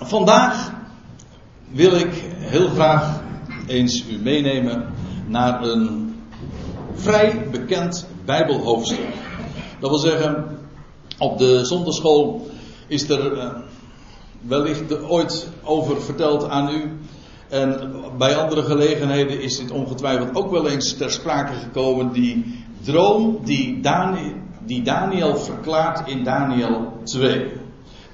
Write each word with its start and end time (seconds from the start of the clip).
Vandaag 0.00 0.72
wil 1.70 1.94
ik 1.94 2.12
heel 2.36 2.68
graag 2.68 3.20
eens 3.66 4.08
u 4.08 4.18
meenemen 4.18 4.86
naar 5.26 5.62
een 5.62 6.14
vrij 6.94 7.50
bekend 7.50 8.06
Bijbelhoofdstuk. 8.24 9.06
Dat 9.80 9.90
wil 9.90 9.98
zeggen, 9.98 10.58
op 11.18 11.38
de 11.38 11.64
zondagschool 11.64 12.50
is 12.86 13.08
er 13.08 13.32
uh, 13.32 13.50
wellicht 14.40 15.02
ooit 15.02 15.48
over 15.62 16.02
verteld 16.02 16.48
aan 16.48 16.68
u. 16.68 16.98
En 17.48 17.90
bij 18.18 18.36
andere 18.36 18.62
gelegenheden 18.62 19.42
is 19.42 19.58
dit 19.58 19.70
ongetwijfeld 19.70 20.36
ook 20.36 20.50
wel 20.50 20.68
eens 20.68 20.96
ter 20.96 21.10
sprake 21.10 21.52
gekomen. 21.52 22.12
Die 22.12 22.64
droom 22.82 23.38
die, 23.44 23.80
Daniel, 23.80 24.32
die 24.66 24.82
Daniel 24.82 25.36
verklaart 25.36 26.08
in 26.08 26.24
Daniel 26.24 26.92
2. 27.04 27.63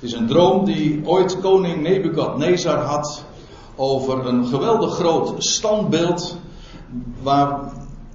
Het 0.01 0.09
is 0.13 0.19
een 0.19 0.27
droom 0.27 0.65
die 0.65 1.01
ooit 1.05 1.41
koning 1.41 1.83
Nebukadnezar 1.83 2.79
had 2.79 3.25
over 3.77 4.27
een 4.27 4.47
geweldig 4.47 4.95
groot 4.95 5.45
standbeeld 5.45 6.37
waar 7.23 7.73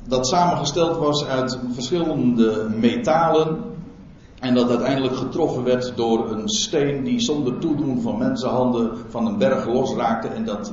dat 0.08 0.28
samengesteld 0.28 0.98
was 0.98 1.26
uit 1.26 1.60
verschillende 1.74 2.70
metalen 2.80 3.64
en 4.40 4.54
dat 4.54 4.70
uiteindelijk 4.70 5.16
getroffen 5.16 5.64
werd 5.64 5.94
door 5.96 6.32
een 6.32 6.50
steen 6.50 7.04
die 7.04 7.20
zonder 7.20 7.58
toedoen 7.58 8.02
van 8.02 8.18
mensenhanden 8.18 8.98
van 9.10 9.26
een 9.26 9.38
berg 9.38 9.66
losraakte 9.68 10.28
en 10.28 10.46
dat 10.46 10.72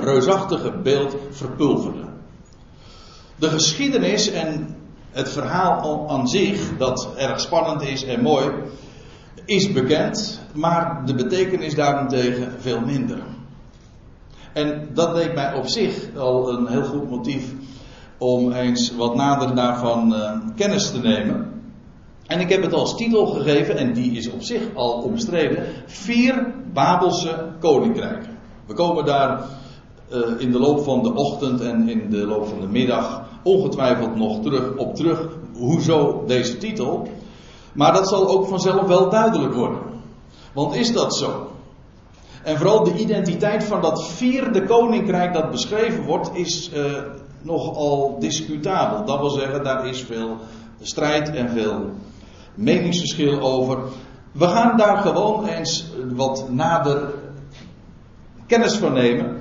reusachtige 0.00 0.72
beeld 0.82 1.16
verpulverde. 1.30 2.04
De 3.36 3.48
geschiedenis 3.48 4.30
en 4.30 4.76
het 5.10 5.30
verhaal 5.30 6.08
aan 6.08 6.28
zich, 6.28 6.76
dat 6.78 7.08
erg 7.16 7.40
spannend 7.40 7.82
is 7.82 8.04
en 8.04 8.22
mooi, 8.22 8.50
is 9.44 9.72
bekend, 9.72 10.40
maar 10.54 11.02
de 11.06 11.14
betekenis 11.14 11.74
daarentegen 11.74 12.52
veel 12.58 12.80
minder. 12.80 13.18
En 14.52 14.88
dat 14.94 15.14
leek 15.14 15.34
mij 15.34 15.54
op 15.54 15.66
zich 15.66 16.16
al 16.16 16.52
een 16.52 16.66
heel 16.66 16.84
goed 16.84 17.10
motief 17.10 17.54
om 18.18 18.52
eens 18.52 18.96
wat 18.96 19.14
nader 19.14 19.54
daarvan 19.54 20.12
uh, 20.12 20.32
kennis 20.56 20.90
te 20.90 21.00
nemen. 21.00 21.50
En 22.26 22.40
ik 22.40 22.48
heb 22.48 22.62
het 22.62 22.72
als 22.72 22.96
titel 22.96 23.26
gegeven, 23.26 23.76
en 23.76 23.92
die 23.92 24.12
is 24.12 24.30
op 24.30 24.42
zich 24.42 24.62
al 24.74 24.92
omstreden: 24.92 25.64
Vier 25.86 26.54
Babelse 26.72 27.48
Koninkrijken. 27.60 28.38
We 28.66 28.74
komen 28.74 29.04
daar 29.04 29.44
uh, 30.12 30.18
in 30.38 30.52
de 30.52 30.58
loop 30.58 30.84
van 30.84 31.02
de 31.02 31.14
ochtend 31.14 31.60
en 31.60 31.88
in 31.88 32.10
de 32.10 32.26
loop 32.26 32.46
van 32.46 32.60
de 32.60 32.66
middag 32.66 33.28
ongetwijfeld 33.42 34.16
nog 34.16 34.42
terug 34.42 34.76
op 34.76 34.94
terug. 34.94 35.28
Hoezo 35.52 36.24
deze 36.26 36.56
titel? 36.56 37.08
Maar 37.72 37.92
dat 37.92 38.08
zal 38.08 38.28
ook 38.28 38.46
vanzelf 38.46 38.86
wel 38.86 39.10
duidelijk 39.10 39.54
worden. 39.54 39.80
Want 40.52 40.74
is 40.74 40.92
dat 40.92 41.16
zo? 41.16 41.50
En 42.42 42.56
vooral 42.56 42.84
de 42.84 42.94
identiteit 42.94 43.64
van 43.64 43.80
dat 43.80 44.06
vierde 44.06 44.64
koninkrijk 44.64 45.32
dat 45.32 45.50
beschreven 45.50 46.04
wordt, 46.04 46.30
is 46.34 46.70
uh, 46.74 46.84
nogal 47.42 48.16
discutabel. 48.18 49.04
Dat 49.04 49.20
wil 49.20 49.30
zeggen, 49.30 49.64
daar 49.64 49.86
is 49.86 50.02
veel 50.02 50.36
strijd 50.80 51.30
en 51.30 51.50
veel 51.50 51.90
meningsverschil 52.54 53.40
over. 53.40 53.78
We 54.32 54.46
gaan 54.46 54.76
daar 54.76 54.96
gewoon 54.96 55.46
eens 55.46 55.86
wat 56.14 56.50
nader 56.50 57.14
kennis 58.46 58.76
van 58.76 58.92
nemen. 58.92 59.40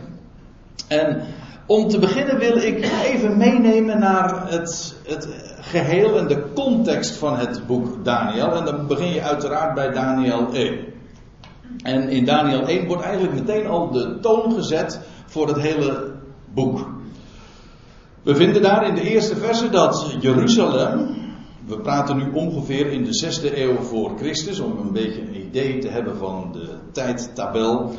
En 0.88 1.22
om 1.66 1.88
te 1.88 2.00
beginnen 2.00 2.38
wil 2.38 2.58
ik 2.58 2.90
even 3.04 3.38
meenemen 3.38 4.00
naar 4.00 4.50
het, 4.50 4.96
het 5.04 5.51
geheel 5.72 6.18
en 6.18 6.28
de 6.28 6.44
context 6.54 7.16
van 7.16 7.38
het 7.38 7.68
boek 7.68 8.06
Daniel. 8.06 8.56
En 8.56 8.66
dan 8.66 8.88
begin 8.88 9.14
je 9.14 9.22
uiteraard 9.22 9.74
bij 9.74 9.92
Daniel 9.92 10.54
1. 10.54 10.80
En 11.84 12.10
in 12.10 12.26
Daniel 12.26 12.68
1 12.68 12.88
wordt 12.88 13.04
eigenlijk 13.04 13.34
meteen 13.34 13.68
al 13.68 13.92
de 13.92 14.20
toon 14.20 14.54
gezet 14.54 15.00
voor 15.26 15.48
het 15.48 15.62
hele 15.62 16.14
boek. 16.54 16.90
We 18.24 18.36
vinden 18.36 18.62
daar 18.62 18.88
in 18.88 18.96
de 18.96 19.10
eerste 19.10 19.36
verse 19.36 19.70
dat 19.70 20.16
Jeruzalem, 20.20 21.16
we 21.66 21.78
praten 21.78 22.18
nu 22.18 22.32
ongeveer 22.34 22.92
in 22.92 23.04
de 23.04 23.14
zesde 23.14 23.62
eeuw 23.62 23.76
voor 23.76 24.12
Christus, 24.18 24.60
om 24.60 24.78
een 24.78 24.94
beetje 24.94 25.22
een 25.22 25.42
idee 25.48 25.78
te 25.80 25.88
hebben 25.88 26.18
van 26.18 26.50
de 26.52 26.70
tijdtabel. 26.92 27.94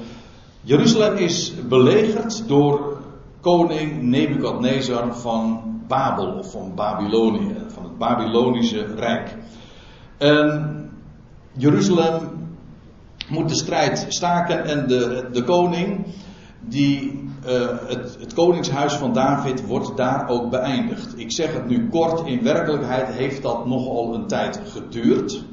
Jeruzalem 0.62 1.16
is 1.16 1.52
belegerd 1.68 2.48
door 2.48 3.00
koning 3.40 4.02
Nebukadnezar 4.02 5.14
van 5.14 5.72
Babel 5.88 6.26
of 6.26 6.50
van 6.50 6.74
Babylonië, 6.74 7.54
van 7.68 7.82
het 7.82 7.98
Babylonische 7.98 8.94
Rijk. 8.94 9.36
En 10.18 10.90
Jeruzalem 11.52 12.30
moet 13.28 13.48
de 13.48 13.54
strijd 13.54 14.06
staken 14.08 14.64
en 14.64 14.86
de, 14.86 15.28
de 15.32 15.44
koning, 15.44 16.06
die, 16.60 17.24
uh, 17.46 17.68
het, 17.86 18.16
het 18.20 18.34
koningshuis 18.34 18.92
van 18.92 19.12
David, 19.12 19.66
wordt 19.66 19.96
daar 19.96 20.28
ook 20.28 20.50
beëindigd. 20.50 21.18
Ik 21.18 21.32
zeg 21.32 21.52
het 21.52 21.68
nu 21.68 21.88
kort, 21.88 22.26
in 22.26 22.42
werkelijkheid 22.42 23.08
heeft 23.08 23.42
dat 23.42 23.66
nogal 23.66 24.14
een 24.14 24.26
tijd 24.26 24.60
geduurd. 24.64 25.44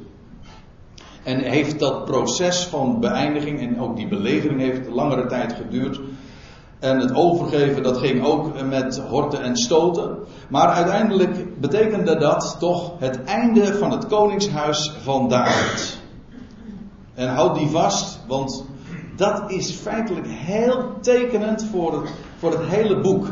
En 1.22 1.38
heeft 1.38 1.78
dat 1.78 2.04
proces 2.04 2.64
van 2.64 3.00
beëindiging 3.00 3.60
en 3.60 3.80
ook 3.80 3.96
die 3.96 4.08
belegering 4.08 4.60
heeft 4.60 4.88
langere 4.88 5.26
tijd 5.26 5.52
geduurd. 5.52 6.00
En 6.80 6.98
het 6.98 7.14
overgeven, 7.14 7.82
dat 7.82 7.96
ging 7.96 8.24
ook 8.24 8.62
met 8.62 8.98
horten 9.08 9.42
en 9.42 9.56
stoten. 9.56 10.18
Maar 10.48 10.68
uiteindelijk 10.68 11.60
betekende 11.60 12.18
dat 12.18 12.56
toch 12.58 12.92
het 12.98 13.24
einde 13.24 13.74
van 13.74 13.90
het 13.90 14.06
koningshuis 14.06 14.92
van 15.02 15.28
David. 15.28 15.98
En 17.14 17.28
houd 17.28 17.54
die 17.54 17.68
vast, 17.68 18.20
want 18.28 18.64
dat 19.16 19.50
is 19.50 19.70
feitelijk 19.70 20.26
heel 20.28 20.92
tekenend 21.00 21.64
voor 21.70 22.00
het, 22.00 22.10
voor 22.38 22.50
het 22.50 22.68
hele 22.68 23.00
boek. 23.00 23.26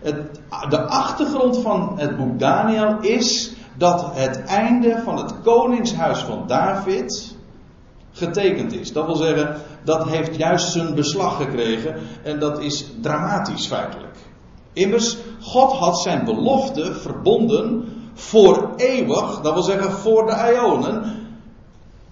Het, 0.00 0.40
de 0.68 0.80
achtergrond 0.80 1.58
van 1.58 1.92
het 1.96 2.16
boek 2.16 2.38
Daniel 2.38 3.00
is 3.00 3.52
dat 3.76 4.10
het 4.14 4.44
einde 4.44 5.00
van 5.04 5.16
het 5.16 5.40
koningshuis 5.42 6.18
van 6.18 6.46
David 6.46 7.31
getekend 8.12 8.72
is. 8.72 8.92
Dat 8.92 9.06
wil 9.06 9.16
zeggen, 9.16 9.56
dat 9.84 10.08
heeft 10.08 10.36
juist 10.36 10.72
zijn 10.72 10.94
beslag 10.94 11.36
gekregen 11.36 11.96
en 12.22 12.38
dat 12.38 12.60
is 12.60 12.86
dramatisch 13.00 13.66
feitelijk. 13.66 14.16
Immers, 14.72 15.16
God 15.40 15.72
had 15.72 16.00
zijn 16.00 16.24
belofte 16.24 16.94
verbonden 16.94 17.84
voor 18.14 18.70
eeuwig, 18.76 19.40
dat 19.40 19.52
wil 19.52 19.62
zeggen 19.62 19.92
voor 19.92 20.26
de 20.26 20.52
Ionen, 20.52 21.20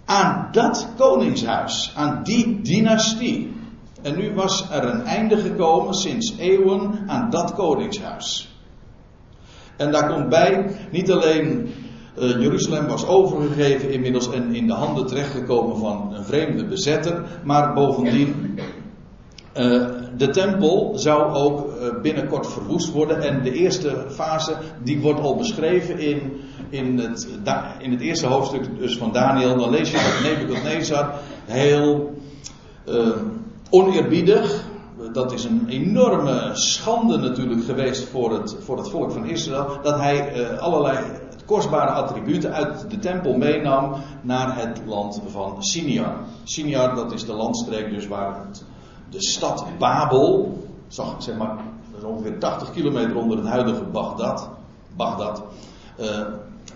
aan 0.04 0.48
dat 0.52 0.88
koningshuis, 0.96 1.92
aan 1.96 2.20
die 2.22 2.60
dynastie. 2.62 3.52
En 4.02 4.16
nu 4.16 4.34
was 4.34 4.70
er 4.70 4.84
een 4.84 5.04
einde 5.04 5.36
gekomen 5.36 5.94
sinds 5.94 6.34
eeuwen 6.38 7.04
aan 7.06 7.30
dat 7.30 7.54
koningshuis. 7.54 8.54
En 9.76 9.92
daar 9.92 10.12
komt 10.12 10.28
bij 10.28 10.76
niet 10.90 11.10
alleen 11.10 11.74
uh, 12.18 12.40
Jeruzalem 12.40 12.86
was 12.86 13.06
overgegeven 13.06 13.90
inmiddels 13.90 14.30
en 14.30 14.54
in 14.54 14.66
de 14.66 14.72
handen 14.72 15.06
terechtgekomen 15.06 15.76
van 15.76 16.14
een 16.14 16.24
vreemde 16.24 16.64
bezetter. 16.64 17.22
Maar 17.44 17.74
bovendien, 17.74 18.58
uh, 19.56 19.84
de 20.16 20.28
tempel 20.30 20.92
zou 20.94 21.34
ook 21.34 21.66
uh, 21.66 22.00
binnenkort 22.02 22.46
verwoest 22.46 22.92
worden. 22.92 23.22
En 23.22 23.42
de 23.42 23.52
eerste 23.52 24.04
fase, 24.08 24.56
die 24.82 25.00
wordt 25.00 25.20
al 25.20 25.36
beschreven 25.36 25.98
in, 25.98 26.40
in, 26.68 26.98
het, 26.98 27.28
in 27.78 27.90
het 27.90 28.00
eerste 28.00 28.26
hoofdstuk 28.26 28.78
dus 28.78 28.96
van 28.96 29.12
Daniel. 29.12 29.56
Dan 29.56 29.70
lees 29.70 29.90
je 29.90 29.96
dat 29.96 30.38
Nebuchadnezzar 30.38 31.14
heel 31.44 32.14
oneerbiedig, 33.70 34.64
dat 35.12 35.32
is 35.32 35.44
een 35.44 35.66
enorme 35.68 36.50
schande 36.52 37.16
natuurlijk 37.16 37.64
geweest 37.64 38.08
voor 38.08 38.32
het, 38.32 38.56
voor 38.60 38.76
het 38.76 38.90
volk 38.90 39.12
van 39.12 39.26
Israël. 39.26 39.78
Dat 39.82 39.98
hij 39.98 40.58
allerlei 40.58 40.98
kostbare 41.50 41.90
attributen 41.90 42.52
uit 42.52 42.90
de 42.90 42.98
tempel 42.98 43.36
meenam 43.36 43.94
naar 44.22 44.56
het 44.56 44.80
land 44.86 45.22
van 45.26 45.56
Siniar. 45.58 46.14
Siniar, 46.44 46.94
dat 46.94 47.12
is 47.12 47.24
de 47.24 47.32
landstreek 47.32 47.90
dus 47.90 48.06
waar 48.06 48.46
de 49.10 49.22
stad 49.22 49.64
Babel, 49.78 50.58
zeg 51.18 51.36
maar, 51.36 51.56
ongeveer 52.04 52.38
80 52.38 52.70
kilometer 52.70 53.16
onder 53.16 53.38
het 53.38 53.46
huidige 53.46 53.84
Bagdad, 53.84 54.48
Bagdad 54.96 55.42
uh, 56.00 56.06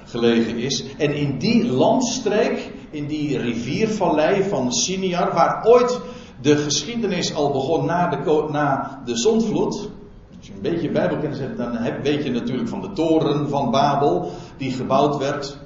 gelegen 0.04 0.56
is. 0.58 0.84
En 0.96 1.14
in 1.14 1.38
die 1.38 1.66
landstreek, 1.66 2.72
in 2.90 3.06
die 3.06 3.38
riviervallei 3.38 4.42
van 4.42 4.72
Siniar, 4.72 5.34
waar 5.34 5.64
ooit 5.66 6.00
de 6.40 6.56
geschiedenis 6.56 7.34
al 7.34 7.52
begon 7.52 7.86
na 7.86 8.08
de, 8.08 8.48
na 8.50 9.00
de 9.04 9.16
zondvloed, 9.16 9.90
als 10.36 10.46
je 10.46 10.52
een 10.52 10.72
beetje 10.72 10.90
Bijbelkennis 10.90 11.38
hebt, 11.38 11.56
dan 11.56 11.78
weet 12.02 12.24
je 12.24 12.30
natuurlijk 12.30 12.68
van 12.68 12.80
de 12.80 12.92
toren 12.92 13.48
van 13.48 13.70
Babel, 13.70 14.30
die 14.56 14.72
gebouwd 14.72 15.16
werd. 15.16 15.58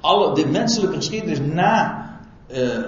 Alle, 0.00 0.34
de 0.34 0.46
menselijke 0.46 0.96
geschiedenis 0.96 1.40
na, 1.40 2.04
uh, 2.48 2.84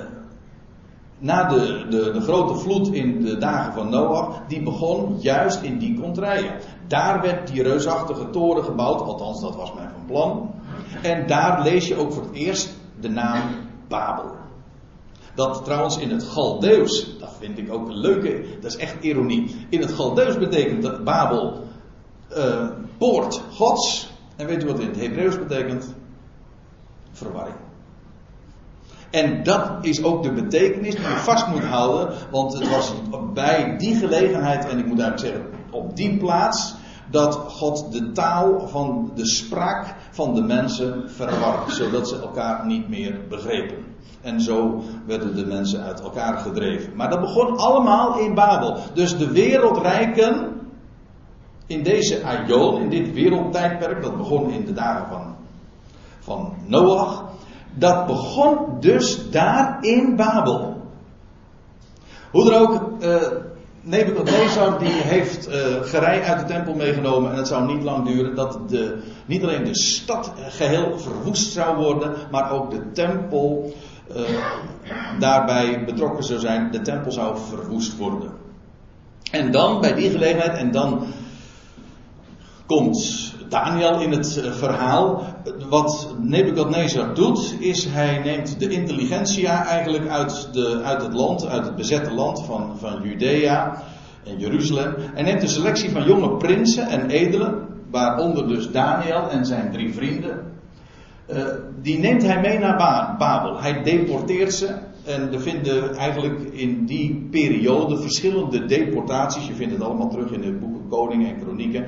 na 1.18 1.44
de, 1.44 1.86
de, 1.90 2.10
de, 2.12 2.20
grote 2.20 2.54
vloed 2.54 2.92
in 2.92 3.24
de 3.24 3.38
dagen 3.38 3.72
van 3.72 3.90
Noach, 3.90 4.40
die 4.48 4.62
begon 4.62 5.16
juist 5.20 5.62
in 5.62 5.78
die 5.78 6.00
contraien. 6.00 6.52
Daar 6.86 7.20
werd 7.20 7.48
die 7.48 7.62
reusachtige 7.62 8.30
toren 8.30 8.64
gebouwd, 8.64 9.00
althans 9.00 9.40
dat 9.40 9.56
was 9.56 9.74
mijn 9.74 9.90
van 9.90 10.04
plan. 10.06 10.50
En 11.02 11.26
daar 11.26 11.62
lees 11.62 11.88
je 11.88 11.96
ook 11.96 12.12
voor 12.12 12.22
het 12.22 12.34
eerst 12.34 12.76
de 13.00 13.08
naam 13.08 13.42
Babel. 13.88 14.36
Dat 15.34 15.64
trouwens 15.64 15.98
in 15.98 16.10
het 16.10 16.22
Galdeus, 16.22 17.18
dat 17.18 17.36
vind 17.38 17.58
ik 17.58 17.72
ook 17.72 17.88
een 17.88 17.98
leuke, 17.98 18.44
dat 18.60 18.70
is 18.70 18.76
echt 18.76 19.02
ironie. 19.02 19.66
In 19.68 19.80
het 19.80 19.92
Galdeus 19.92 20.38
betekent 20.38 20.82
dat 20.82 21.04
Babel 21.04 21.62
uh, 22.36 22.68
poort 22.98 23.40
Gods. 23.50 24.10
En 24.38 24.46
weet 24.46 24.62
u 24.62 24.66
wat 24.66 24.80
in 24.80 24.86
het 24.86 25.00
Hebreeuws 25.00 25.38
betekent? 25.38 25.94
Verwarring. 27.12 27.56
En 29.10 29.42
dat 29.42 29.70
is 29.80 30.02
ook 30.02 30.22
de 30.22 30.32
betekenis 30.32 30.94
die 30.94 31.04
je 31.04 31.16
vast 31.16 31.46
moet 31.46 31.64
houden. 31.64 32.14
Want 32.30 32.52
het 32.52 32.70
was 32.70 32.92
bij 33.34 33.76
die 33.78 33.94
gelegenheid, 33.94 34.68
en 34.68 34.78
ik 34.78 34.86
moet 34.86 35.00
eigenlijk 35.00 35.34
zeggen, 35.34 35.52
op 35.70 35.96
die 35.96 36.16
plaats, 36.16 36.74
dat 37.10 37.34
God 37.34 37.92
de 37.92 38.12
taal 38.12 38.68
van 38.68 39.12
de 39.14 39.26
spraak 39.26 39.94
van 40.10 40.34
de 40.34 40.42
mensen 40.42 41.10
verwarde, 41.10 41.72
zodat 41.72 42.08
ze 42.08 42.20
elkaar 42.20 42.66
niet 42.66 42.88
meer 42.88 43.20
begrepen. 43.28 43.76
En 44.20 44.40
zo 44.40 44.82
werden 45.06 45.36
de 45.36 45.46
mensen 45.46 45.82
uit 45.82 46.00
elkaar 46.00 46.38
gedreven. 46.38 46.96
Maar 46.96 47.10
dat 47.10 47.20
begon 47.20 47.56
allemaal 47.56 48.18
in 48.18 48.34
Babel. 48.34 48.76
Dus 48.94 49.16
de 49.18 49.30
wereldrijken 49.30 50.57
in 51.68 51.82
deze 51.82 52.22
aion, 52.24 52.80
in 52.80 52.88
dit 52.88 53.12
wereldtijdperk, 53.12 54.02
dat 54.02 54.16
begon 54.16 54.50
in 54.50 54.64
de 54.64 54.72
dagen 54.72 55.06
van, 55.08 55.36
van 56.20 56.54
Noach, 56.66 57.24
dat 57.74 58.06
begon 58.06 58.56
dus 58.80 59.30
daar 59.30 59.78
in 59.80 60.16
Babel. 60.16 60.82
Hoe 62.30 62.52
er 62.52 62.60
ook, 62.60 63.02
uh, 63.02 63.16
Nebuchadnezzar 63.80 64.78
die 64.78 64.92
heeft 64.92 65.48
uh, 65.48 65.54
gerei 65.82 66.20
uit 66.20 66.38
de 66.38 66.44
tempel 66.44 66.74
meegenomen 66.74 67.30
en 67.30 67.36
het 67.36 67.48
zou 67.48 67.74
niet 67.74 67.82
lang 67.82 68.06
duren 68.06 68.34
dat 68.34 68.68
de, 68.68 69.02
niet 69.26 69.42
alleen 69.42 69.64
de 69.64 69.78
stad 69.78 70.32
geheel 70.48 70.98
verwoest 70.98 71.52
zou 71.52 71.76
worden, 71.76 72.14
maar 72.30 72.50
ook 72.50 72.70
de 72.70 72.92
tempel 72.92 73.72
uh, 74.16 74.22
daarbij 75.18 75.84
betrokken 75.84 76.24
zou 76.24 76.40
zijn. 76.40 76.70
De 76.70 76.80
tempel 76.80 77.12
zou 77.12 77.38
verwoest 77.48 77.96
worden. 77.96 78.30
En 79.30 79.50
dan, 79.52 79.80
bij 79.80 79.94
die 79.94 80.10
gelegenheid, 80.10 80.58
en 80.58 80.70
dan 80.70 81.06
komt 82.68 83.34
Daniel 83.48 84.00
in 84.00 84.10
het 84.12 84.36
eh, 84.36 84.52
verhaal. 84.52 85.22
Wat 85.68 86.14
Nebukadnezar 86.20 87.14
doet, 87.14 87.54
is 87.58 87.84
hij 87.84 88.18
neemt 88.24 88.60
de 88.60 88.68
intelligentsia 88.68 89.66
eigenlijk 89.66 90.08
uit, 90.08 90.48
de, 90.52 90.80
uit 90.84 91.02
het 91.02 91.14
land, 91.14 91.46
uit 91.46 91.64
het 91.64 91.76
bezette 91.76 92.14
land 92.14 92.44
van, 92.44 92.78
van 92.78 93.02
Judea 93.02 93.82
en 94.24 94.38
Jeruzalem. 94.38 94.94
Hij 94.98 95.22
neemt 95.22 95.42
een 95.42 95.48
selectie 95.48 95.90
van 95.90 96.04
jonge 96.04 96.36
prinsen 96.36 96.88
en 96.88 97.10
edelen, 97.10 97.66
waaronder 97.90 98.48
dus 98.48 98.70
Daniel 98.70 99.30
en 99.30 99.46
zijn 99.46 99.72
drie 99.72 99.94
vrienden. 99.94 100.46
Uh, 101.30 101.44
die 101.82 101.98
neemt 101.98 102.22
hij 102.22 102.40
mee 102.40 102.58
naar 102.58 102.76
Babel. 103.18 103.60
Hij 103.60 103.82
deporteert 103.82 104.54
ze. 104.54 104.74
En 105.04 105.32
er 105.32 105.40
vinden 105.40 105.94
eigenlijk 105.96 106.40
in 106.52 106.86
die 106.86 107.28
periode 107.30 107.98
verschillende 107.98 108.64
deportaties. 108.64 109.46
Je 109.46 109.54
vindt 109.54 109.72
het 109.72 109.82
allemaal 109.82 110.08
terug 110.08 110.30
in 110.30 110.40
de 110.40 110.52
boeken 110.52 110.88
Koningen 110.88 111.28
en 111.28 111.40
Kronieken. 111.40 111.86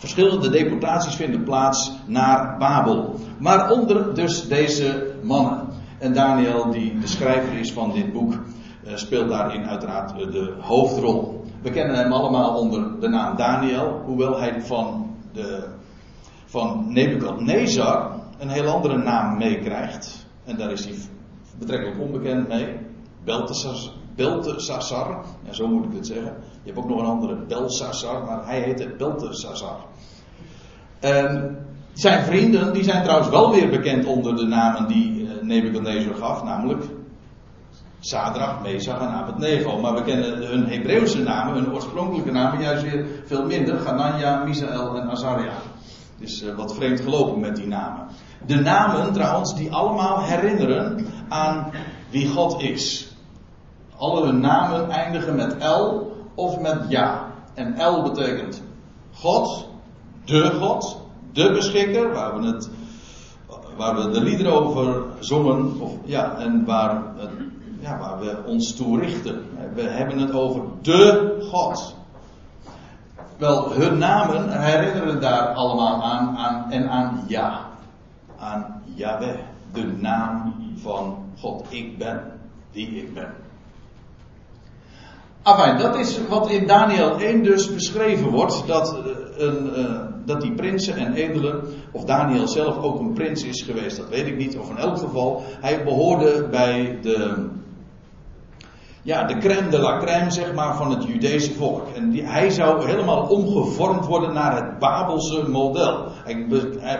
Verschillende 0.00 0.50
deportaties 0.50 1.14
vinden 1.14 1.44
plaats 1.44 1.92
naar 2.06 2.58
Babel. 2.58 3.14
Maar 3.38 3.70
onder 3.70 4.14
dus 4.14 4.48
deze 4.48 5.14
mannen. 5.22 5.68
En 5.98 6.12
Daniel, 6.12 6.70
die 6.70 6.98
de 6.98 7.06
schrijver 7.06 7.58
is 7.58 7.72
van 7.72 7.92
dit 7.92 8.12
boek, 8.12 8.32
eh, 8.84 8.96
speelt 8.96 9.28
daarin 9.28 9.66
uiteraard 9.66 10.18
de 10.18 10.54
hoofdrol. 10.60 11.44
We 11.62 11.70
kennen 11.70 11.96
hem 11.96 12.12
allemaal 12.12 12.58
onder 12.58 13.00
de 13.00 13.08
naam 13.08 13.36
Daniel, 13.36 14.02
hoewel 14.04 14.38
hij 14.38 14.62
van, 14.62 15.16
de, 15.32 15.64
van 16.44 16.92
Nebukadnezar 16.92 18.10
een 18.38 18.48
heel 18.48 18.66
andere 18.66 18.96
naam 18.96 19.38
meekrijgt. 19.38 20.26
En 20.44 20.56
daar 20.56 20.72
is 20.72 20.84
hij 20.84 20.94
betrekkelijk 21.58 22.00
onbekend 22.00 22.48
mee. 22.48 22.76
Belteshazzar, 23.24 23.92
Belteshazzar, 24.16 25.24
ja, 25.44 25.52
zo 25.52 25.66
moet 25.66 25.84
ik 25.84 25.92
het 25.92 26.06
zeggen. 26.06 26.34
Je 26.62 26.72
hebt 26.72 26.78
ook 26.78 26.88
nog 26.88 26.98
een 27.00 27.06
andere 27.06 27.36
Belshazzar, 27.46 28.24
maar 28.24 28.46
hij 28.46 28.60
heette 28.60 28.94
Belteshazzar. 28.98 29.89
En 31.00 31.58
zijn 31.92 32.24
vrienden, 32.24 32.72
die 32.72 32.84
zijn 32.84 33.02
trouwens 33.02 33.30
wel 33.30 33.50
weer 33.50 33.68
bekend 33.68 34.04
onder 34.04 34.36
de 34.36 34.46
namen 34.46 34.88
die 34.88 35.26
eh, 35.26 35.42
Nebuchadnezzar 35.42 36.14
gaf, 36.14 36.44
namelijk 36.44 36.84
Sadrach, 38.00 38.62
Mesach 38.62 39.00
en 39.00 39.08
Abednego. 39.08 39.80
Maar 39.80 39.94
we 39.94 40.02
kennen 40.02 40.46
hun 40.46 40.66
Hebreeuwse 40.66 41.22
namen, 41.22 41.54
hun 41.54 41.72
oorspronkelijke 41.72 42.30
namen, 42.30 42.60
juist 42.60 42.82
weer 42.82 43.06
veel 43.24 43.46
minder. 43.46 43.78
Ganania, 43.78 44.44
Misael 44.44 44.96
en 44.96 45.10
Azaria. 45.10 45.52
Het 46.18 46.28
is 46.28 46.42
uh, 46.42 46.56
wat 46.56 46.74
vreemd 46.74 47.00
gelopen 47.00 47.40
met 47.40 47.56
die 47.56 47.66
namen. 47.66 48.06
De 48.46 48.54
namen 48.54 49.12
trouwens 49.12 49.54
die 49.54 49.72
allemaal 49.72 50.22
herinneren 50.22 51.06
aan 51.28 51.72
wie 52.10 52.28
God 52.28 52.62
is. 52.62 53.14
Alle 53.96 54.26
hun 54.26 54.40
namen 54.40 54.90
eindigen 54.90 55.36
met 55.36 55.56
L 55.62 56.12
of 56.34 56.60
met 56.60 56.84
Ja. 56.88 57.28
En 57.54 57.74
L 57.78 58.02
betekent 58.02 58.62
God, 59.12 59.69
de 60.30 60.50
God, 60.60 61.00
de 61.32 61.52
beschikker, 61.52 62.12
waar 62.12 62.40
we, 62.40 62.46
het, 62.46 62.70
waar 63.76 63.96
we 63.96 64.10
de 64.10 64.20
liederen 64.20 64.52
over 64.52 65.02
zongen, 65.18 65.80
of, 65.80 65.92
ja, 66.04 66.36
en 66.38 66.64
waar, 66.64 67.02
ja, 67.80 67.98
waar 67.98 68.18
we 68.18 68.42
ons 68.46 68.74
toe 68.76 69.00
richten. 69.00 69.44
We 69.74 69.82
hebben 69.82 70.18
het 70.18 70.32
over 70.32 70.62
de 70.82 71.36
God. 71.50 71.94
Wel, 73.36 73.72
hun 73.72 73.98
namen 73.98 74.62
herinneren 74.62 75.20
daar 75.20 75.46
allemaal 75.46 76.02
aan, 76.02 76.36
aan 76.36 76.70
en 76.70 76.90
aan 76.90 77.24
Ja. 77.26 77.68
Aan 78.38 78.82
Yahweh, 78.94 79.38
de 79.72 79.86
naam 79.98 80.54
van 80.76 81.16
God. 81.38 81.64
Ik 81.68 81.98
ben 81.98 82.40
die 82.72 82.88
ik 82.88 83.14
ben. 83.14 83.34
Enfin, 85.42 85.78
dat 85.78 85.96
is 85.96 86.26
wat 86.28 86.50
in 86.50 86.66
Daniel 86.66 87.18
1 87.18 87.42
dus 87.42 87.74
beschreven 87.74 88.30
wordt. 88.30 88.66
Dat, 88.66 88.96
eh, 88.96 89.46
een, 89.46 89.78
uh, 89.78 90.09
dat 90.24 90.40
die 90.40 90.54
prinsen 90.54 90.96
en 90.96 91.14
edelen, 91.14 91.62
of 91.92 92.04
Daniel 92.04 92.48
zelf 92.48 92.76
ook 92.76 93.00
een 93.00 93.12
prins 93.12 93.44
is 93.44 93.62
geweest, 93.62 93.96
dat 93.96 94.08
weet 94.08 94.26
ik 94.26 94.36
niet. 94.36 94.58
Of 94.58 94.70
in 94.70 94.76
elk 94.76 94.98
geval, 94.98 95.42
hij 95.60 95.84
behoorde 95.84 96.48
bij 96.50 96.98
de, 97.02 97.48
ja, 99.02 99.24
de 99.24 99.38
crème 99.38 99.68
de 99.70 99.78
la 99.78 99.98
crème, 99.98 100.30
zeg 100.30 100.54
maar, 100.54 100.76
van 100.76 100.90
het 100.90 101.04
Judese 101.04 101.54
volk. 101.54 101.88
En 101.94 102.10
die, 102.10 102.22
hij 102.22 102.50
zou 102.50 102.86
helemaal 102.86 103.26
omgevormd 103.26 104.06
worden 104.06 104.34
naar 104.34 104.56
het 104.56 104.78
Babelse 104.78 105.48
model. 105.48 106.06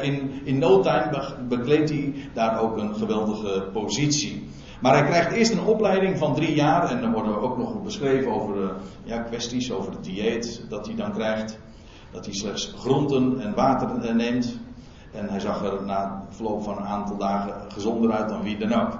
in, 0.02 0.30
in 0.44 0.58
no 0.58 0.80
time 0.80 1.34
bekleedt 1.48 1.90
hij 1.90 2.14
daar 2.34 2.60
ook 2.60 2.76
een 2.76 2.94
geweldige 2.94 3.68
positie. 3.72 4.48
Maar 4.80 4.96
hij 4.96 5.06
krijgt 5.06 5.32
eerst 5.32 5.52
een 5.52 5.64
opleiding 5.64 6.18
van 6.18 6.34
drie 6.34 6.54
jaar. 6.54 6.90
En 6.90 7.00
dan 7.00 7.12
worden 7.12 7.40
ook 7.40 7.58
nog 7.58 7.82
beschreven 7.82 8.32
over 8.32 8.72
ja, 9.04 9.18
kwesties 9.18 9.72
over 9.72 9.92
het 9.92 10.04
dieet 10.04 10.64
dat 10.68 10.86
hij 10.86 10.96
dan 10.96 11.12
krijgt. 11.12 11.58
Dat 12.12 12.24
hij 12.24 12.34
slechts 12.34 12.74
groenten 12.78 13.40
en 13.40 13.54
water 13.54 14.08
eh, 14.08 14.14
neemt. 14.14 14.58
En 15.12 15.28
hij 15.28 15.40
zag 15.40 15.64
er 15.64 15.82
na 15.84 16.22
verloop 16.30 16.62
van 16.62 16.76
een 16.76 16.86
aantal 16.86 17.16
dagen 17.16 17.54
gezonder 17.68 18.12
uit 18.12 18.28
dan 18.28 18.42
wie 18.42 18.58
dan 18.58 18.72
ook. 18.72 18.98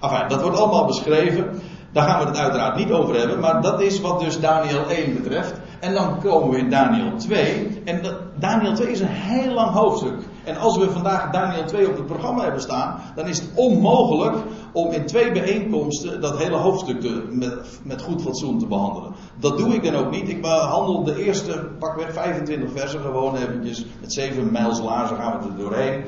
Enfin, 0.00 0.28
dat 0.28 0.42
wordt 0.42 0.58
allemaal 0.58 0.86
beschreven. 0.86 1.60
Daar 1.92 2.08
gaan 2.08 2.20
we 2.20 2.26
het 2.26 2.38
uiteraard 2.38 2.76
niet 2.76 2.92
over 2.92 3.18
hebben. 3.18 3.40
Maar 3.40 3.62
dat 3.62 3.80
is 3.80 4.00
wat 4.00 4.20
dus 4.20 4.40
Daniel 4.40 4.88
1 4.88 5.14
betreft. 5.14 5.54
En 5.80 5.94
dan 5.94 6.20
komen 6.20 6.50
we 6.50 6.58
in 6.58 6.70
Daniel 6.70 7.16
2. 7.16 7.82
En 7.84 8.02
Daniel 8.38 8.74
2 8.74 8.90
is 8.90 9.00
een 9.00 9.06
heel 9.06 9.52
lang 9.52 9.70
hoofdstuk. 9.70 10.18
En 10.46 10.56
als 10.56 10.78
we 10.78 10.90
vandaag 10.90 11.30
Daniel 11.30 11.64
2 11.64 11.88
op 11.88 11.96
het 11.96 12.06
programma 12.06 12.42
hebben 12.42 12.60
staan, 12.60 13.00
dan 13.14 13.26
is 13.26 13.38
het 13.38 13.48
onmogelijk 13.54 14.36
om 14.72 14.92
in 14.92 15.06
twee 15.06 15.32
bijeenkomsten 15.32 16.20
dat 16.20 16.38
hele 16.38 16.56
hoofdstuk 16.56 17.00
te, 17.00 17.22
met, 17.30 17.54
met, 17.82 18.02
goed 18.02 18.22
fatsoen 18.22 18.58
te 18.58 18.66
behandelen. 18.66 19.12
Dat 19.40 19.58
doe 19.58 19.74
ik 19.74 19.84
dan 19.84 19.94
ook 19.94 20.10
niet. 20.10 20.28
Ik 20.28 20.42
behandel 20.42 21.04
de 21.04 21.24
eerste 21.24 21.68
pakweg 21.78 22.12
25 22.12 22.70
versen 22.80 23.00
gewoon 23.00 23.36
eventjes 23.36 23.86
met 24.00 24.12
7 24.12 24.52
mijls 24.52 24.80
lazen 24.80 25.16
gaan 25.16 25.40
we 25.40 25.48
er 25.48 25.56
doorheen. 25.56 26.04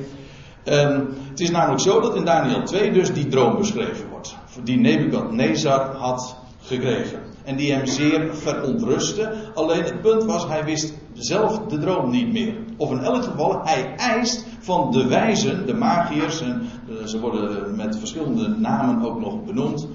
Um, 0.65 1.13
het 1.29 1.39
is 1.39 1.51
namelijk 1.51 1.81
zo 1.81 1.99
dat 1.99 2.15
in 2.15 2.25
Daniel 2.25 2.63
2 2.63 2.91
dus 2.91 3.13
die 3.13 3.27
droom 3.27 3.57
beschreven 3.57 4.09
wordt. 4.09 4.35
Die 4.63 4.79
Nebukadnezar 4.79 5.95
had 5.95 6.35
gekregen. 6.61 7.19
En 7.43 7.55
die 7.55 7.73
hem 7.73 7.85
zeer 7.85 8.35
verontrustte. 8.35 9.51
Alleen 9.53 9.83
het 9.83 10.01
punt 10.01 10.23
was, 10.23 10.47
hij 10.47 10.63
wist 10.63 10.93
zelf 11.19 11.59
de 11.59 11.77
droom 11.77 12.09
niet 12.09 12.31
meer. 12.31 12.55
Of 12.77 12.91
in 12.91 12.99
elk 12.99 13.23
geval, 13.23 13.61
hij 13.63 13.95
eist 13.95 14.45
van 14.59 14.91
de 14.91 15.07
wijzen, 15.07 15.65
de 15.65 15.73
magiërs, 15.73 16.41
en 16.41 16.69
eh, 16.89 17.05
ze 17.05 17.19
worden 17.19 17.75
met 17.75 17.97
verschillende 17.97 18.47
namen 18.47 19.05
ook 19.05 19.19
nog 19.19 19.43
benoemd, 19.43 19.87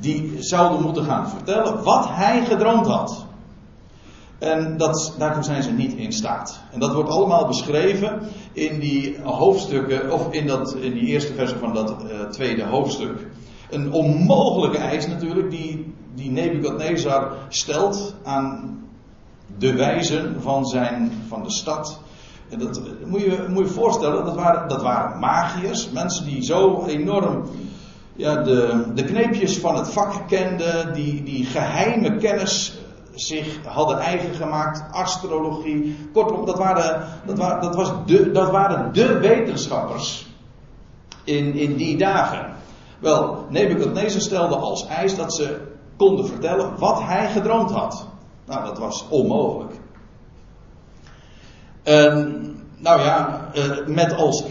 die 0.00 0.34
zouden 0.38 0.82
moeten 0.82 1.04
gaan 1.04 1.28
vertellen 1.28 1.82
wat 1.82 2.08
hij 2.10 2.44
gedroomd 2.44 2.86
had. 2.86 3.26
En 4.38 4.76
dat, 4.76 5.14
daartoe 5.18 5.42
zijn 5.42 5.62
ze 5.62 5.70
niet 5.70 5.92
in 5.92 6.12
staat. 6.12 6.60
En 6.72 6.80
dat 6.80 6.94
wordt 6.94 7.10
allemaal 7.10 7.46
beschreven 7.46 8.20
in 8.52 8.80
die 8.80 9.20
hoofdstukken, 9.22 10.12
of 10.12 10.32
in, 10.32 10.46
dat, 10.46 10.74
in 10.74 10.92
die 10.92 11.06
eerste 11.06 11.34
versen 11.34 11.58
van 11.58 11.74
dat 11.74 11.90
uh, 11.90 12.20
tweede 12.20 12.64
hoofdstuk. 12.64 13.26
Een 13.70 13.92
onmogelijke 13.92 14.78
eis 14.78 15.06
natuurlijk, 15.06 15.50
die, 15.50 15.94
die 16.14 16.30
Nebukadnezar 16.30 17.32
stelt 17.48 18.14
aan 18.24 18.78
de 19.56 19.74
wijzen 19.74 20.36
van, 20.42 20.66
zijn, 20.66 21.12
van 21.28 21.42
de 21.42 21.50
stad. 21.50 22.00
En 22.48 22.58
dat 22.58 22.80
moet 23.04 23.20
je 23.20 23.46
moet 23.48 23.66
je 23.66 23.72
voorstellen, 23.72 24.24
dat 24.24 24.34
waren, 24.34 24.68
dat 24.68 24.82
waren 24.82 25.18
magiërs, 25.18 25.90
mensen 25.90 26.24
die 26.24 26.42
zo 26.42 26.84
enorm 26.86 27.44
ja, 28.16 28.42
de, 28.42 28.84
de 28.94 29.04
kneepjes 29.04 29.58
van 29.58 29.76
het 29.76 29.88
vak 29.88 30.28
kenden, 30.28 30.94
die, 30.94 31.22
die 31.22 31.44
geheime 31.44 32.16
kennis 32.16 32.78
zich 33.14 33.58
hadden 33.64 33.98
eigen 33.98 34.34
gemaakt, 34.34 34.92
astrologie. 34.92 36.08
Kortom, 36.12 36.46
dat 36.46 36.58
waren, 36.58 37.06
dat 37.26 37.38
waren, 37.38 37.62
dat 37.62 37.74
was 37.74 37.92
de, 38.06 38.30
dat 38.30 38.50
waren 38.50 38.92
de 38.92 39.18
wetenschappers 39.18 40.26
in, 41.24 41.54
in 41.54 41.76
die 41.76 41.96
dagen. 41.96 42.54
Wel, 42.98 43.46
Nebuchadnezzar 43.48 44.20
stelde 44.20 44.56
als 44.56 44.86
eis 44.86 45.16
dat 45.16 45.34
ze 45.34 45.60
konden 45.96 46.26
vertellen 46.26 46.78
wat 46.78 47.02
hij 47.02 47.30
gedroomd 47.30 47.70
had. 47.70 48.07
Nou, 48.48 48.64
dat 48.64 48.78
was 48.78 49.08
onmogelijk. 49.08 49.72
En, 51.82 52.42
nou 52.76 53.00
ja, 53.00 53.48
eh, 53.54 53.86
met 53.86 54.14
als 54.16 54.44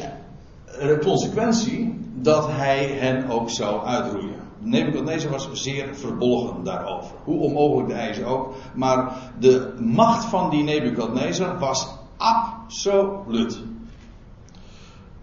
consequentie 1.01 2.05
dat 2.13 2.47
hij 2.47 2.85
hen 2.85 3.29
ook 3.29 3.49
zou 3.49 3.85
uitroeien. 3.85 4.35
Nebuchadnezzar 4.59 5.31
was 5.31 5.49
zeer 5.51 5.95
verbolgen 5.95 6.63
daarover. 6.63 7.15
Hoe 7.23 7.39
onmogelijk 7.39 7.87
de 7.87 7.93
eis 7.93 8.23
ook. 8.23 8.53
Maar 8.73 9.13
de 9.39 9.73
macht 9.79 10.25
van 10.25 10.49
die 10.49 10.63
Nebuchadnezzar 10.63 11.59
was 11.59 11.87
absoluut. 12.17 13.59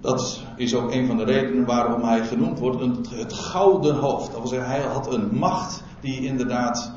Dat 0.01 0.41
is 0.57 0.75
ook 0.75 0.93
een 0.93 1.07
van 1.07 1.17
de 1.17 1.25
redenen 1.25 1.65
waarom 1.65 2.03
hij 2.03 2.25
genoemd 2.25 2.59
wordt 2.59 3.11
het 3.11 3.33
gouden 3.33 3.95
hoofd. 3.95 4.33
Dat 4.33 4.41
wil 4.41 4.49
zeggen, 4.49 4.71
hij 4.71 4.81
had 4.81 5.15
een 5.15 5.29
macht 5.33 5.83
die 6.01 6.25
inderdaad 6.25 6.93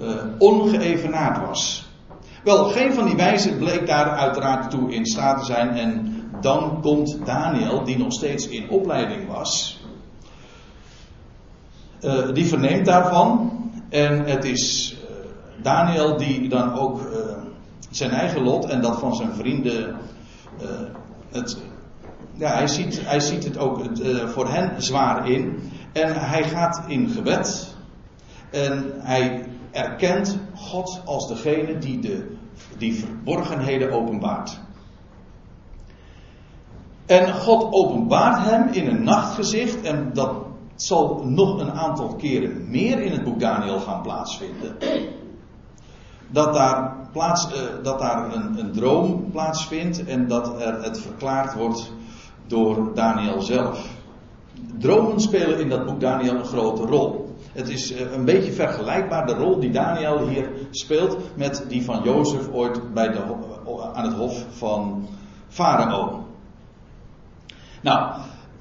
uh, 0.00 0.14
ongeëvenaard 0.38 1.46
was. 1.46 1.88
Wel, 2.44 2.64
geen 2.64 2.92
van 2.92 3.04
die 3.04 3.16
wijzen 3.16 3.58
bleek 3.58 3.86
daar 3.86 4.10
uiteraard 4.10 4.70
toe 4.70 4.92
in 4.92 5.06
staat 5.06 5.38
te 5.38 5.44
zijn. 5.44 5.68
En 5.68 6.22
dan 6.40 6.78
komt 6.80 7.18
Daniel, 7.24 7.84
die 7.84 7.98
nog 7.98 8.12
steeds 8.12 8.48
in 8.48 8.70
opleiding 8.70 9.28
was. 9.28 9.80
Uh, 12.00 12.32
die 12.32 12.46
verneemt 12.46 12.86
daarvan. 12.86 13.52
En 13.88 14.24
het 14.24 14.44
is 14.44 14.96
uh, 15.02 15.16
Daniel 15.62 16.16
die 16.16 16.48
dan 16.48 16.78
ook 16.78 17.00
zijn 17.90 18.10
eigen 18.10 18.42
lot 18.42 18.64
en 18.64 18.80
dat 18.80 18.98
van 18.98 19.14
zijn 19.14 19.34
vrienden. 19.34 19.96
het, 21.30 21.58
ja, 22.32 22.52
hij, 22.52 22.66
ziet, 22.66 23.00
hij 23.04 23.20
ziet 23.20 23.44
het 23.44 23.58
ook 23.58 23.82
voor 24.26 24.48
hen 24.48 24.82
zwaar 24.82 25.30
in. 25.30 25.70
En 25.92 26.14
hij 26.20 26.44
gaat 26.44 26.84
in 26.86 27.08
gebed. 27.08 27.74
En 28.50 28.92
hij 28.98 29.44
erkent 29.72 30.38
God 30.54 31.02
als 31.04 31.28
degene 31.28 31.78
die 31.78 31.98
de 31.98 32.38
die 32.78 32.94
verborgenheden 32.94 33.92
openbaart. 33.92 34.58
En 37.06 37.34
God 37.34 37.72
openbaart 37.72 38.44
hem 38.44 38.68
in 38.68 38.86
een 38.86 39.02
nachtgezicht, 39.02 39.82
en 39.82 40.10
dat 40.12 40.32
zal 40.74 41.22
nog 41.24 41.60
een 41.60 41.72
aantal 41.72 42.14
keren 42.14 42.70
meer 42.70 43.00
in 43.00 43.12
het 43.12 43.24
boek 43.24 43.40
Daniel 43.40 43.80
gaan 43.80 44.02
plaatsvinden. 44.02 44.76
Dat 46.28 46.54
daar, 46.54 47.08
plaats, 47.12 47.46
uh, 47.46 47.60
dat 47.82 47.98
daar 47.98 48.34
een, 48.34 48.58
een, 48.58 48.72
droom 48.72 49.30
plaatsvindt 49.30 50.04
en 50.04 50.28
dat 50.28 50.60
er 50.60 50.82
het 50.82 51.00
verklaard 51.00 51.54
wordt 51.54 51.92
door 52.46 52.94
Daniel 52.94 53.40
zelf. 53.40 53.88
Dromen 54.78 55.20
spelen 55.20 55.60
in 55.60 55.68
dat 55.68 55.86
boek 55.86 56.00
Daniel 56.00 56.34
een 56.34 56.44
grote 56.44 56.82
rol. 56.82 57.19
Het 57.52 57.68
is 57.68 57.92
eh, 57.92 58.12
een 58.12 58.24
beetje 58.24 58.52
vergelijkbaar, 58.52 59.26
de 59.26 59.34
rol 59.34 59.60
die 59.60 59.70
Daniel 59.70 60.28
hier 60.28 60.50
speelt, 60.70 61.36
met 61.36 61.64
die 61.68 61.84
van 61.84 62.02
Jozef 62.04 62.48
ooit 62.52 62.94
bij 62.94 63.08
de, 63.08 63.22
aan 63.92 64.04
het 64.04 64.14
hof 64.14 64.44
van 64.50 65.08
Farao. 65.48 66.24
Nou, 67.82 68.12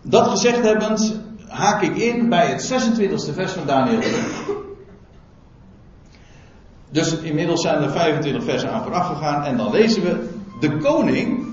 dat 0.02 0.28
gezegd 0.28 0.64
hebbend, 0.64 1.22
haak 1.48 1.82
ik 1.82 1.96
in 1.96 2.30
bij 2.30 2.48
het 2.48 2.72
26e 2.72 3.34
vers 3.34 3.52
van 3.52 3.66
Daniel. 3.66 4.00
Dus 6.92 7.18
inmiddels 7.18 7.62
zijn 7.62 7.84
er 7.84 7.92
25 7.92 8.44
versen 8.44 8.72
aan 8.72 8.84
vooraf 8.84 9.08
gegaan 9.08 9.44
en 9.44 9.58
dan 9.58 9.72
lezen 9.72 10.04
we 10.04 10.30
de 10.60 10.78
koning. 10.78 11.48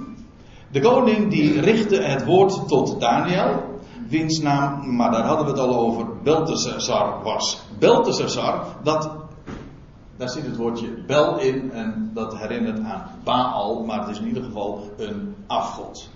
De 0.70 0.80
koning 0.80 1.30
die 1.30 1.60
richtte 1.60 2.02
het 2.02 2.24
woord 2.24 2.68
tot 2.68 3.00
Daniel 3.00 3.75
wiens 4.08 4.40
naam, 4.40 4.96
maar 4.96 5.10
daar 5.10 5.24
hadden 5.24 5.46
we 5.46 5.52
het 5.52 5.60
al 5.60 5.76
over, 5.76 6.06
Beltesazar 6.22 7.22
was. 7.22 7.62
Beltesazar, 7.78 8.64
dat, 8.82 9.10
daar 10.16 10.28
zit 10.28 10.46
het 10.46 10.56
woordje 10.56 10.88
bel 11.06 11.38
in 11.38 11.72
en 11.72 12.10
dat 12.14 12.36
herinnert 12.36 12.80
aan 12.80 13.10
Baal, 13.24 13.84
maar 13.84 14.00
het 14.00 14.08
is 14.08 14.18
in 14.18 14.26
ieder 14.26 14.42
geval 14.42 14.90
een 14.96 15.34
afgod. 15.46 16.10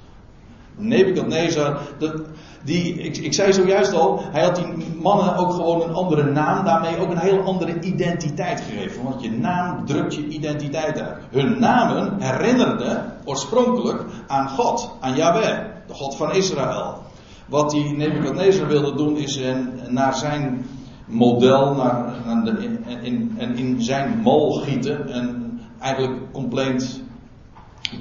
Nebukadnezar, 0.76 1.78
die, 2.64 2.94
ik, 2.94 3.16
ik 3.16 3.34
zei 3.34 3.52
zojuist 3.52 3.92
al, 3.92 4.20
hij 4.22 4.42
had 4.42 4.56
die 4.56 4.66
mannen 5.02 5.36
ook 5.36 5.52
gewoon 5.52 5.82
een 5.82 5.94
andere 5.94 6.30
naam, 6.30 6.64
daarmee 6.64 7.00
ook 7.00 7.10
een 7.10 7.18
heel 7.18 7.42
andere 7.42 7.80
identiteit 7.80 8.60
gegeven. 8.60 9.02
Want 9.04 9.22
je 9.22 9.30
naam 9.30 9.86
drukt 9.86 10.14
je 10.14 10.26
identiteit 10.28 11.00
uit. 11.00 11.18
Hun 11.30 11.58
namen 11.58 12.20
herinnerden 12.20 13.16
oorspronkelijk 13.24 14.02
aan 14.26 14.48
God, 14.48 14.90
aan 15.00 15.16
Yahweh, 15.16 15.58
de 15.86 15.94
God 15.94 16.16
van 16.16 16.32
Israël. 16.32 17.02
Wat 17.50 17.70
die 17.70 17.96
Nebuchadnezzar 17.96 18.66
wilde 18.66 18.94
doen 18.94 19.16
is 19.16 19.36
en 19.36 19.80
naar 19.88 20.14
zijn 20.14 20.66
model 21.06 21.74
naar, 21.74 22.44
de, 22.44 22.50
in, 23.02 23.38
in, 23.38 23.56
in 23.56 23.82
zijn 23.82 24.18
mol 24.18 24.52
gieten. 24.52 25.08
En 25.08 25.60
eigenlijk 25.78 26.32
compleet 26.32 27.02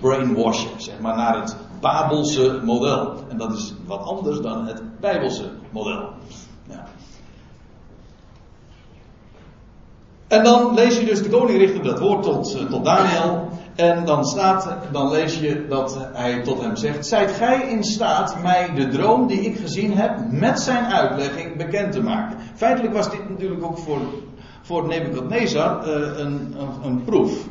brainwashen, 0.02 0.82
zeg 0.82 1.00
maar, 1.00 1.16
naar 1.16 1.40
het 1.40 1.56
Babelse 1.80 2.62
model. 2.64 3.14
En 3.30 3.38
dat 3.38 3.54
is 3.54 3.74
wat 3.86 4.04
anders 4.04 4.42
dan 4.42 4.68
het 4.68 4.82
Bijbelse 5.00 5.50
model. 5.72 6.10
En 10.28 10.44
dan 10.44 10.74
lees 10.74 11.00
je 11.00 11.06
dus 11.06 11.24
de 11.24 11.30
koning 11.30 11.58
richtte 11.58 11.82
dat 11.82 12.00
woord 12.00 12.24
tot, 12.24 12.56
eh, 12.56 12.66
tot 12.66 12.86
Daniel. 12.86 13.49
En 13.80 14.06
dan 14.06 14.26
staat, 14.26 14.78
dan 14.92 15.10
lees 15.10 15.40
je 15.40 15.68
dat 15.68 15.98
hij 16.14 16.42
tot 16.42 16.62
hem 16.62 16.76
zegt: 16.76 17.06
Zijt 17.06 17.32
gij 17.32 17.70
in 17.70 17.84
staat 17.84 18.42
mij 18.42 18.74
de 18.76 18.88
droom 18.88 19.28
die 19.28 19.40
ik 19.40 19.58
gezien 19.58 19.98
heb 19.98 20.32
met 20.32 20.60
zijn 20.60 20.86
uitlegging 20.86 21.58
bekend 21.58 21.92
te 21.92 22.02
maken? 22.02 22.38
Feitelijk 22.56 22.94
was 22.94 23.10
dit 23.10 23.30
natuurlijk 23.30 23.64
ook 23.64 23.78
voor, 23.78 24.00
voor 24.62 24.88
Nebuchadnezzar 24.88 25.88
uh, 25.88 25.94
een, 25.94 26.56
een, 26.58 26.84
een, 26.84 27.04
proef. 27.04 27.48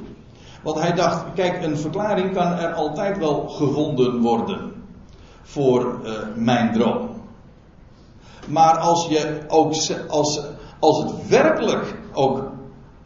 Want 0.62 0.80
hij 0.80 0.92
dacht: 0.92 1.24
kijk, 1.34 1.62
een 1.62 1.78
verklaring 1.78 2.34
kan 2.34 2.52
er 2.52 2.72
altijd 2.72 3.18
wel 3.18 3.48
gevonden 3.48 4.20
worden 4.20 4.72
voor 5.42 6.00
uh, 6.04 6.10
mijn 6.34 6.72
droom. 6.72 7.08
Maar 8.48 8.78
als 8.78 9.06
je 9.08 9.40
ook, 9.46 9.72
als, 10.08 10.42
als 10.78 10.98
het 11.02 11.28
werkelijk 11.28 11.94
ook 12.12 12.56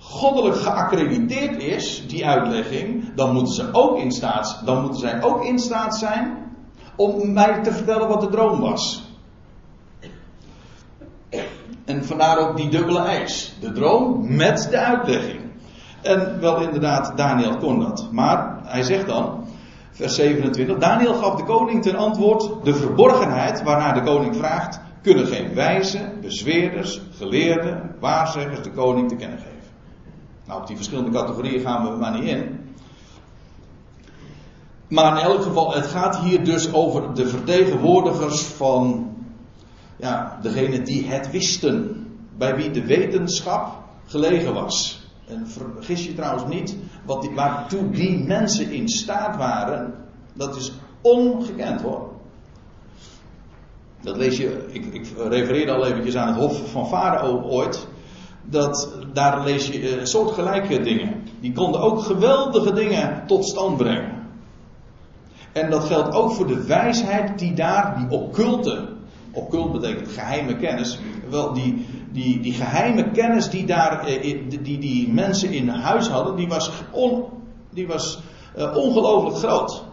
goddelijk 0.03 0.57
geaccrediteerd 0.57 1.63
is, 1.63 2.05
die 2.07 2.27
uitlegging, 2.27 3.15
dan 3.15 3.33
moeten 3.33 3.55
ze 3.55 3.69
ook 3.73 3.99
in 3.99 4.13
staat, 4.13 4.63
dan 4.65 4.81
moeten 4.81 5.01
zij 5.01 5.23
ook 5.23 5.45
in 5.45 5.59
staat 5.59 5.97
zijn 5.97 6.51
om 6.97 7.33
mij 7.33 7.63
te 7.63 7.73
vertellen 7.73 8.09
wat 8.09 8.21
de 8.21 8.29
droom 8.29 8.61
was. 8.61 9.11
En 11.85 12.05
vandaar 12.05 12.39
ook 12.39 12.57
die 12.57 12.69
dubbele 12.69 13.01
eis. 13.01 13.57
De 13.61 13.73
droom 13.73 14.37
met 14.37 14.67
de 14.71 14.79
uitlegging. 14.79 15.41
En 16.03 16.41
wel 16.41 16.61
inderdaad, 16.61 17.17
Daniel 17.17 17.57
kon 17.57 17.81
dat. 17.81 18.09
Maar 18.13 18.59
hij 18.65 18.83
zegt 18.83 19.07
dan, 19.07 19.45
vers 19.91 20.15
27, 20.15 20.79
Daniel 20.79 21.15
gaf 21.15 21.35
de 21.35 21.45
koning 21.45 21.83
ten 21.83 21.97
antwoord, 21.97 22.65
de 22.65 22.75
verborgenheid 22.75 23.63
waarnaar 23.63 23.95
de 23.95 24.03
koning 24.03 24.37
vraagt, 24.37 24.81
kunnen 25.03 25.27
geen 25.27 25.55
wijzen, 25.55 26.21
bezweerders, 26.21 27.01
geleerden, 27.17 27.97
waarzeggers 28.01 28.63
de 28.63 28.71
koning 28.71 29.09
te 29.09 29.17
kennen 29.17 29.39
geven. 29.39 29.52
Nou, 30.53 30.65
op 30.65 30.71
die 30.71 30.77
verschillende 30.77 31.11
categorieën 31.11 31.61
gaan 31.61 31.85
we 31.85 31.97
maar 31.97 32.13
niet 32.13 32.29
in. 32.29 32.61
Maar 34.89 35.19
in 35.19 35.25
elk 35.25 35.43
geval, 35.43 35.75
het 35.75 35.87
gaat 35.87 36.19
hier 36.19 36.45
dus 36.45 36.73
over 36.73 37.15
de 37.15 37.29
vertegenwoordigers 37.29 38.43
van 38.43 39.15
ja, 39.97 40.39
degene 40.43 40.83
die 40.83 41.07
het 41.07 41.31
wisten. 41.31 42.07
Bij 42.37 42.57
wie 42.57 42.71
de 42.71 42.85
wetenschap 42.85 43.77
gelegen 44.07 44.55
was. 44.55 45.07
En 45.27 45.49
vergis 45.49 46.07
je 46.07 46.15
trouwens 46.15 46.55
niet, 46.55 46.77
wat 47.05 47.23
die, 47.23 47.31
waartoe 47.35 47.91
die 47.91 48.25
mensen 48.25 48.71
in 48.71 48.89
staat 48.89 49.37
waren, 49.37 49.95
dat 50.33 50.57
is 50.57 50.73
ongekend 51.01 51.81
hoor. 51.81 52.11
Dat 54.01 54.17
lees 54.17 54.37
je, 54.37 54.69
ik, 54.71 54.85
ik 54.85 55.07
refereerde 55.17 55.73
al 55.73 55.87
eventjes 55.87 56.17
aan 56.17 56.29
het 56.29 56.37
hof 56.37 56.71
van 56.71 56.87
Farao 56.87 57.43
ooit 57.43 57.87
dat, 58.45 58.89
daar 59.13 59.45
lees 59.45 59.67
je 59.67 59.99
uh, 59.99 60.05
soortgelijke 60.05 60.81
dingen. 60.81 61.23
Die 61.41 61.53
konden 61.53 61.81
ook 61.81 62.03
geweldige 62.03 62.73
dingen 62.73 63.23
tot 63.27 63.45
stand 63.45 63.77
brengen. 63.77 64.21
En 65.53 65.71
dat 65.71 65.85
geldt 65.85 66.15
ook 66.15 66.33
voor 66.33 66.47
de 66.47 66.65
wijsheid 66.65 67.39
die 67.39 67.55
daar, 67.55 67.97
die 67.99 68.19
occulte, 68.19 68.89
occult 69.33 69.73
betekent 69.73 70.09
geheime 70.09 70.57
kennis, 70.57 70.99
wel 71.31 71.53
die, 71.53 71.87
die, 72.13 72.41
die 72.41 72.53
geheime 72.53 73.11
kennis 73.11 73.51
die 73.51 73.67
daar, 73.67 74.07
eh, 74.07 74.39
die, 74.63 74.79
die 74.79 75.13
mensen 75.13 75.53
in 75.53 75.69
huis 75.69 76.09
hadden, 76.09 76.37
die 76.37 76.49
was, 76.49 76.71
on, 76.91 77.25
die 77.71 77.87
was 77.87 78.23
uh, 78.57 78.77
ongelooflijk 78.77 79.37
groot. 79.37 79.85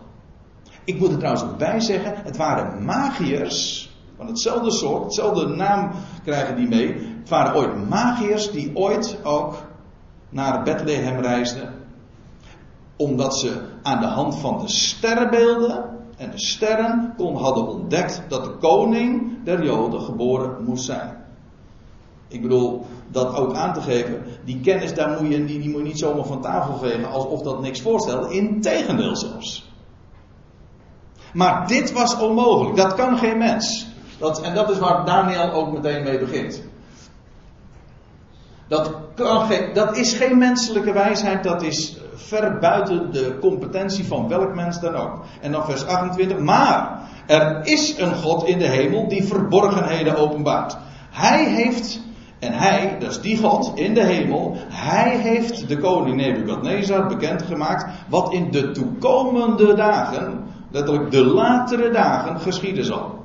Ik 0.84 1.00
moet 1.00 1.12
er 1.12 1.18
trouwens 1.18 1.44
ook 1.44 1.58
bij 1.58 1.80
zeggen, 1.80 2.14
het 2.24 2.38
waren 2.38 2.86
magiërs 2.86 3.90
Van 4.20 4.28
hetzelfde 4.28 4.72
soort, 4.72 5.04
hetzelfde 5.04 5.48
naam 5.48 5.92
krijgen 6.24 6.56
die 6.56 6.68
mee. 6.68 6.96
Het 7.30 7.38
waren 7.38 7.56
ooit 7.56 7.90
magiërs 7.90 8.52
die 8.52 8.76
ooit 8.76 9.18
ook 9.24 9.56
naar 10.30 10.64
Bethlehem 10.64 11.20
reisden. 11.20 11.74
Omdat 12.96 13.38
ze 13.38 13.62
aan 13.84 14.00
de 14.00 14.08
hand 14.08 14.36
van 14.36 14.60
de 14.60 14.68
sterrenbeelden 14.68 15.86
en 16.18 16.32
de 16.32 16.40
sterren 16.40 17.14
kon, 17.18 17.36
hadden 17.36 17.68
ontdekt 17.68 18.22
dat 18.28 18.44
de 18.44 18.52
koning 18.52 19.44
der 19.44 19.64
Joden 19.64 20.02
geboren 20.02 20.64
moest 20.64 20.86
zijn. 20.86 21.18
Ik 22.28 22.42
bedoel, 22.42 22.86
dat 23.08 23.36
ook 23.36 23.54
aan 23.54 23.74
te 23.74 23.82
geven, 23.82 24.24
die 24.46 24.60
kennis 24.60 24.94
daar 24.94 25.22
moet 25.22 25.32
je, 25.32 25.46
die, 25.46 25.60
die 25.60 25.70
moet 25.70 25.84
niet 25.84 26.00
zomaar 26.00 26.26
van 26.26 26.42
tafel 26.42 26.78
vegen 26.78 27.12
alsof 27.12 27.42
dat 27.42 27.62
niks 27.62 27.82
voorstelt. 27.82 28.32
Integendeel 28.32 29.16
zelfs. 29.16 29.72
Maar 31.34 31.68
dit 31.68 31.92
was 31.92 32.20
onmogelijk, 32.20 32.76
dat 32.76 32.94
kan 32.94 33.18
geen 33.18 33.38
mens. 33.38 33.88
Dat, 34.18 34.42
en 34.42 34.54
dat 34.54 34.70
is 34.70 34.80
waar 34.80 35.06
Daniel 35.06 35.52
ook 35.52 35.72
meteen 35.72 36.04
mee 36.04 36.20
begint. 36.20 36.68
Dat, 38.70 38.92
kan 39.16 39.50
dat 39.74 39.98
is 39.98 40.14
geen 40.14 40.38
menselijke 40.38 40.94
wijsheid, 40.94 41.44
dat 41.44 41.62
is 41.62 41.98
ver 42.16 42.60
buiten 42.60 43.12
de 43.12 43.38
competentie 43.40 44.06
van 44.06 44.28
welk 44.28 44.56
mens 44.56 44.80
dan 44.80 44.96
ook. 44.96 45.24
En 45.42 45.52
dan 45.52 45.66
vers 45.66 45.86
28. 45.86 46.38
Maar 46.38 47.02
er 47.28 47.60
is 47.64 47.98
een 47.98 48.16
God 48.16 48.44
in 48.44 48.60
de 48.60 48.68
hemel 48.68 49.08
die 49.08 49.24
verborgenheden 49.24 50.18
openbaart. 50.18 50.78
Hij 51.10 51.46
heeft, 51.46 52.02
en 52.40 52.54
hij, 52.54 52.96
dat 53.00 53.10
is 53.10 53.22
die 53.22 53.38
God 53.38 53.72
in 53.76 53.94
de 53.94 54.04
hemel, 54.04 54.56
hij 54.70 55.18
heeft 55.18 55.68
de 55.68 55.78
koning 55.78 56.16
Nebukadnezar 56.16 57.08
bekendgemaakt 57.08 57.86
wat 58.10 58.34
in 58.34 58.52
de 58.52 58.72
toekomende 58.72 59.74
dagen, 59.74 60.44
letterlijk 60.72 61.12
de 61.12 61.24
latere 61.24 61.92
dagen, 61.92 62.40
geschieden 62.40 62.86
zal. 62.86 63.19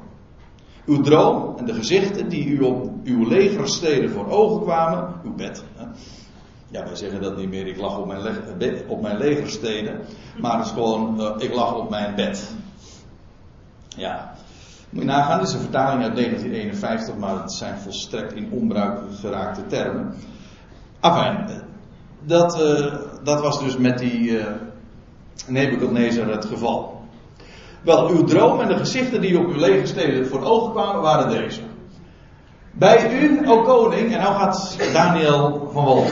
Uw 0.86 1.00
droom 1.00 1.56
en 1.56 1.64
de 1.64 1.74
gezichten 1.74 2.28
die 2.28 2.46
u 2.46 2.60
op 2.60 2.90
uw 3.04 3.28
legersteden 3.28 4.10
voor 4.10 4.28
ogen 4.28 4.62
kwamen, 4.62 5.14
uw 5.24 5.34
bed. 5.34 5.64
Ja, 6.70 6.84
wij 6.84 6.96
zeggen 6.96 7.22
dat 7.22 7.36
niet 7.36 7.48
meer, 7.48 7.66
ik 7.66 7.76
lag 7.76 7.98
op 7.98 8.06
mijn, 8.06 8.88
op 8.88 9.02
mijn 9.02 9.16
legersteden, 9.16 10.00
maar 10.40 10.56
het 10.56 10.66
is 10.66 10.72
gewoon, 10.72 11.20
uh, 11.20 11.34
ik 11.38 11.54
lag 11.54 11.74
op 11.74 11.90
mijn 11.90 12.14
bed. 12.14 12.54
Ja, 13.88 14.34
moet 14.90 15.02
je 15.02 15.08
nagaan, 15.08 15.38
dit 15.38 15.48
is 15.48 15.54
een 15.54 15.60
vertaling 15.60 16.02
uit 16.02 16.14
1951, 16.16 17.16
maar 17.16 17.42
het 17.42 17.52
zijn 17.52 17.78
volstrekt 17.78 18.32
in 18.32 18.50
onbruik 18.50 19.00
geraakte 19.20 19.66
termen. 19.66 20.14
Enfin, 21.00 21.62
dat, 22.24 22.60
uh, 22.60 22.94
dat 23.22 23.40
was 23.40 23.60
dus 23.60 23.76
met 23.76 23.98
die 23.98 24.20
uh, 24.20 24.46
Nebuchadnezzar 25.46 26.28
het 26.28 26.44
geval. 26.44 26.93
Wel, 27.84 28.08
uw 28.08 28.24
droom 28.24 28.60
en 28.60 28.68
de 28.68 28.76
gezichten 28.76 29.20
die 29.20 29.38
op 29.38 29.46
uw 29.46 29.58
legersteden 29.58 30.26
voor 30.26 30.42
ogen 30.42 30.72
kwamen, 30.72 31.02
waren 31.02 31.28
deze. 31.28 31.60
Bij 32.70 33.20
u, 33.20 33.48
o 33.48 33.62
koning, 33.62 34.12
en 34.12 34.20
nou 34.20 34.34
gaat 34.34 34.76
Daniel 34.92 35.68
van 35.72 35.84
wal 35.84 36.04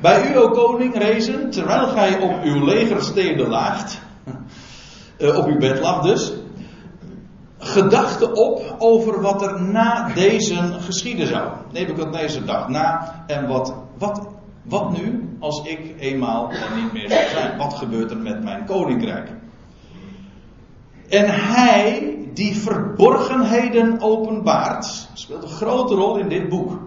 Bij 0.00 0.30
u, 0.30 0.38
o 0.38 0.48
koning, 0.48 0.98
rezen, 0.98 1.50
terwijl 1.50 1.86
gij 1.86 2.20
op 2.20 2.42
uw 2.42 2.64
legersteden 2.64 3.48
laagt, 3.48 4.00
uh, 5.18 5.36
op 5.38 5.46
uw 5.46 5.58
bed 5.58 5.80
lag 5.80 6.02
dus, 6.02 6.32
gedachten 7.58 8.36
op 8.36 8.74
over 8.78 9.20
wat 9.20 9.42
er 9.42 9.62
na 9.62 10.12
deze 10.14 10.56
geschieden 10.80 11.26
zou. 11.26 11.50
deze 12.12 12.44
dacht 12.44 12.68
na, 12.68 13.14
en 13.26 13.46
wat, 13.46 13.74
wat, 13.98 14.28
wat 14.62 14.98
nu 14.98 15.36
als 15.38 15.62
ik 15.64 15.94
eenmaal 16.00 16.50
er 16.50 16.82
niet 16.82 16.92
meer 16.92 17.10
zou 17.10 17.28
zijn? 17.28 17.58
Wat 17.58 17.74
gebeurt 17.74 18.10
er 18.10 18.18
met 18.18 18.44
mijn 18.44 18.64
koninkrijk? 18.64 19.37
En 21.08 21.30
hij 21.30 22.18
die 22.34 22.56
verborgenheden 22.56 24.00
openbaart, 24.00 25.08
speelt 25.12 25.42
een 25.42 25.48
grote 25.48 25.94
rol 25.94 26.16
in 26.16 26.28
dit 26.28 26.48
boek. 26.48 26.80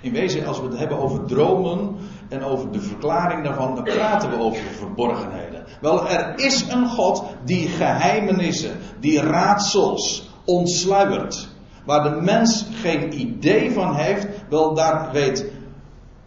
In 0.00 0.12
wezen, 0.12 0.46
als 0.46 0.60
we 0.60 0.66
het 0.66 0.78
hebben 0.78 0.98
over 0.98 1.24
dromen 1.24 1.96
en 2.28 2.44
over 2.44 2.72
de 2.72 2.80
verklaring 2.80 3.44
daarvan, 3.44 3.74
dan 3.74 3.84
praten 3.84 4.30
we 4.30 4.38
over 4.38 4.62
verborgenheden. 4.62 5.64
Wel, 5.80 6.08
er 6.08 6.38
is 6.38 6.68
een 6.68 6.88
God 6.88 7.24
die 7.44 7.68
geheimenissen, 7.68 8.76
die 9.00 9.20
raadsels 9.20 10.30
ontsluiert. 10.44 11.48
Waar 11.84 12.02
de 12.02 12.20
mens 12.20 12.66
geen 12.72 13.20
idee 13.20 13.72
van 13.72 13.94
heeft, 13.94 14.26
wel 14.48 14.74
daar 14.74 15.12
weet 15.12 15.50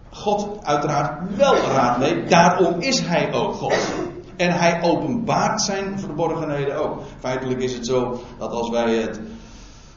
God 0.10 0.66
uiteraard 0.66 1.36
wel 1.36 1.56
raad 1.56 1.98
mee. 1.98 2.24
Daarom 2.24 2.82
is 2.82 3.00
hij 3.00 3.34
ook 3.34 3.54
God. 3.54 3.76
En 4.38 4.52
hij 4.52 4.82
openbaart 4.82 5.62
zijn 5.62 6.00
verborgenheden 6.00 6.78
ook. 6.78 7.02
Feitelijk 7.20 7.62
is 7.62 7.74
het 7.74 7.86
zo 7.86 8.20
dat 8.38 8.52
als 8.52 8.70
wij 8.70 8.96
het, 8.96 9.20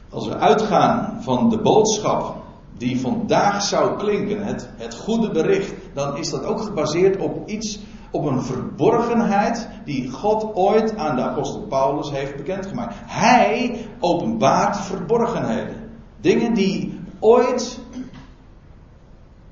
als 0.09 0.27
we 0.27 0.37
uitgaan 0.37 1.17
van 1.23 1.49
de 1.49 1.61
boodschap 1.61 2.35
die 2.77 2.99
vandaag 2.99 3.63
zou 3.63 3.97
klinken, 3.97 4.45
het, 4.45 4.69
het 4.77 4.95
goede 4.95 5.31
bericht, 5.31 5.73
dan 5.93 6.17
is 6.17 6.29
dat 6.29 6.45
ook 6.45 6.61
gebaseerd 6.61 7.17
op 7.17 7.47
iets, 7.47 7.79
op 8.11 8.25
een 8.25 8.41
verborgenheid 8.41 9.69
die 9.85 10.09
God 10.09 10.55
ooit 10.55 10.97
aan 10.97 11.15
de 11.15 11.21
apostel 11.21 11.61
Paulus 11.61 12.11
heeft 12.11 12.35
bekendgemaakt. 12.35 12.95
Hij 13.05 13.87
openbaart 13.99 14.77
verborgenheden. 14.77 15.75
Dingen 16.21 16.53
die 16.53 16.99
ooit 17.19 17.79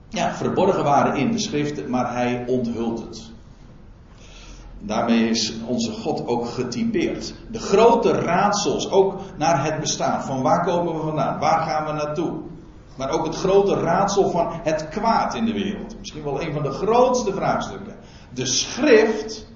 ja, 0.09 0.33
verborgen 0.33 0.83
waren 0.83 1.15
in 1.15 1.31
de 1.31 1.39
schriften, 1.39 1.89
maar 1.89 2.13
hij 2.13 2.43
onthult 2.47 2.99
het. 2.99 3.31
Daarmee 4.79 5.29
is 5.29 5.53
onze 5.65 5.91
God 5.91 6.27
ook 6.27 6.47
getypeerd. 6.47 7.33
De 7.51 7.59
grote 7.59 8.11
raadsels, 8.11 8.91
ook 8.91 9.15
naar 9.37 9.63
het 9.63 9.79
bestaan. 9.79 10.23
Van 10.23 10.41
waar 10.41 10.65
komen 10.65 10.93
we 10.93 11.01
vandaan? 11.01 11.39
Waar 11.39 11.67
gaan 11.67 11.85
we 11.85 11.91
naartoe? 11.91 12.33
Maar 12.97 13.09
ook 13.09 13.25
het 13.25 13.35
grote 13.35 13.73
raadsel 13.73 14.29
van 14.29 14.47
het 14.63 14.89
kwaad 14.89 15.35
in 15.35 15.45
de 15.45 15.53
wereld. 15.53 15.95
Misschien 15.99 16.23
wel 16.23 16.41
een 16.41 16.53
van 16.53 16.63
de 16.63 16.71
grootste 16.71 17.33
vraagstukken. 17.33 17.95
De 18.33 18.45
schrift, 18.45 19.47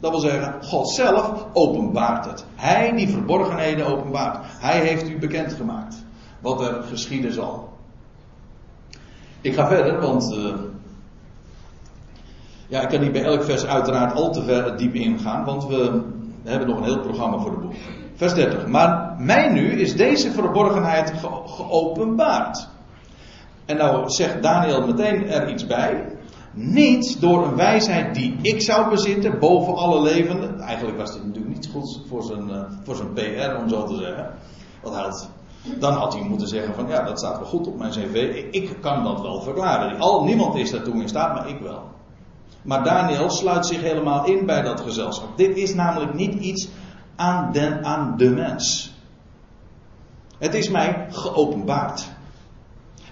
dat 0.00 0.10
wil 0.10 0.20
zeggen, 0.20 0.62
God 0.62 0.90
zelf 0.90 1.46
openbaart 1.52 2.24
het. 2.24 2.44
Hij 2.54 2.92
die 2.92 3.08
verborgenheden 3.08 3.86
openbaart. 3.86 4.46
Hij 4.60 4.80
heeft 4.80 5.08
u 5.08 5.18
bekendgemaakt 5.18 6.04
wat 6.40 6.60
er 6.60 6.82
geschieden 6.82 7.32
zal. 7.32 7.68
Ik 9.40 9.54
ga 9.54 9.66
verder, 9.66 10.00
want 10.00 10.32
uh, 10.32 10.54
ja, 12.68 12.80
ik 12.80 12.88
kan 12.88 13.00
niet 13.00 13.12
bij 13.12 13.24
elk 13.24 13.42
vers 13.42 13.66
uiteraard 13.66 14.14
al 14.14 14.32
te 14.32 14.42
ver 14.42 14.76
diep 14.76 14.94
ingaan, 14.94 15.44
want 15.44 15.66
we 15.66 16.02
hebben 16.44 16.68
nog 16.68 16.78
een 16.78 16.84
heel 16.84 17.00
programma 17.00 17.38
voor 17.38 17.50
de 17.50 17.56
boek. 17.56 17.74
Vers 18.14 18.34
30. 18.34 18.66
Maar 18.66 19.14
mij 19.18 19.52
nu 19.52 19.80
is 19.80 19.96
deze 19.96 20.30
verborgenheid 20.30 21.10
ge 21.10 21.28
geopenbaard. 21.44 22.68
En 23.64 23.76
nou 23.76 24.10
zegt 24.10 24.42
Daniel 24.42 24.86
meteen 24.86 25.28
er 25.28 25.50
iets 25.50 25.66
bij. 25.66 26.16
Niet 26.52 27.20
door 27.20 27.46
een 27.46 27.56
wijsheid 27.56 28.14
die 28.14 28.36
ik 28.42 28.62
zou 28.62 28.90
bezitten 28.90 29.38
boven 29.38 29.74
alle 29.74 30.02
levenden. 30.02 30.60
Eigenlijk 30.60 30.98
was 30.98 31.12
dit 31.12 31.24
natuurlijk 31.24 31.54
niet 31.54 31.68
goed 31.72 32.02
voor 32.08 32.22
zijn, 32.22 32.48
uh, 32.48 32.62
voor 32.84 32.96
zijn 32.96 33.12
PR, 33.12 33.62
om 33.62 33.68
zo 33.68 33.84
te 33.84 33.96
zeggen. 33.96 34.30
Want 34.82 34.96
had, 34.96 35.30
dan 35.78 35.92
had 35.92 36.14
hij 36.14 36.22
moeten 36.22 36.48
zeggen 36.48 36.74
van 36.74 36.88
ja, 36.88 37.02
dat 37.02 37.18
staat 37.18 37.38
wel 37.38 37.48
goed 37.48 37.66
op 37.66 37.78
mijn 37.78 37.90
cv. 37.90 38.44
Ik 38.50 38.76
kan 38.80 39.04
dat 39.04 39.20
wel 39.20 39.40
verklaren. 39.40 39.98
Al, 39.98 40.24
niemand 40.24 40.54
is 40.54 40.70
daartoe 40.70 41.00
in 41.00 41.08
staat, 41.08 41.34
maar 41.34 41.48
ik 41.48 41.60
wel. 41.60 41.82
Maar 42.68 42.84
Daniel 42.84 43.30
sluit 43.30 43.66
zich 43.66 43.82
helemaal 43.82 44.24
in 44.24 44.46
bij 44.46 44.62
dat 44.62 44.80
gezelschap. 44.80 45.36
Dit 45.36 45.56
is 45.56 45.74
namelijk 45.74 46.14
niet 46.14 46.34
iets 46.34 46.68
aan, 47.16 47.52
den, 47.52 47.84
aan 47.84 48.16
de 48.16 48.30
mens. 48.30 48.94
Het 50.38 50.54
is 50.54 50.70
mij 50.70 51.06
geopenbaard. 51.10 52.08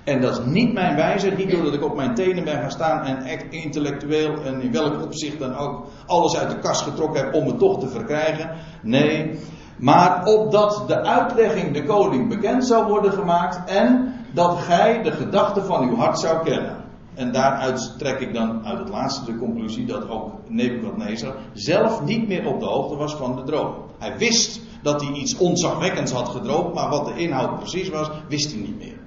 En 0.05 0.21
dat 0.21 0.39
is 0.39 0.45
niet 0.45 0.73
mijn 0.73 0.97
wijze, 0.97 1.31
niet 1.31 1.51
doordat 1.51 1.75
ik 1.75 1.85
op 1.85 1.97
mijn 1.97 2.15
tenen 2.15 2.45
ben 2.45 2.61
gaan 2.61 2.71
staan 2.71 3.05
en 3.05 3.51
intellectueel 3.51 4.43
en 4.45 4.61
in 4.61 4.73
welk 4.73 5.03
opzicht 5.03 5.39
dan 5.39 5.57
ook 5.57 5.87
alles 6.07 6.37
uit 6.37 6.51
de 6.51 6.59
kast 6.59 6.83
getrokken 6.83 7.25
heb 7.25 7.35
om 7.35 7.47
het 7.47 7.59
toch 7.59 7.81
te 7.81 7.89
verkrijgen. 7.89 8.51
Nee, 8.83 9.39
maar 9.77 10.25
opdat 10.25 10.85
de 10.87 11.03
uitlegging 11.03 11.75
de 11.75 11.85
koning 11.85 12.29
bekend 12.29 12.67
zou 12.67 12.87
worden 12.87 13.13
gemaakt 13.13 13.71
en 13.71 14.15
dat 14.33 14.59
gij 14.59 15.03
de 15.03 15.13
gedachten 15.13 15.65
van 15.65 15.89
uw 15.89 15.97
hart 15.97 16.19
zou 16.19 16.45
kennen. 16.45 16.86
En 17.17 17.33
daaruit 17.33 17.99
trek 17.99 18.21
ik 18.21 18.35
dan 18.35 18.67
uit 18.67 18.79
het 18.79 18.89
laatste 18.89 19.25
de 19.25 19.39
conclusie 19.39 19.87
dat 19.87 20.09
ook 20.09 20.33
Nebuchadnezzar 20.49 21.35
zelf 21.53 22.03
niet 22.03 22.29
meer 22.29 22.47
op 22.47 22.61
de 22.61 22.67
hoogte 22.67 22.97
was 22.97 23.15
van 23.15 23.37
de 23.37 23.43
droom. 23.43 23.75
Hij 23.99 24.19
wist 24.19 24.61
dat 24.83 25.01
hij 25.01 25.13
iets 25.13 25.37
onzagwekkends 25.37 26.13
had 26.13 26.29
gedroomd, 26.29 26.75
maar 26.75 26.89
wat 26.89 27.05
de 27.05 27.17
inhoud 27.17 27.59
precies 27.59 27.89
was, 27.89 28.11
wist 28.29 28.53
hij 28.53 28.61
niet 28.61 28.79
meer. 28.79 28.99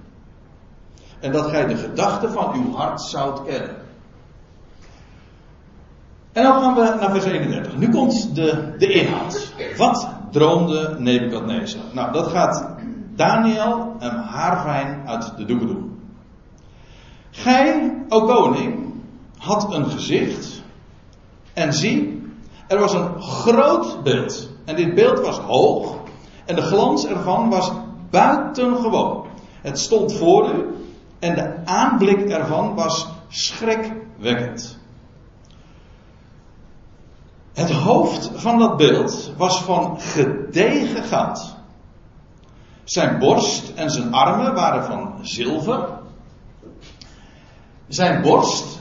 En 1.20 1.32
dat 1.32 1.46
gij 1.46 1.68
de 1.68 1.78
gedachten 1.78 2.32
van 2.32 2.54
uw 2.54 2.76
hart 2.76 3.02
zoudt 3.02 3.44
kennen. 3.44 3.76
En 6.32 6.44
dan 6.44 6.62
gaan 6.62 6.76
we 6.76 6.98
naar 7.00 7.12
vers 7.12 7.26
31. 7.26 7.78
Nu 7.78 7.90
komt 7.90 8.36
de, 8.36 8.76
de 8.78 8.92
inhoud. 8.92 9.54
Wat 9.78 10.10
droomde 10.32 10.96
Nebuchadnezzar? 11.00 11.82
Nou, 11.94 12.12
dat 12.12 12.28
gaat 12.28 12.76
Daniel 13.16 13.96
en 14.00 14.16
haarfijn 14.16 15.08
uit 15.08 15.38
de 15.38 15.46
doeken 15.46 15.68
doen. 15.68 15.89
Gij, 17.42 17.94
o 18.10 18.26
koning, 18.26 18.94
had 19.38 19.74
een 19.74 19.90
gezicht. 19.90 20.62
En 21.54 21.74
zie, 21.74 22.32
er 22.68 22.80
was 22.80 22.94
een 22.94 23.22
groot 23.22 24.04
beeld. 24.04 24.50
En 24.66 24.76
dit 24.76 24.96
beeld 24.96 25.20
was 25.20 25.38
hoog. 25.38 25.96
En 26.46 26.56
de 26.56 26.62
glans 26.62 27.06
ervan 27.06 27.50
was 27.50 27.72
buitengewoon. 28.10 29.26
Het 29.62 29.80
stond 29.80 30.14
voor 30.14 30.54
u 30.54 30.66
en 31.20 31.36
de 31.36 31.66
aanblik 31.66 32.30
ervan 32.30 32.76
was 32.76 33.08
schrikwekkend. 33.28 34.78
Het 37.54 37.72
hoofd 37.72 38.32
van 38.34 38.60
dat 38.60 38.78
beeld 38.78 39.32
was 39.38 39.62
van 39.62 40.00
gedegen 40.00 41.04
goud. 41.04 41.56
Zijn 42.84 43.20
borst 43.20 43.72
en 43.76 43.90
zijn 43.90 44.14
armen 44.14 44.54
waren 44.54 44.84
van 44.84 45.14
zilver. 45.22 45.98
Zijn 47.90 48.22
borst, 48.22 48.80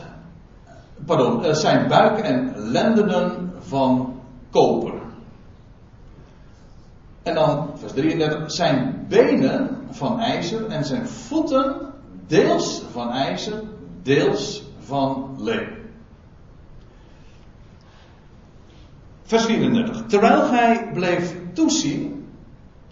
pardon, 1.07 1.45
eh, 1.45 1.55
zijn 1.55 1.89
buik 1.89 2.19
en 2.19 2.53
lendenen 2.57 3.53
van 3.59 4.21
koper. 4.51 4.93
En 7.23 7.35
dan, 7.35 7.71
vers 7.75 7.93
33, 7.93 8.53
zijn 8.53 9.07
benen 9.09 9.87
van 9.91 10.21
ijzer 10.21 10.67
en 10.67 10.85
zijn 10.85 11.09
voeten 11.09 11.77
deels 12.27 12.83
van 12.93 13.11
ijzer, 13.11 13.63
deels 14.03 14.63
van 14.79 15.35
leem. 15.39 15.69
Vers 19.23 19.45
34. 19.45 20.07
Terwijl 20.07 20.43
gij 20.43 20.91
bleef 20.93 21.37
toezien, 21.53 22.18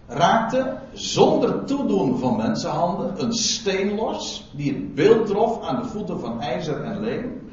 raakte 0.09 0.77
zonder 0.93 1.65
toedoen 1.65 2.19
van 2.19 2.37
mensenhanden 2.37 3.23
een 3.23 3.33
steen 3.33 3.95
los, 3.95 4.51
die 4.57 4.73
het 4.73 4.95
beeld 4.95 5.27
trof 5.27 5.63
aan 5.63 5.83
de 5.83 5.89
voeten 5.89 6.21
van 6.21 6.41
ijzer 6.41 6.83
en 6.83 7.01
leem, 7.01 7.51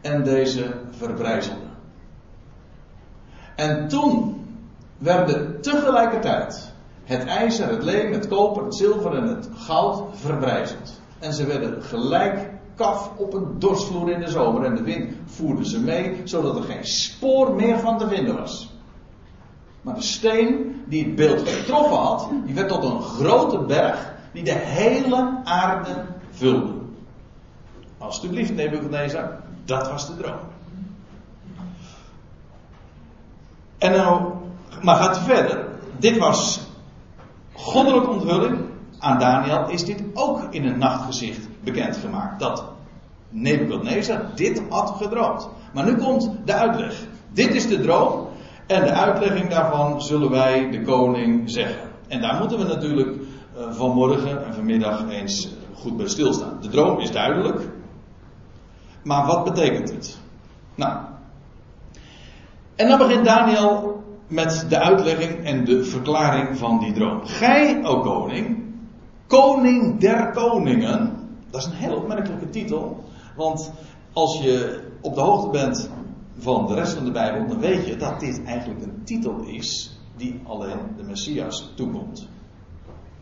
en 0.00 0.24
deze 0.24 0.74
verbrijzelde. 0.90 1.70
En 3.56 3.88
toen 3.88 4.44
werden 4.98 5.60
tegelijkertijd 5.60 6.72
het 7.04 7.24
ijzer, 7.24 7.68
het 7.68 7.82
leem, 7.82 8.12
het 8.12 8.28
koper, 8.28 8.64
het 8.64 8.74
zilver 8.74 9.14
en 9.14 9.28
het 9.28 9.48
goud 9.54 10.02
verbrijzeld. 10.12 11.00
En 11.18 11.32
ze 11.32 11.46
werden 11.46 11.82
gelijk 11.82 12.50
kaf 12.74 13.10
op 13.16 13.34
een 13.34 13.58
dorstvloer 13.58 14.10
in 14.10 14.20
de 14.20 14.30
zomer 14.30 14.64
en 14.64 14.74
de 14.74 14.82
wind 14.82 15.14
voerde 15.24 15.68
ze 15.68 15.80
mee, 15.80 16.20
zodat 16.24 16.56
er 16.56 16.62
geen 16.62 16.84
spoor 16.84 17.54
meer 17.54 17.78
van 17.78 17.98
te 17.98 18.08
vinden 18.08 18.36
was. 18.36 18.71
Maar 19.82 19.94
de 19.94 20.02
steen 20.02 20.82
die 20.86 21.04
het 21.04 21.14
beeld 21.14 21.48
getroffen 21.48 21.96
had, 21.96 22.28
die 22.44 22.54
werd 22.54 22.68
tot 22.68 22.84
een 22.84 23.02
grote 23.02 23.58
berg 23.58 24.12
die 24.32 24.44
de 24.44 24.52
hele 24.52 25.40
aarde 25.44 26.06
vulde. 26.30 26.72
Alsjeblieft, 27.98 28.54
Nebuchadnezzar, 28.54 29.40
dat 29.64 29.90
was 29.90 30.06
de 30.06 30.16
droom. 30.16 30.38
En 33.78 33.92
nou, 33.92 34.32
maar 34.82 34.96
gaat 34.96 35.18
verder. 35.18 35.68
Dit 35.98 36.18
was 36.18 36.60
goddelijke 37.52 38.10
onthulling. 38.10 38.58
Aan 38.98 39.18
Daniel 39.18 39.68
is 39.68 39.84
dit 39.84 40.02
ook 40.14 40.46
in 40.50 40.66
een 40.66 40.78
nachtgezicht 40.78 41.48
bekendgemaakt. 41.60 42.40
Dat 42.40 42.64
Nebuchadnezzar 43.28 44.20
dit 44.34 44.62
had 44.68 44.94
gedroomd. 44.96 45.48
Maar 45.72 45.84
nu 45.84 45.96
komt 45.96 46.30
de 46.44 46.54
uitleg. 46.54 47.06
Dit 47.32 47.54
is 47.54 47.68
de 47.68 47.80
droom. 47.80 48.28
En 48.72 48.84
de 48.84 48.92
uitlegging 48.92 49.48
daarvan 49.48 50.02
zullen 50.02 50.30
wij 50.30 50.70
de 50.70 50.82
koning 50.82 51.50
zeggen. 51.50 51.90
En 52.08 52.20
daar 52.20 52.38
moeten 52.38 52.58
we 52.58 52.64
natuurlijk 52.64 53.16
uh, 53.16 53.72
vanmorgen 53.72 54.46
en 54.46 54.54
vanmiddag 54.54 55.08
eens 55.08 55.48
goed 55.74 55.96
bij 55.96 56.08
stilstaan. 56.08 56.58
De 56.60 56.68
droom 56.68 56.98
is 56.98 57.12
duidelijk. 57.12 57.68
Maar 59.02 59.26
wat 59.26 59.44
betekent 59.44 59.90
het? 59.90 60.18
Nou. 60.74 60.98
En 62.76 62.88
dan 62.88 62.98
begint 62.98 63.24
Daniel 63.24 64.02
met 64.26 64.66
de 64.68 64.78
uitlegging 64.78 65.44
en 65.44 65.64
de 65.64 65.84
verklaring 65.84 66.58
van 66.58 66.78
die 66.78 66.92
droom. 66.92 67.26
Gij, 67.26 67.84
o 67.84 68.00
koning, 68.00 68.64
koning 69.26 70.00
der 70.00 70.30
koningen. 70.30 71.12
Dat 71.50 71.60
is 71.60 71.66
een 71.66 71.72
heel 71.72 71.96
opmerkelijke 71.96 72.50
titel. 72.50 73.04
Want 73.36 73.72
als 74.12 74.42
je 74.42 74.80
op 75.00 75.14
de 75.14 75.20
hoogte 75.20 75.50
bent 75.50 75.90
van 76.42 76.66
de 76.66 76.74
rest 76.74 76.94
van 76.94 77.04
de 77.04 77.10
Bijbel, 77.10 77.46
dan 77.46 77.58
weet 77.58 77.86
je 77.86 77.96
dat 77.96 78.20
dit 78.20 78.42
eigenlijk 78.44 78.82
een 78.82 79.04
titel 79.04 79.40
is 79.46 79.98
die 80.16 80.40
alleen 80.44 80.78
de 80.96 81.02
Messias 81.02 81.72
toekomt. 81.76 82.28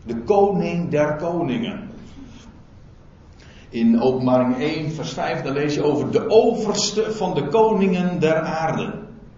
De 0.05 0.23
koning 0.23 0.89
der 0.89 1.15
koningen. 1.15 1.89
In 3.69 4.01
openbaring 4.01 4.57
1, 4.57 4.91
vers 4.91 5.13
5, 5.13 5.41
daar 5.41 5.53
lees 5.53 5.75
je 5.75 5.83
over 5.83 6.11
de 6.11 6.29
overste 6.29 7.11
van 7.11 7.33
de 7.33 7.47
koningen 7.47 8.19
der 8.19 8.39
aarde. 8.39 8.85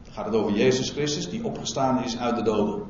Dan 0.03 0.13
gaat 0.13 0.25
het 0.25 0.35
over 0.35 0.53
Jezus 0.53 0.89
Christus, 0.89 1.29
die 1.29 1.45
opgestaan 1.45 2.03
is 2.03 2.17
uit 2.17 2.35
de 2.35 2.43
doden. 2.43 2.83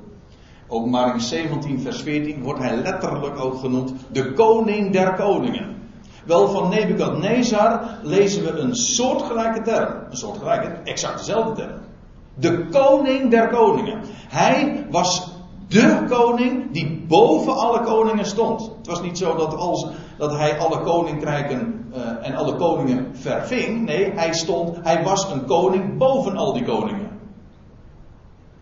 Openbaring 0.67 1.21
17, 1.21 1.79
vers 1.79 2.01
14 2.01 2.43
wordt 2.43 2.59
hij 2.59 2.75
letterlijk 2.75 3.39
ook 3.39 3.55
genoemd 3.55 3.93
de 4.11 4.33
koning 4.33 4.91
der 4.91 5.13
koningen. 5.13 5.82
Wel, 6.25 6.47
van 6.47 6.69
Nebukadnezar 6.69 7.99
lezen 8.01 8.43
we 8.43 8.59
een 8.59 8.75
soortgelijke 8.75 9.61
term. 9.61 9.93
Een 10.09 10.17
soortgelijke, 10.17 10.67
exact 10.83 11.17
dezelfde 11.17 11.53
term. 11.53 11.81
De 12.35 12.67
koning 12.69 13.31
der 13.31 13.49
koningen. 13.49 13.99
Hij 14.27 14.85
was 14.89 15.31
de 15.67 16.05
koning 16.09 16.71
die 16.71 17.05
boven 17.07 17.55
alle 17.55 17.81
koningen 17.81 18.25
stond. 18.25 18.71
Het 18.77 18.87
was 18.87 19.01
niet 19.01 19.17
zo 19.17 19.35
dat, 19.35 19.55
als, 19.55 19.87
dat 20.17 20.37
hij 20.37 20.59
alle 20.59 20.81
koninkrijken 20.81 21.85
uh, 21.95 22.27
en 22.27 22.35
alle 22.35 22.55
koningen 22.55 23.07
verving. 23.13 23.85
Nee, 23.85 24.11
hij 24.11 24.33
stond, 24.33 24.77
hij 24.83 25.03
was 25.03 25.31
een 25.31 25.45
koning 25.45 25.97
boven 25.97 26.37
al 26.37 26.53
die 26.53 26.63
koningen. 26.63 27.11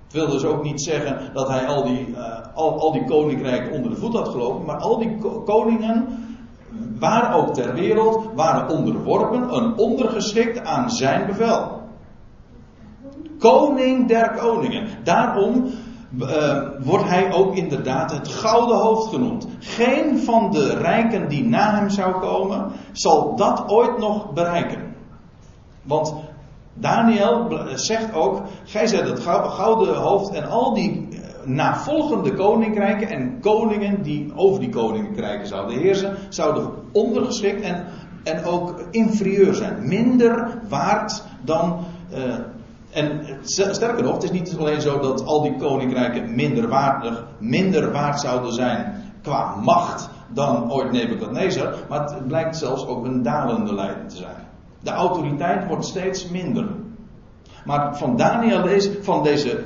Het 0.04 0.14
wil 0.14 0.30
dus 0.30 0.44
ook 0.44 0.64
niet 0.64 0.82
zeggen 0.82 1.34
dat 1.34 1.48
hij 1.48 1.68
al 1.68 1.84
die, 1.84 2.08
uh, 2.08 2.18
al, 2.54 2.80
al 2.80 2.92
die 2.92 3.06
koninkrijken 3.06 3.72
onder 3.72 3.92
de 3.92 3.98
voet 3.98 4.14
had 4.14 4.30
gelopen. 4.30 4.66
Maar 4.66 4.80
al 4.80 4.98
die 4.98 5.18
koningen 5.46 6.08
waar 7.00 7.36
ook 7.36 7.54
ter 7.54 7.74
wereld, 7.74 8.30
waren 8.36 8.70
onderworpen 8.70 9.50
en 9.50 9.78
ondergeschikt 9.78 10.66
aan 10.66 10.90
zijn 10.90 11.26
bevel. 11.26 11.80
Koning 13.40 14.08
der 14.08 14.32
koningen. 14.32 14.88
Daarom 15.04 15.66
uh, 16.20 16.58
wordt 16.80 17.08
hij 17.08 17.34
ook 17.34 17.56
inderdaad 17.56 18.12
het 18.12 18.28
gouden 18.28 18.78
hoofd 18.78 19.10
genoemd. 19.10 19.48
Geen 19.60 20.20
van 20.20 20.52
de 20.52 20.78
rijken 20.78 21.30
die 21.30 21.44
na 21.44 21.76
hem 21.76 21.90
zou 21.90 22.20
komen, 22.20 22.72
zal 22.92 23.36
dat 23.36 23.64
ooit 23.68 23.98
nog 23.98 24.34
bereiken. 24.34 24.96
Want 25.82 26.14
Daniel 26.74 27.48
zegt 27.74 28.14
ook: 28.14 28.42
Gij 28.64 28.88
zet 28.88 29.10
het 29.10 29.20
gouden 29.20 29.96
hoofd 29.96 30.30
en 30.30 30.50
al 30.50 30.74
die 30.74 31.08
navolgende 31.46 32.34
koninkrijken 32.34 33.10
en 33.10 33.40
koningen 33.40 34.02
die 34.02 34.32
over 34.36 34.60
die 34.60 34.70
koninkrijken 34.70 35.48
zouden 35.48 35.78
heersen, 35.78 36.18
zouden 36.30 36.70
ondergeschikt 36.92 37.62
en, 37.62 37.86
en 38.24 38.44
ook 38.44 38.84
inferieur 38.92 39.54
zijn. 39.54 39.88
Minder 39.88 40.60
waard 40.70 41.24
dan. 41.42 41.86
Uh, 42.14 42.36
en 42.92 43.22
sterker 43.44 44.04
nog, 44.04 44.14
het 44.14 44.24
is 44.24 44.32
niet 44.32 44.56
alleen 44.60 44.82
zo 44.82 45.00
dat 45.00 45.26
al 45.26 45.42
die 45.42 45.56
koninkrijken 45.56 46.36
minder, 46.36 46.68
waardig, 46.68 47.26
minder 47.40 47.92
waard 47.92 48.20
zouden 48.20 48.54
zijn 48.54 49.04
qua 49.22 49.56
macht 49.56 50.10
dan 50.34 50.72
ooit 50.72 50.92
Nebuchadnezzar, 50.92 51.74
maar 51.90 52.04
het 52.04 52.28
blijkt 52.28 52.58
zelfs 52.58 52.86
ook 52.86 53.06
een 53.06 53.22
dalende 53.22 53.74
lijn 53.74 54.08
te 54.08 54.16
zijn. 54.16 54.48
De 54.80 54.92
autoriteit 54.92 55.68
wordt 55.68 55.86
steeds 55.86 56.30
minder. 56.30 56.68
Maar 57.66 57.98
van 57.98 58.18
Daniel 58.18 58.64
lees, 58.64 58.90
van 59.02 59.24
deze 59.24 59.64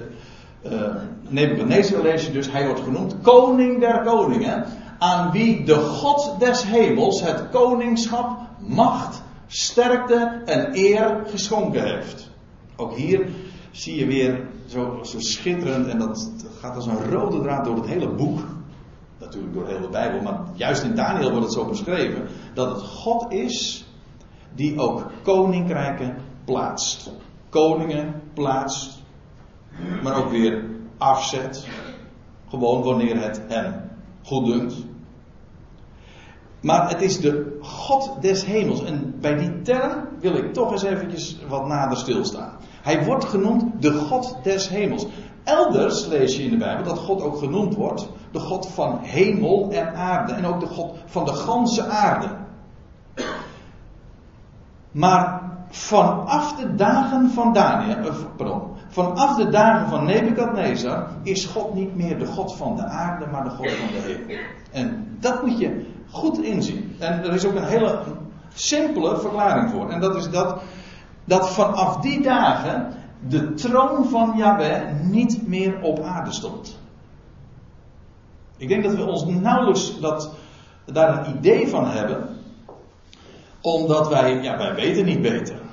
uh, 0.64 0.96
Nebuchadnezzar 1.30 2.02
lees 2.02 2.26
je 2.26 2.32
dus, 2.32 2.52
hij 2.52 2.66
wordt 2.66 2.82
genoemd 2.82 3.16
koning 3.22 3.80
der 3.80 4.02
koningen, 4.02 4.66
aan 5.00 5.32
wie 5.32 5.64
de 5.64 5.76
God 5.76 6.36
des 6.40 6.64
hemels 6.64 7.22
het 7.22 7.50
koningschap, 7.50 8.38
macht, 8.60 9.22
sterkte 9.48 10.42
en 10.46 10.70
eer 10.74 11.22
geschonken 11.28 11.84
heeft. 11.84 12.30
Ook 12.76 12.94
hier 12.94 13.28
zie 13.72 13.96
je 13.96 14.06
weer 14.06 14.48
zo, 14.66 15.00
zo 15.04 15.20
schitterend, 15.20 15.88
en 15.88 16.00
dat 16.00 16.32
gaat 16.60 16.76
als 16.76 16.86
een 16.86 17.10
rode 17.10 17.42
draad 17.42 17.66
door 17.66 17.76
het 17.76 17.86
hele 17.86 18.10
boek, 18.10 18.40
natuurlijk 19.20 19.54
door 19.54 19.66
de 19.66 19.74
hele 19.74 19.90
Bijbel, 19.90 20.22
maar 20.22 20.40
juist 20.54 20.84
in 20.84 20.96
Daniel 20.96 21.30
wordt 21.30 21.46
het 21.46 21.54
zo 21.54 21.66
beschreven, 21.66 22.28
dat 22.54 22.70
het 22.70 22.82
God 22.82 23.32
is 23.32 23.86
die 24.56 24.80
ook 24.80 25.12
koninkrijken 25.24 26.16
plaatst. 26.46 27.12
Koningen 27.50 28.22
plaatst, 28.34 29.04
maar 30.04 30.18
ook 30.18 30.30
weer 30.30 30.64
afzet. 30.98 31.68
Gewoon 32.50 32.84
wanneer 32.84 33.22
het 33.22 33.42
hem 33.48 33.74
goed 34.24 34.46
dunkt. 34.46 34.76
Maar 36.62 36.90
het 36.90 37.02
is 37.02 37.20
de 37.20 37.58
God 37.62 38.22
des 38.22 38.46
hemels. 38.46 38.84
En 38.84 39.20
bij 39.20 39.36
die 39.36 39.62
term 39.62 40.08
wil 40.20 40.36
ik 40.36 40.54
toch 40.54 40.72
eens 40.72 40.84
eventjes 40.84 41.38
wat 41.48 41.68
nader 41.68 41.98
stilstaan. 41.98 42.52
Hij 42.82 43.06
wordt 43.06 43.26
genoemd 43.26 43.82
de 43.82 43.94
God 43.94 44.38
des 44.44 44.70
hemels. 44.70 45.08
Elders 45.44 46.06
lees 46.06 46.38
je 46.38 46.44
in 46.44 46.50
de 46.50 46.58
Bijbel 46.58 46.84
dat 46.84 47.00
God 47.00 47.22
ook 47.22 47.38
genoemd 47.38 47.76
wordt 47.76 48.08
de 48.32 48.40
God 48.40 48.68
van 48.68 49.00
hemel 49.02 49.72
en 49.72 49.96
aarde. 49.96 50.34
En 50.34 50.46
ook 50.46 50.60
de 50.60 50.68
God 50.68 50.98
van 51.06 51.26
de 51.26 51.34
ganse 51.34 51.86
aarde. 51.86 52.30
Maar 54.92 55.55
vanaf 55.76 56.56
de 56.56 56.76
dagen 56.76 57.30
van 57.30 57.54
Daniel, 57.54 57.98
uh, 57.98 58.14
pardon, 58.36 58.62
vanaf 58.88 59.36
de 59.36 59.50
dagen 59.50 59.90
van 59.90 60.06
Nebukadnezar 60.06 61.08
is 61.24 61.46
God 61.46 61.74
niet 61.74 61.96
meer 61.96 62.20
de 62.20 62.26
God 62.26 62.56
van 62.56 62.76
de 62.76 62.84
aarde, 62.84 63.26
maar 63.32 63.44
de 63.44 63.50
God 63.50 63.72
van 63.72 63.88
de 63.88 64.02
hemel. 64.02 64.44
En 64.72 65.18
dat 65.20 65.46
moet 65.46 65.60
je 65.60 65.86
goed 66.10 66.44
inzien. 66.44 66.96
En 67.00 67.24
er 67.24 67.34
is 67.34 67.46
ook 67.46 67.56
een 67.56 67.66
hele 67.66 68.00
simpele 68.54 69.18
verklaring 69.18 69.70
voor. 69.70 69.90
En 69.90 70.00
dat 70.00 70.16
is 70.16 70.30
dat, 70.30 70.62
dat 71.26 71.50
vanaf 71.50 71.98
die 71.98 72.22
dagen 72.22 72.94
de 73.28 73.54
troon 73.54 74.06
van 74.06 74.34
Yahweh 74.38 75.02
niet 75.02 75.48
meer 75.48 75.82
op 75.82 76.00
aarde 76.00 76.32
stond. 76.32 76.80
Ik 78.58 78.68
denk 78.68 78.84
dat 78.84 78.96
we 78.96 79.06
ons 79.06 79.26
nauwelijks 79.26 80.00
dat, 80.00 80.32
daar 80.86 81.18
een 81.18 81.38
idee 81.38 81.68
van 81.68 81.88
hebben. 81.88 82.30
Omdat 83.62 84.08
wij, 84.08 84.42
ja, 84.42 84.58
wij 84.58 84.76
weten 84.76 85.06
niet 85.06 85.22
beter. 85.22 85.64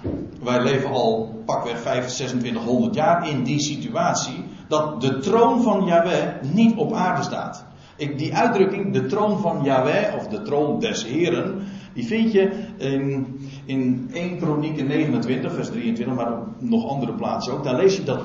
Wij 0.42 0.62
leven 0.62 0.90
al 0.90 1.42
pakweg 1.44 1.78
5, 1.78 2.06
2600 2.06 2.94
jaar 2.94 3.28
in 3.28 3.42
die 3.42 3.60
situatie. 3.60 4.44
Dat 4.68 5.00
de 5.00 5.18
troon 5.18 5.62
van 5.62 5.84
Yahweh 5.84 6.42
niet 6.52 6.76
op 6.76 6.92
aarde 6.92 7.22
staat. 7.22 7.64
Ik, 7.96 8.18
die 8.18 8.34
uitdrukking, 8.34 8.92
de 8.92 9.06
troon 9.06 9.38
van 9.38 9.64
Yahweh, 9.64 10.14
of 10.16 10.28
de 10.28 10.42
troon 10.42 10.80
des 10.80 11.04
Heren, 11.04 11.62
die 11.94 12.06
vind 12.06 12.32
je 12.32 12.50
in, 12.76 13.26
in 13.64 14.10
1 14.12 14.38
Kronieken 14.38 14.86
29, 14.86 15.54
vers 15.54 15.70
23, 15.70 16.16
maar 16.16 16.32
op 16.32 16.46
nog 16.58 16.88
andere 16.88 17.12
plaatsen 17.12 17.52
ook. 17.52 17.64
Daar 17.64 17.76
lees 17.76 17.96
je 17.96 18.02
dat, 18.02 18.20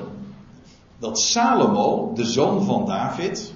dat 0.98 1.20
Salomo, 1.20 2.12
de 2.14 2.24
zoon 2.24 2.64
van 2.64 2.86
David, 2.86 3.54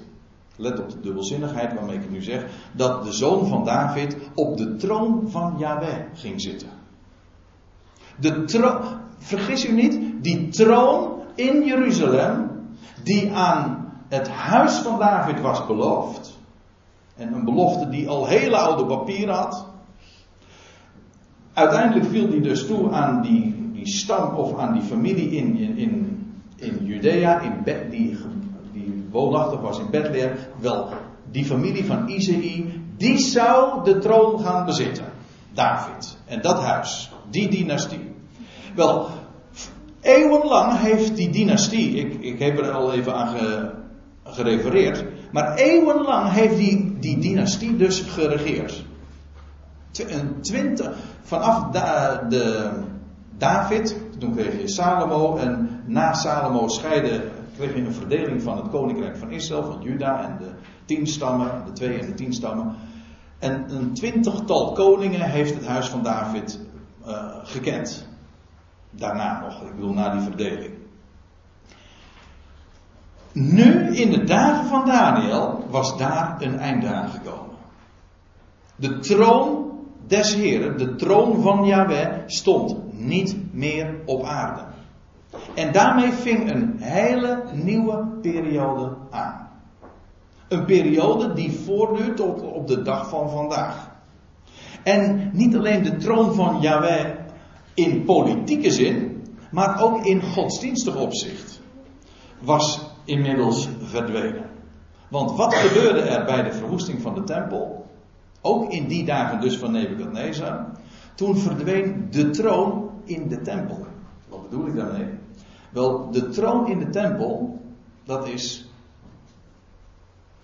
let 0.57 0.81
op 0.81 0.91
de 0.91 1.01
dubbelzinnigheid 1.01 1.75
waarmee 1.75 1.97
ik 1.97 2.03
het 2.03 2.11
nu 2.11 2.23
zeg, 2.23 2.47
dat 2.73 3.05
de 3.05 3.13
zoon 3.13 3.47
van 3.47 3.65
David 3.65 4.17
op 4.35 4.57
de 4.57 4.77
troon 4.77 5.23
van 5.27 5.55
Yahweh 5.59 5.99
ging 6.15 6.41
zitten. 6.41 6.82
De 8.17 8.45
vergis 9.19 9.67
u 9.67 9.73
niet, 9.73 9.99
die 10.21 10.49
troon 10.49 11.21
in 11.35 11.65
Jeruzalem, 11.65 12.51
die 13.03 13.33
aan 13.33 13.93
het 14.09 14.29
huis 14.29 14.75
van 14.75 14.99
David 14.99 15.41
was 15.41 15.67
beloofd, 15.67 16.39
en 17.17 17.33
een 17.33 17.45
belofte 17.45 17.89
die 17.89 18.09
al 18.09 18.27
hele 18.27 18.57
oude 18.57 18.87
papieren 18.87 19.35
had, 19.35 19.67
uiteindelijk 21.53 22.07
viel 22.07 22.29
die 22.29 22.41
dus 22.41 22.67
toe 22.67 22.91
aan 22.91 23.23
die, 23.23 23.71
die 23.73 23.89
stam 23.89 24.35
of 24.35 24.59
aan 24.59 24.73
die 24.73 24.83
familie 24.83 25.31
in, 25.31 25.57
in, 25.57 25.77
in, 25.77 26.23
in 26.57 26.87
Judea, 26.87 27.41
in 27.41 27.63
Be 27.65 27.87
die 27.91 28.19
woonachtig 29.13 29.61
was 29.61 29.79
in 29.79 29.91
Bethlehem, 29.91 30.37
wel 30.61 30.89
die 31.31 31.45
familie 31.45 31.85
van 31.85 32.09
Izei, 32.09 32.83
die 32.97 33.19
zou 33.19 33.85
de 33.85 33.99
troon 33.99 34.41
gaan 34.41 34.65
bezitten. 34.65 35.05
David. 35.53 36.17
En 36.25 36.43
dat 36.43 36.61
huis. 36.61 37.11
Die 37.33 37.49
dynastie. 37.49 38.15
Wel, 38.75 39.09
eeuwenlang 40.01 40.79
heeft 40.79 41.17
die 41.17 41.31
dynastie, 41.31 41.95
ik, 41.95 42.21
ik 42.21 42.39
heb 42.39 42.59
er 42.59 42.71
al 42.71 42.93
even 42.93 43.15
aan 43.15 43.37
gerefereerd, 44.25 45.05
maar 45.33 45.55
eeuwenlang 45.55 46.31
heeft 46.31 46.57
die, 46.57 46.99
die 46.99 47.19
dynastie 47.19 47.77
dus 47.77 48.01
geregeerd. 48.01 48.85
Vanaf 51.23 51.71
de 52.29 52.71
David, 53.39 53.97
toen 54.19 54.35
kreeg 54.35 54.61
je 54.61 54.69
Salomo 54.69 55.37
en 55.37 55.83
na 55.87 56.13
Salomo 56.13 56.69
scheiden 56.69 57.23
kreeg 57.57 57.75
je 57.75 57.81
een 57.81 57.93
verdeling 57.93 58.43
van 58.43 58.57
het 58.57 58.69
koninkrijk 58.71 59.17
van 59.17 59.31
Israël, 59.31 59.63
van 59.63 59.83
Juda 59.83 60.25
en 60.25 60.37
de 60.39 60.51
tien 60.85 61.07
stammen, 61.07 61.63
de 61.67 61.73
twee 61.73 61.99
en 61.99 62.07
de 62.07 62.15
tien 62.15 62.33
stammen. 62.33 62.75
En 63.39 63.65
een 63.69 63.93
twintigtal 63.95 64.73
koningen 64.73 65.21
heeft 65.21 65.55
het 65.55 65.67
huis 65.67 65.89
van 65.89 66.03
David 66.03 66.61
uh, 67.07 67.25
gekend. 67.43 68.09
Daarna 68.91 69.41
nog, 69.41 69.63
ik 69.63 69.75
bedoel 69.75 69.93
na 69.93 70.11
die 70.11 70.21
verdeling. 70.21 70.75
Nu, 73.33 73.97
in 73.97 74.11
de 74.11 74.25
dagen 74.25 74.65
van 74.65 74.87
Daniel, 74.87 75.67
was 75.71 75.99
daar 75.99 76.37
een 76.39 76.59
einde 76.59 76.87
aangekomen. 76.87 77.57
De 78.77 78.99
troon 78.99 79.71
des 80.07 80.35
Heren, 80.35 80.79
de 80.79 80.95
troon 80.95 81.43
van 81.43 81.65
Yahweh, 81.65 82.23
stond 82.27 82.93
niet 82.93 83.55
meer 83.55 83.95
op 84.05 84.25
aarde. 84.25 84.65
En 85.55 85.73
daarmee 85.73 86.13
ving 86.13 86.51
een 86.51 86.77
hele 86.79 87.43
nieuwe 87.53 88.07
periode 88.21 88.97
aan. 89.11 89.49
Een 90.49 90.65
periode 90.65 91.33
die 91.33 91.53
voortduurt 91.53 92.17
tot 92.17 92.43
op 92.43 92.67
de 92.67 92.83
dag 92.83 93.09
van 93.09 93.31
vandaag. 93.31 93.92
En 94.83 95.31
niet 95.33 95.57
alleen 95.57 95.83
de 95.83 95.97
troon 95.97 96.35
van 96.35 96.61
Yahweh 96.61 97.07
in 97.75 98.05
politieke 98.05 98.71
zin, 98.71 99.23
maar 99.51 99.83
ook 99.83 100.05
in 100.05 100.23
godsdienstig 100.23 100.97
opzicht 100.97 101.61
was 102.41 102.81
inmiddels 103.05 103.69
verdwenen. 103.83 104.51
Want 105.09 105.37
wat 105.37 105.55
gebeurde 105.55 106.01
er 106.01 106.25
bij 106.25 106.43
de 106.43 106.53
verwoesting 106.53 107.03
van 107.03 107.15
de 107.15 107.25
tempel? 107.25 107.87
Ook 108.41 108.73
in 108.73 108.87
die 108.87 109.05
dagen 109.05 109.41
dus 109.41 109.57
van 109.57 109.73
Nebuchadnezzar. 109.73 110.67
Toen 111.15 111.37
verdween 111.37 112.07
de 112.11 112.31
troon 112.31 112.91
in 113.05 113.29
de 113.29 113.41
tempel. 113.41 113.87
Wat 114.29 114.43
bedoel 114.51 114.67
ik 114.67 114.77
daarmee? 114.77 115.07
Wel, 115.71 116.11
de 116.11 116.29
troon 116.29 116.69
in 116.69 116.79
de 116.79 116.91
tempel, 116.91 117.61
dat 118.05 118.29
is. 118.29 118.72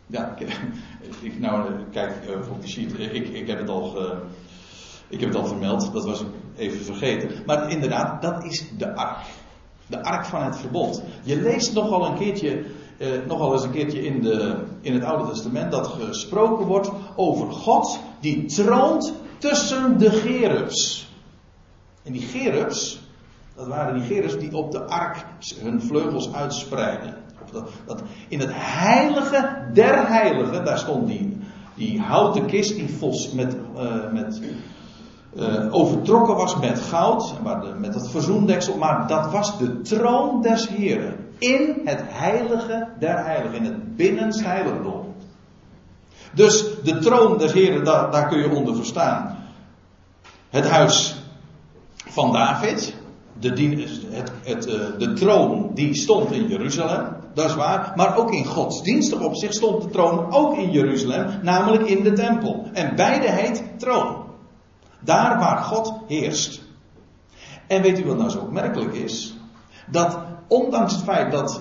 Ja, 0.08 0.36
ik, 1.20 1.40
nou, 1.40 1.70
kijk 1.90 2.12
uh, 2.28 2.50
op 2.50 2.60
de 2.60 2.68
sheet. 2.68 2.98
Ik, 2.98 3.28
ik, 3.28 3.46
heb 3.46 3.58
het 3.58 3.68
al 3.68 3.96
ik 5.08 5.20
heb 5.20 5.28
het 5.28 5.38
al 5.38 5.46
vermeld, 5.46 5.92
dat 5.92 6.04
was 6.04 6.20
ik 6.20 6.26
even 6.56 6.84
vergeten. 6.84 7.30
Maar 7.46 7.70
inderdaad, 7.70 8.22
dat 8.22 8.44
is 8.44 8.64
de 8.78 8.94
ark. 8.94 9.18
De 9.86 10.02
ark 10.02 10.24
van 10.24 10.42
het 10.42 10.56
verbond. 10.56 11.02
Je 11.22 11.40
leest 11.40 11.74
nogal 11.74 12.06
een 12.06 12.18
keertje, 12.18 12.64
eh, 12.98 13.08
nogal 13.26 13.52
eens 13.52 13.62
een 13.62 13.70
keertje 13.70 14.04
in, 14.04 14.22
de, 14.22 14.64
in 14.80 14.94
het 14.94 15.04
Oude 15.04 15.30
Testament 15.30 15.72
dat 15.72 15.86
gesproken 15.86 16.66
wordt 16.66 16.90
over 17.16 17.52
God 17.52 18.00
die 18.20 18.44
troont 18.44 19.14
tussen 19.38 19.98
de 19.98 20.10
gerubs. 20.10 21.12
En 22.02 22.12
die 22.12 22.22
gerubs, 22.22 23.00
dat 23.54 23.66
waren 23.66 23.94
die 23.94 24.02
gerers 24.02 24.38
die 24.38 24.56
op 24.56 24.72
de 24.72 24.84
ark 24.84 25.24
hun 25.60 25.82
vleugels 25.82 26.32
uitspreiden. 26.32 27.14
Dat, 27.52 27.70
dat, 27.86 28.02
in 28.28 28.40
het 28.40 28.50
heilige 28.52 29.48
der 29.72 30.08
heiligen, 30.08 30.64
daar 30.64 30.78
stond 30.78 31.06
die, 31.06 31.36
die 31.74 32.00
houten 32.00 32.46
kist 32.46 32.76
die 32.76 32.88
vos 32.98 33.32
met, 33.32 33.56
uh, 33.76 34.12
met 34.12 34.40
uh, 35.36 35.74
overtrokken 35.74 36.36
was 36.36 36.56
met 36.56 36.80
goud, 36.80 37.34
met 37.78 37.94
het 37.94 38.10
verzoendeksel, 38.10 38.76
maar 38.76 39.06
dat 39.06 39.30
was 39.30 39.58
de 39.58 39.80
troon 39.80 40.42
des 40.42 40.68
Heren. 40.68 41.26
In 41.38 41.80
het 41.84 42.02
heilige 42.06 42.88
der 42.98 43.24
heiligen, 43.24 43.56
in 43.56 43.64
het 43.64 43.96
binnenste 43.96 44.44
heiligdom. 44.44 45.14
Dus 46.34 46.64
de 46.82 46.98
troon 46.98 47.38
des 47.38 47.52
Heren, 47.52 47.84
daar, 47.84 48.10
daar 48.10 48.28
kun 48.28 48.38
je 48.38 48.50
onder 48.50 48.76
verstaan. 48.76 49.36
Het 50.50 50.68
huis 50.68 51.16
van 52.08 52.32
David, 52.32 52.94
de, 53.40 53.48
het, 54.10 54.32
het, 54.42 54.66
eh, 54.66 54.80
de 54.98 55.12
troon 55.12 55.70
die 55.74 55.94
stond 55.94 56.32
in 56.32 56.48
Jeruzalem, 56.48 57.06
dat 57.38 57.48
is 57.48 57.56
waar. 57.56 57.92
Maar 57.96 58.16
ook 58.16 58.32
in 58.32 58.44
godsdienstig 58.44 59.20
opzicht 59.20 59.54
stond 59.54 59.82
de 59.82 59.88
troon 59.88 60.32
ook 60.32 60.56
in 60.56 60.70
Jeruzalem, 60.70 61.40
namelijk 61.42 61.82
in 61.82 62.02
de 62.02 62.12
tempel. 62.12 62.68
En 62.72 62.96
beide 62.96 63.30
heet 63.30 63.64
troon. 63.76 64.24
Daar 65.00 65.38
waar 65.38 65.58
God 65.58 65.94
heerst. 66.06 66.62
En 67.66 67.82
weet 67.82 68.00
u 68.00 68.06
wat 68.06 68.18
nou 68.18 68.30
zo 68.30 68.38
opmerkelijk 68.38 68.94
is? 68.94 69.36
Dat 69.90 70.18
ondanks 70.48 70.94
het 70.94 71.02
feit 71.02 71.32
dat 71.32 71.60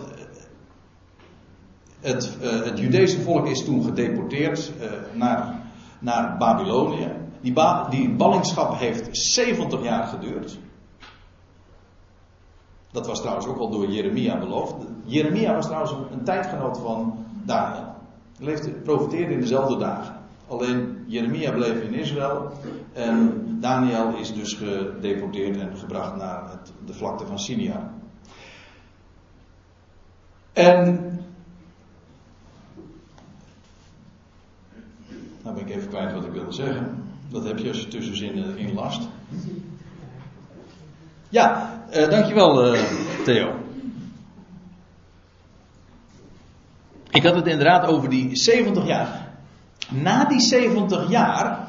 het, 2.00 2.38
uh, 2.42 2.64
het 2.64 3.18
volk 3.24 3.48
is 3.48 3.66
toen 3.66 3.84
gedeporteerd 3.84 4.72
uh, 4.82 4.86
naar, 5.14 5.62
naar 6.00 6.38
Babylonië. 6.38 7.12
Die, 7.42 7.54
die 7.90 8.10
ballingschap 8.10 8.80
heeft 8.80 9.18
70 9.18 9.84
jaar 9.84 10.08
geduurd. 10.08 10.58
Dat 12.98 13.08
was 13.08 13.20
trouwens 13.20 13.48
ook 13.48 13.58
al 13.58 13.70
door 13.70 13.88
Jeremia 13.90 14.40
beloofd. 14.40 14.76
Jeremia 15.06 15.54
was 15.54 15.66
trouwens 15.66 15.92
een, 16.12 16.24
tijdgenoot 16.24 16.78
van 16.78 17.26
Daniel. 17.46 17.86
Leefde, 18.40 18.70
profiteerde 18.72 19.34
in 19.34 19.40
dezelfde 19.40 19.78
dagen. 19.78 20.16
Alleen 20.48 21.04
Jeremia 21.08 21.52
bleef 21.52 21.82
in 21.82 21.94
Israël 21.94 22.52
en 22.94 23.44
Daniel 23.60 24.16
is 24.16 24.34
dus 24.34 24.54
gedeporteerd 24.54 25.58
en 25.58 25.78
gebracht 25.78 26.16
naar 26.16 26.50
het, 26.50 26.72
de 26.86 26.94
vlakte 26.94 27.26
van 27.26 27.40
Sinia. 27.40 27.94
En. 30.54 31.20
Nou 35.44 35.56
ben 35.56 35.68
ik 35.68 35.76
even 35.76 35.90
kwijt 35.90 36.14
wat 36.14 36.26
ik 36.26 36.32
wilde 36.32 36.52
zeggen. 36.52 37.04
Dat 37.30 37.44
heb 37.44 37.58
je 37.58 37.68
als 37.68 37.82
je 37.82 37.88
tussenzinnen 37.88 38.58
in 38.58 38.74
last. 38.74 39.08
Ja, 41.38 41.82
uh, 41.94 42.10
dankjewel 42.10 42.76
uh, 42.76 42.82
Theo. 43.24 43.52
Ik 47.10 47.24
had 47.24 47.36
het 47.36 47.48
inderdaad 47.48 47.86
over 47.86 48.10
die 48.10 48.36
70 48.36 48.88
jaar. 48.88 49.30
Na 49.90 50.26
die 50.26 50.40
70 50.40 51.10
jaar 51.10 51.68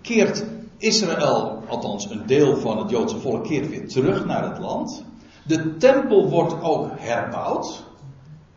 keert 0.00 0.44
Israël, 0.76 1.62
althans 1.68 2.10
een 2.10 2.26
deel 2.26 2.56
van 2.56 2.78
het 2.78 2.90
Joodse 2.90 3.18
volk, 3.18 3.44
keert 3.44 3.68
weer 3.68 3.88
terug 3.88 4.24
naar 4.24 4.48
het 4.48 4.58
land. 4.58 5.04
De 5.46 5.76
tempel 5.76 6.28
wordt 6.28 6.62
ook 6.62 6.90
herbouwd. 6.98 7.84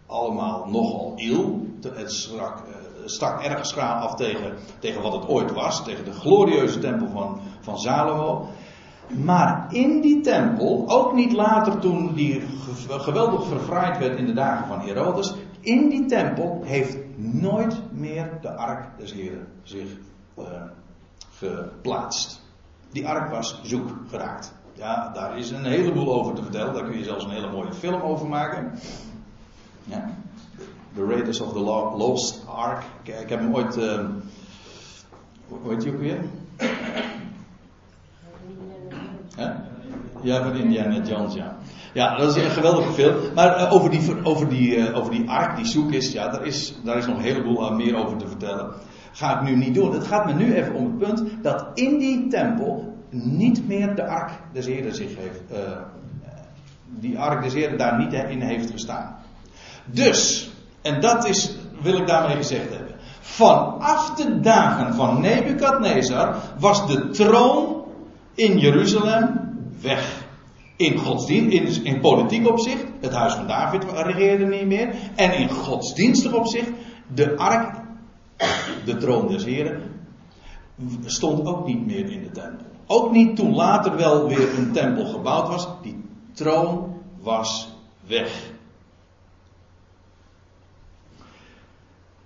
Allemaal 0.08 0.66
nogal 0.70 1.14
iel. 1.16 1.68
Het 1.94 2.12
strak, 2.12 2.58
eh, 2.58 2.76
stak 3.06 3.42
erg 3.42 3.66
schraal 3.66 4.08
af 4.08 4.16
tegen, 4.16 4.54
tegen 4.80 5.02
wat 5.02 5.14
het 5.14 5.28
ooit 5.28 5.54
was. 5.54 5.84
Tegen 5.84 6.06
de 6.06 6.14
glorieuze 6.14 6.80
tempel 6.80 7.10
van, 7.10 7.40
van 7.62 7.80
Salomo. 7.80 8.48
Maar 9.08 9.74
in 9.74 10.02
die 10.02 10.22
tempel, 10.22 10.84
ook 10.88 11.14
niet 11.14 11.34
later 11.34 11.80
toen 11.80 12.14
die 12.14 12.42
geweldig 12.88 13.48
verfraaid 13.48 13.98
werd 13.98 14.18
in 14.18 14.26
de 14.26 14.34
dagen 14.34 14.68
van 14.68 14.80
Herodes. 14.80 15.36
In 15.60 15.90
die 15.90 16.06
tempel 16.06 16.62
heeft 16.64 16.98
nooit 17.16 17.82
meer 17.92 18.38
de 18.42 18.56
ark 18.56 18.86
des 18.98 19.14
Heren 19.14 19.48
zich 19.64 19.88
uh, 20.38 20.46
geplaatst. 21.30 22.42
Die 22.92 23.08
ark 23.08 23.30
was 23.30 23.60
zoek 23.64 23.90
geraakt. 24.10 24.54
Ja, 24.74 25.12
daar 25.14 25.38
is 25.38 25.52
een 25.52 25.66
heleboel 25.66 26.14
over 26.14 26.34
te 26.34 26.42
vertellen. 26.42 26.74
Daar 26.74 26.84
kun 26.84 26.98
je 26.98 27.04
zelfs 27.04 27.24
een 27.24 27.30
hele 27.30 27.52
mooie 27.52 27.74
film 27.74 28.02
over 28.02 28.28
maken. 28.28 28.72
Ja. 29.84 30.10
The 30.96 31.06
Raiders 31.06 31.42
of 31.42 31.54
the 31.54 31.60
Lost 31.98 32.44
Ark. 32.48 32.84
Ik, 33.04 33.30
heb 33.30 33.40
hem 33.40 33.56
ooit. 33.56 33.78
Uh, 33.78 34.06
hoe 35.48 35.70
heet 35.70 35.82
die 35.82 35.94
ook 35.94 36.00
weer? 36.00 36.20
Ja, 40.22 40.44
van 40.44 40.56
Indiana 40.56 41.02
Jones, 41.02 41.34
ja. 41.34 41.56
Ja, 41.94 42.18
dat 42.18 42.36
is 42.36 42.44
een 42.44 42.52
geweldige 42.52 42.92
film. 42.92 43.16
Maar 43.36 43.60
uh, 43.60 43.74
over, 43.74 43.90
die, 43.90 44.24
over, 44.24 44.50
die, 44.50 44.76
uh, 44.76 44.98
over 44.98 45.12
die 45.12 45.30
ark 45.30 45.56
die 45.56 45.66
zoek 45.66 45.92
is, 45.92 46.12
ja, 46.12 46.28
daar 46.28 46.46
is, 46.46 46.76
daar 46.84 46.98
is 46.98 47.06
nog 47.06 47.18
een 47.18 47.24
heleboel 47.24 47.72
meer 47.72 47.96
over 47.96 48.18
te 48.18 48.28
vertellen. 48.28 48.74
Ga 49.12 49.40
ik 49.40 49.50
nu 49.50 49.56
niet 49.56 49.76
doen. 49.76 49.94
Het 49.94 50.08
gaat 50.08 50.26
me 50.26 50.34
nu 50.34 50.54
even 50.54 50.74
om 50.74 50.86
het 50.86 50.98
punt 50.98 51.44
dat 51.44 51.66
in 51.74 51.98
die 51.98 52.28
tempel 52.28 52.94
niet 53.10 53.68
meer 53.68 53.96
de 53.96 54.08
ark 54.08 54.32
des 54.54 54.66
Heren 54.66 54.96
zich 54.96 55.16
heeft. 55.18 55.42
Die 56.90 57.20
ark 57.20 57.44
des 57.44 57.54
Heren 57.54 57.78
daar 57.78 57.98
niet 57.98 58.14
in 58.14 58.42
heeft 58.42 58.72
gestaan. 58.72 59.16
Dus, 59.86 60.52
en 60.82 61.02
dat 61.02 61.28
is, 61.28 61.56
wil 61.82 61.98
ik 61.98 62.08
daarmee 62.08 62.36
gezegd 62.36 62.70
hebben. 62.70 62.96
Vanaf 63.20 64.14
de 64.16 64.40
dagen 64.40 64.94
van 64.94 65.22
Nebukadnezar 65.22 66.36
was 66.60 66.88
de 66.88 67.10
troon 67.10 67.73
in 68.36 68.58
Jeruzalem 68.58 69.40
weg. 69.82 70.22
In 70.76 70.98
godsdienst, 70.98 71.78
in, 71.78 71.86
in 71.86 72.00
politiek 72.00 72.48
opzicht, 72.48 72.86
het 73.02 73.14
huis 73.14 73.34
van 73.34 73.48
David 73.48 73.84
regeerde 73.84 74.46
niet 74.46 74.66
meer. 74.66 74.96
En 75.16 75.38
in 75.38 75.50
godsdienstig 75.50 76.34
opzicht, 76.34 76.70
de 77.14 77.38
ark, 77.38 77.76
de 78.86 78.98
troon 78.98 79.28
des 79.28 79.46
Heren, 79.46 79.82
stond 81.06 81.46
ook 81.46 81.66
niet 81.66 81.86
meer 81.86 82.12
in 82.12 82.24
de 82.24 82.32
tempel. 82.32 82.66
Ook 82.88 83.12
niet 83.12 83.36
toen 83.36 83.56
later 83.56 83.96
wel 83.96 84.28
weer 84.28 84.58
een 84.58 84.72
tempel 84.72 85.06
gebouwd 85.06 85.48
was. 85.48 85.68
Die 85.82 86.04
troon 86.34 87.02
was 87.22 87.70
weg. 88.08 88.53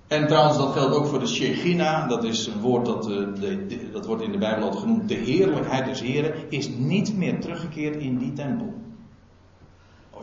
En 0.07 0.27
trouwens, 0.27 0.57
dat 0.57 0.71
geldt 0.71 0.95
ook 0.95 1.05
voor 1.05 1.19
de 1.19 1.27
Shechina. 1.27 2.07
Dat 2.07 2.23
is 2.23 2.47
een 2.47 2.59
woord 2.59 2.85
dat, 2.85 3.09
uh, 3.09 3.15
de, 3.39 3.89
dat 3.91 4.05
wordt 4.05 4.23
in 4.23 4.31
de 4.31 4.37
Bijbel 4.37 4.63
altijd 4.63 4.81
genoemd. 4.81 5.09
De 5.09 5.15
heerlijkheid 5.15 5.85
des 5.85 6.01
Heren 6.01 6.33
is 6.49 6.69
niet 6.69 7.17
meer 7.17 7.39
teruggekeerd 7.39 7.95
in 7.95 8.17
die 8.17 8.33
tempel. 8.33 8.73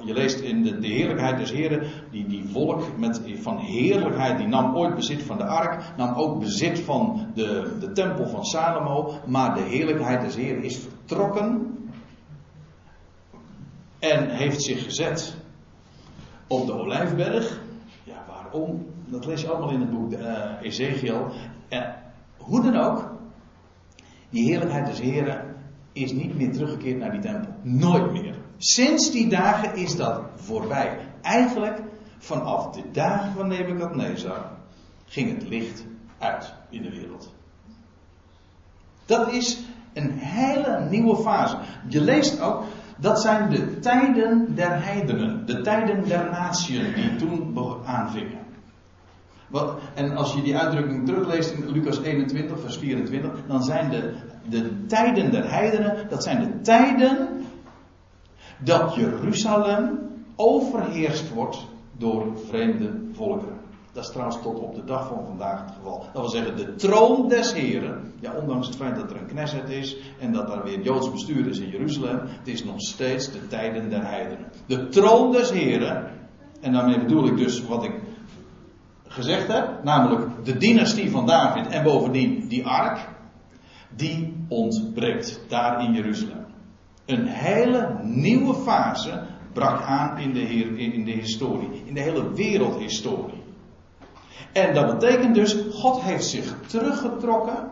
Je 0.05 0.12
leest 0.12 0.40
in 0.40 0.62
de, 0.62 0.79
de 0.79 0.87
heerlijkheid 0.87 1.38
des 1.38 1.51
Heren, 1.51 1.83
die, 2.11 2.27
die 2.27 2.44
volk 2.44 2.99
met, 2.99 3.20
van 3.40 3.59
heerlijkheid, 3.59 4.38
die 4.38 4.47
nam 4.47 4.77
ooit 4.77 4.94
bezit 4.94 5.23
van 5.23 5.37
de 5.37 5.44
ark, 5.44 5.83
nam 5.97 6.14
ook 6.14 6.40
bezit 6.40 6.81
van 6.81 7.27
de, 7.35 7.77
de 7.81 7.92
tempel 7.92 8.27
van 8.27 8.44
Salomo, 8.44 9.12
maar 9.27 9.55
de 9.55 9.61
heerlijkheid 9.61 10.20
des 10.20 10.37
Heren 10.37 10.62
is 10.62 10.79
vertrokken 10.79 11.79
en 13.99 14.29
heeft 14.29 14.62
zich 14.62 14.83
gezet 14.83 15.37
op 16.47 16.66
de 16.66 16.73
Olijfberg. 16.73 17.61
Ja, 18.03 18.25
waarom? 18.29 18.87
Dat 19.07 19.27
lees 19.27 19.40
je 19.40 19.49
allemaal 19.49 19.71
in 19.71 19.81
het 19.81 19.90
boek 19.90 20.12
uh, 20.12 20.51
Ezekiel. 20.62 21.31
Hoe 22.37 22.62
dan 22.62 22.77
ook, 22.77 23.12
die 24.31 24.45
heerlijkheid 24.45 24.87
des 24.87 25.01
Heren 25.01 25.55
is 25.93 26.12
niet 26.12 26.37
meer 26.37 26.53
teruggekeerd 26.53 26.99
naar 26.99 27.11
die 27.11 27.21
tempel. 27.21 27.53
Nooit 27.62 28.12
meer. 28.12 28.35
Sinds 28.57 29.11
die 29.11 29.29
dagen 29.29 29.75
is 29.75 29.97
dat 29.97 30.23
voorbij. 30.35 30.99
Eigenlijk 31.23 31.83
vanaf 32.19 32.71
de 32.71 32.83
dagen 32.93 33.33
van 33.33 33.49
Nebukadnezar 33.49 34.51
ging 35.07 35.38
het 35.38 35.49
licht 35.49 35.85
uit 36.19 36.55
in 36.71 36.83
de 36.83 36.90
wereld. 36.90 37.35
Dat 39.07 39.33
is 39.33 39.64
een 39.93 40.11
hele 40.19 40.87
nieuwe 40.90 41.17
fase. 41.17 41.57
Je 41.88 42.01
leest 42.01 42.40
ook, 42.40 42.64
dat 42.97 43.21
zijn 43.21 43.51
de 43.51 43.79
tijden 43.79 44.55
der 44.55 44.85
heidenen, 44.85 45.47
de 45.47 45.61
tijden 45.61 46.09
der 46.09 46.31
natieën 46.31 46.95
die 46.95 47.17
toen 47.17 47.59
aanvingen. 47.85 48.43
En 49.94 50.16
als 50.16 50.35
je 50.35 50.42
die 50.42 50.57
uitdrukking 50.57 51.07
terugleest 51.07 51.50
in 51.50 51.70
Lucas 51.70 52.00
21, 52.00 52.61
vers 52.61 52.76
24, 52.76 53.30
dan 53.46 53.62
zijn 53.62 53.90
de, 53.90 54.12
de 54.48 54.87
tijden 54.87 55.30
der 55.30 55.50
heidenen, 55.50 56.09
dat 56.09 56.22
zijn 56.22 56.40
de 56.40 56.61
tijden 56.61 57.28
dat 58.59 58.94
Jeruzalem 58.94 59.98
overheerst 60.37 61.33
wordt 61.33 61.66
door 61.96 62.38
vreemde 62.48 62.90
volkeren. 63.12 63.62
Dat 63.92 64.04
is 64.04 64.11
trouwens 64.11 64.42
tot 64.42 64.59
op 64.59 64.74
de 64.74 64.85
dag 64.85 65.07
van 65.09 65.24
vandaag 65.26 65.61
het 65.64 65.74
geval. 65.74 65.98
Dat 66.12 66.22
wil 66.22 66.30
zeggen, 66.30 66.57
de 66.57 66.74
troon 66.74 67.28
des 67.28 67.52
Heren, 67.52 68.12
ja, 68.20 68.33
ondanks 68.33 68.66
het 68.66 68.76
feit 68.76 68.96
dat 68.96 69.11
er 69.11 69.16
een 69.16 69.26
Knesset 69.26 69.68
is 69.68 69.96
en 70.20 70.33
dat 70.33 70.52
er 70.52 70.62
weer 70.64 70.80
Joods 70.80 71.11
bestuur 71.11 71.46
is 71.46 71.59
in 71.59 71.68
Jeruzalem, 71.68 72.20
het 72.22 72.48
is 72.48 72.64
nog 72.64 72.80
steeds 72.80 73.33
de 73.33 73.46
tijden 73.46 73.90
der 73.90 74.07
heidenen. 74.07 74.46
De 74.66 74.88
troon 74.88 75.33
des 75.33 75.50
Heren, 75.50 76.11
en 76.61 76.72
daarmee 76.72 76.98
bedoel 76.98 77.26
ik 77.26 77.37
dus 77.37 77.66
wat 77.66 77.85
ik 77.85 77.92
gezegd 79.14 79.48
heb, 79.48 79.83
namelijk 79.83 80.44
de 80.44 80.57
dynastie 80.57 81.11
van 81.11 81.27
David 81.27 81.66
en 81.66 81.83
bovendien 81.83 82.48
die 82.48 82.66
ark, 82.66 83.09
die 83.96 84.46
ontbreekt 84.48 85.40
daar 85.48 85.85
in 85.85 85.92
Jeruzalem. 85.92 86.46
Een 87.07 87.27
hele 87.27 87.98
nieuwe 88.03 88.55
fase 88.55 89.22
brak 89.53 89.83
aan 89.83 90.18
in 90.18 90.33
de, 90.33 90.40
in 90.77 91.05
de 91.05 91.11
historie, 91.11 91.83
in 91.85 91.94
de 91.94 92.00
hele 92.00 92.33
wereldhistorie. 92.33 93.42
En 94.53 94.74
dat 94.74 94.98
betekent 94.98 95.35
dus, 95.35 95.57
God 95.70 96.03
heeft 96.03 96.24
zich 96.24 96.55
teruggetrokken 96.66 97.70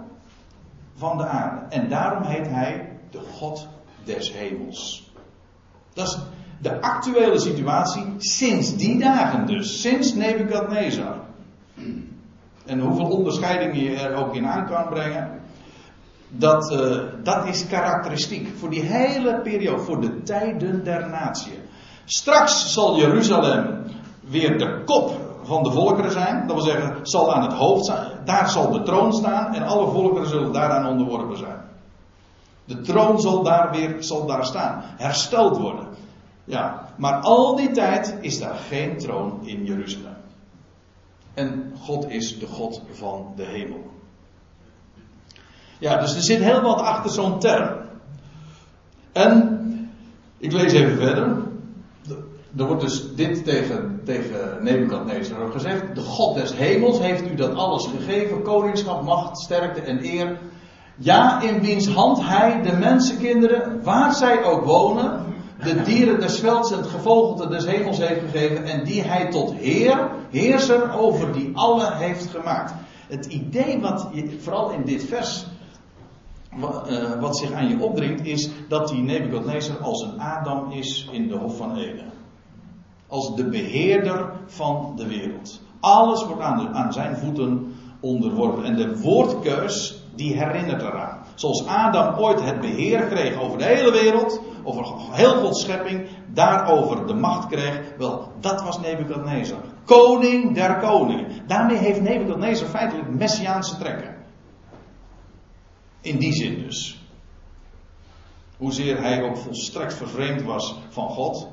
van 0.94 1.16
de 1.16 1.26
aarde. 1.26 1.66
En 1.68 1.88
daarom 1.88 2.22
heet 2.22 2.48
hij 2.48 2.98
de 3.11 3.20
God 3.20 3.68
des 4.05 4.33
hemels. 4.33 5.12
Dat 5.92 6.09
is 6.09 6.18
de 6.61 6.81
actuele 6.81 7.38
situatie 7.38 8.05
sinds 8.18 8.76
die 8.76 8.98
dagen 8.98 9.46
dus, 9.46 9.81
sinds 9.81 10.14
Nebukadnezar. 10.14 11.31
En 12.66 12.80
hoeveel 12.80 13.06
onderscheidingen 13.06 13.82
je 13.82 13.96
er 13.96 14.14
ook 14.14 14.35
in 14.35 14.46
aan 14.46 14.66
kan 14.66 14.88
brengen. 14.88 15.40
Dat, 16.28 16.72
uh, 16.72 16.98
dat 17.22 17.46
is 17.46 17.66
karakteristiek 17.66 18.48
voor 18.58 18.70
die 18.70 18.82
hele 18.82 19.40
periode, 19.40 19.82
voor 19.82 20.00
de 20.00 20.22
tijden 20.22 20.85
der 20.85 21.08
natie. 21.08 21.58
Straks 22.04 22.72
zal 22.72 22.96
Jeruzalem 22.96 23.85
weer 24.20 24.58
de 24.58 24.82
kop 24.85 25.12
van 25.42 25.62
de 25.62 25.70
volkeren 25.70 26.11
zijn. 26.11 26.46
Dat 26.46 26.56
wil 26.56 26.64
zeggen, 26.64 26.96
zal 27.02 27.35
aan 27.35 27.42
het 27.42 27.52
hoofd 27.52 27.85
zijn. 27.85 28.11
Daar 28.24 28.50
zal 28.50 28.70
de 28.70 28.82
troon 28.82 29.12
staan 29.12 29.54
en 29.54 29.62
alle 29.62 29.90
volkeren 29.90 30.28
zullen 30.28 30.52
daaraan 30.52 30.87
onderworpen 30.87 31.38
zijn. 31.38 31.61
De 32.64 32.80
troon 32.80 33.20
zal 33.20 33.42
daar 33.42 33.70
weer 33.70 33.96
zal 33.98 34.26
daar 34.26 34.44
staan. 34.44 34.82
Hersteld 34.85 35.58
worden. 35.58 35.87
Ja, 36.44 36.88
maar 36.96 37.20
al 37.20 37.56
die 37.56 37.70
tijd 37.70 38.16
is 38.20 38.38
daar 38.38 38.54
geen 38.54 38.98
troon 38.98 39.40
in 39.42 39.64
Jeruzalem. 39.64 40.12
En 41.35 41.73
God 41.79 42.09
is 42.09 42.38
de 42.38 42.47
God 42.47 42.83
van 42.90 43.33
de 43.37 43.45
hemel. 43.45 43.90
Ja, 45.79 45.97
dus 45.97 46.14
er 46.14 46.23
zit 46.23 46.42
heel 46.42 46.61
wat 46.61 46.81
achter 46.81 47.11
zo'n 47.11 47.38
term. 47.38 47.77
En 49.12 49.59
ik 50.38 50.53
lees 50.53 50.73
even 50.73 50.97
verder. 50.97 51.37
Er 52.57 52.66
wordt 52.66 52.83
dus 52.83 53.14
dit 53.14 53.45
tegen, 53.45 54.01
tegen 54.05 54.59
Nebukadnezar 54.61 55.51
gezegd. 55.51 55.95
De 55.95 56.01
God 56.01 56.35
des 56.35 56.55
hemels 56.57 56.99
heeft 56.99 57.30
u 57.30 57.35
dat 57.35 57.55
alles 57.55 57.87
gegeven. 57.87 58.43
Koningschap, 58.43 59.03
macht, 59.03 59.39
sterkte 59.39 59.80
en 59.80 60.05
eer. 60.05 60.39
Ja, 60.97 61.41
in 61.41 61.61
wiens 61.61 61.89
hand 61.89 62.22
hij 62.22 62.62
de 62.62 62.72
mensenkinderen, 62.72 63.83
waar 63.83 64.14
zij 64.14 64.45
ook 64.45 64.64
wonen, 64.64 65.32
de 65.62 65.82
dieren 65.82 66.20
des 66.20 66.40
velds 66.40 66.72
en 66.72 66.78
het 66.78 66.86
gevogelte 66.86 67.48
des 67.48 67.66
hemels 67.66 67.98
heeft 67.98 68.20
gegeven 68.20 68.64
en 68.64 68.84
die 68.84 69.02
hij 69.02 69.30
tot 69.30 69.52
Heer, 69.52 70.10
heerser 70.30 70.98
over 70.98 71.32
die 71.32 71.50
alle 71.54 71.94
heeft 71.94 72.26
gemaakt. 72.26 72.74
Het 73.08 73.26
idee 73.26 73.80
wat 73.80 74.08
je, 74.12 74.36
vooral 74.40 74.70
in 74.70 74.84
dit 74.84 75.04
vers, 75.04 75.46
wat, 76.56 76.90
uh, 76.90 77.20
wat 77.20 77.36
zich 77.36 77.52
aan 77.52 77.68
je 77.68 77.80
opdringt, 77.80 78.26
is 78.26 78.50
dat 78.68 78.88
die 78.88 79.02
Nebuchadnezzar 79.02 79.78
als 79.78 80.02
een 80.02 80.20
Adam 80.20 80.70
is 80.70 81.08
in 81.12 81.28
de 81.28 81.36
Hof 81.36 81.56
van 81.56 81.76
Eden. 81.76 82.12
Als 83.06 83.34
de 83.36 83.44
beheerder 83.44 84.32
van 84.46 84.92
de 84.96 85.08
wereld. 85.08 85.60
Alles 85.80 86.26
wordt 86.26 86.42
aan, 86.42 86.74
aan 86.74 86.92
zijn 86.92 87.16
voeten 87.16 87.74
onderworpen. 88.00 88.64
En 88.64 88.76
de 88.76 89.00
woordkeus, 89.00 90.02
die 90.14 90.36
herinnert 90.36 90.82
eraan. 90.82 91.18
Zoals 91.34 91.66
Adam 91.66 92.18
ooit 92.18 92.44
het 92.44 92.60
beheer 92.60 93.02
kreeg 93.02 93.40
over 93.40 93.58
de 93.58 93.64
hele 93.64 93.92
wereld, 93.92 94.40
over 94.64 94.84
heel 95.10 95.34
Gods 95.34 95.60
schepping, 95.60 96.08
daarover 96.26 97.06
de 97.06 97.14
macht 97.14 97.46
kreeg. 97.46 97.80
Wel, 97.98 98.32
dat 98.40 98.62
was 98.62 98.80
Nebukadnezar. 98.80 99.60
Koning 99.84 100.54
der 100.54 100.76
koningen. 100.76 101.26
Daarmee 101.46 101.76
heeft 101.76 102.00
Nebukadnezar 102.00 102.68
feitelijk 102.68 103.08
messiaanse 103.08 103.78
trekken. 103.78 104.14
In 106.00 106.18
die 106.18 106.32
zin 106.32 106.58
dus. 106.58 107.06
Hoezeer 108.56 109.00
hij 109.00 109.22
ook 109.22 109.36
volstrekt 109.36 109.94
vervreemd 109.94 110.42
was 110.42 110.78
van 110.88 111.08
God. 111.08 111.48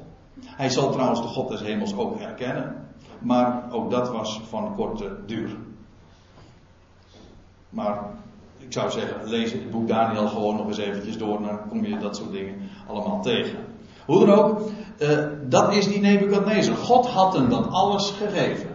Hij 0.46 0.70
zal 0.70 0.92
trouwens 0.92 1.22
de 1.22 1.28
God 1.28 1.48
des 1.48 1.62
hemels 1.62 1.96
ook 1.96 2.20
herkennen. 2.20 2.88
Maar 3.20 3.72
ook 3.72 3.92
dat 3.92 4.12
was 4.12 4.42
van 4.50 4.76
korte 4.76 5.18
duur. 5.26 5.58
Maar 7.70 8.04
ik 8.60 8.74
zou 8.74 8.92
zeggen, 8.92 9.30
lees 9.30 9.52
het 9.52 9.72
boek 9.72 9.88
Daniel 9.88 10.28
gewoon 10.28 10.56
nog 10.56 10.68
eens 10.68 10.78
eventjes 10.78 11.18
door. 11.18 11.42
Dan 11.42 11.70
kom 11.70 11.86
je 11.86 11.98
dat 11.98 12.16
soort 12.16 12.32
dingen 12.32 12.56
allemaal 12.88 13.22
tegen. 13.22 13.58
Hoe 14.06 14.26
dan 14.26 14.36
ook, 14.36 14.70
uh, 15.00 15.28
dat 15.44 15.74
is 15.74 15.88
niet 15.88 16.02
Nebukadnezar. 16.02 16.76
God 16.76 17.08
had 17.08 17.34
hem 17.34 17.50
dat 17.50 17.68
alles 17.72 18.12
gegeven. 18.12 18.70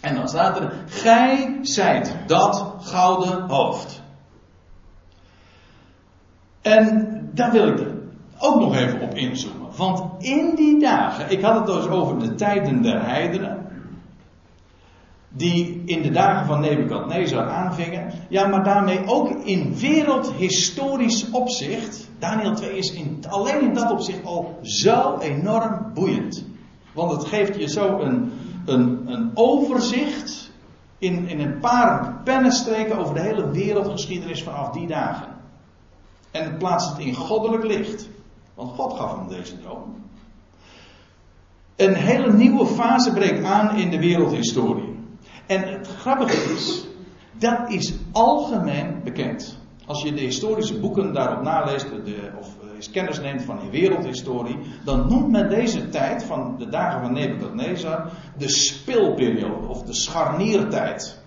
En 0.00 0.14
dan 0.14 0.28
staat 0.28 0.60
er, 0.60 0.72
gij 0.86 1.58
zijt 1.62 2.16
dat 2.26 2.74
gouden 2.80 3.48
hoofd. 3.48 4.02
En 6.62 7.30
daar 7.34 7.52
wil 7.52 7.68
ik 7.68 7.86
ook 8.38 8.60
nog 8.60 8.76
even 8.76 9.00
op 9.00 9.14
inzoomen. 9.14 9.68
Want 9.76 10.24
in 10.24 10.54
die 10.54 10.80
dagen, 10.80 11.30
ik 11.30 11.42
had 11.42 11.54
het 11.54 11.66
dus 11.66 11.88
over 11.88 12.18
de 12.18 12.34
tijden 12.34 12.82
der 12.82 13.06
heidenen. 13.06 13.59
Die 15.32 15.82
in 15.84 16.02
de 16.02 16.10
dagen 16.10 16.46
van 16.46 16.60
Nebukadnezar 16.60 17.48
aanvingen. 17.48 18.12
Ja, 18.28 18.46
maar 18.46 18.64
daarmee 18.64 19.06
ook 19.06 19.30
in 19.44 19.74
wereldhistorisch 19.74 21.30
opzicht. 21.30 22.08
Daniel 22.18 22.54
2 22.54 22.76
is 22.76 22.92
in, 22.92 23.24
alleen 23.28 23.60
in 23.60 23.74
dat 23.74 23.90
opzicht 23.90 24.24
al 24.24 24.58
zo 24.62 25.18
enorm 25.18 25.90
boeiend. 25.94 26.44
Want 26.92 27.10
het 27.10 27.24
geeft 27.24 27.56
je 27.56 27.68
zo 27.68 27.98
een, 27.98 28.32
een, 28.66 29.02
een 29.06 29.30
overzicht. 29.34 30.48
In, 30.98 31.28
in 31.28 31.40
een 31.40 31.58
paar 31.58 32.20
pennenstreken 32.24 32.98
over 32.98 33.14
de 33.14 33.20
hele 33.20 33.50
wereldgeschiedenis 33.50 34.42
vanaf 34.42 34.70
die 34.70 34.86
dagen. 34.86 35.28
En 36.30 36.44
het 36.44 36.58
plaatst 36.58 36.88
het 36.88 36.98
in 36.98 37.14
goddelijk 37.14 37.64
licht. 37.64 38.08
Want 38.54 38.70
God 38.70 38.92
gaf 38.92 39.16
hem 39.16 39.28
deze 39.28 39.60
droom. 39.60 39.94
Een 41.76 41.94
hele 41.94 42.32
nieuwe 42.32 42.66
fase 42.66 43.12
breekt 43.12 43.44
aan 43.44 43.76
in 43.76 43.90
de 43.90 43.98
wereldhistorie. 43.98 44.89
En 45.50 45.72
het 45.72 45.88
grappige 45.98 46.52
is, 46.52 46.84
dat 47.38 47.70
is 47.70 47.92
algemeen 48.12 49.00
bekend. 49.04 49.58
Als 49.86 50.02
je 50.02 50.12
de 50.12 50.20
historische 50.20 50.80
boeken 50.80 51.12
daarop 51.12 51.42
naleest, 51.42 51.88
de, 52.04 52.30
of 52.38 52.48
eens 52.74 52.90
kennis 52.90 53.20
neemt 53.20 53.42
van 53.42 53.58
de 53.58 53.70
wereldhistorie, 53.70 54.58
dan 54.84 55.08
noemt 55.08 55.30
men 55.30 55.48
deze 55.48 55.88
tijd 55.88 56.24
van 56.24 56.54
de 56.58 56.68
dagen 56.68 57.00
van 57.00 57.12
Nebuchadnezzar 57.12 58.12
de 58.38 58.48
speelperiode 58.48 59.66
of 59.66 59.82
de 59.82 59.94
scharniertijd. 59.94 61.18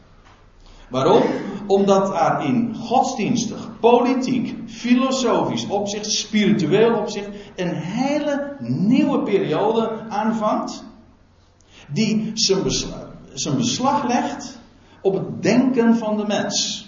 Waarom? 0.89 1.23
Omdat 1.67 2.13
er 2.19 2.41
in 2.41 2.75
godsdienstig, 2.75 3.69
politiek, 3.79 4.55
filosofisch 4.65 5.67
opzicht, 5.67 6.11
spiritueel 6.11 6.97
opzicht, 6.97 7.29
een 7.55 7.75
hele 7.75 8.55
nieuwe 8.59 9.23
periode 9.23 10.05
aanvangt. 10.09 10.83
Die 11.87 12.31
zijn 12.33 12.63
beslag, 12.63 13.12
zijn 13.33 13.57
beslag 13.57 14.07
legt 14.07 14.59
op 15.01 15.13
het 15.13 15.43
denken 15.43 15.95
van 15.95 16.17
de 16.17 16.25
mens. 16.27 16.87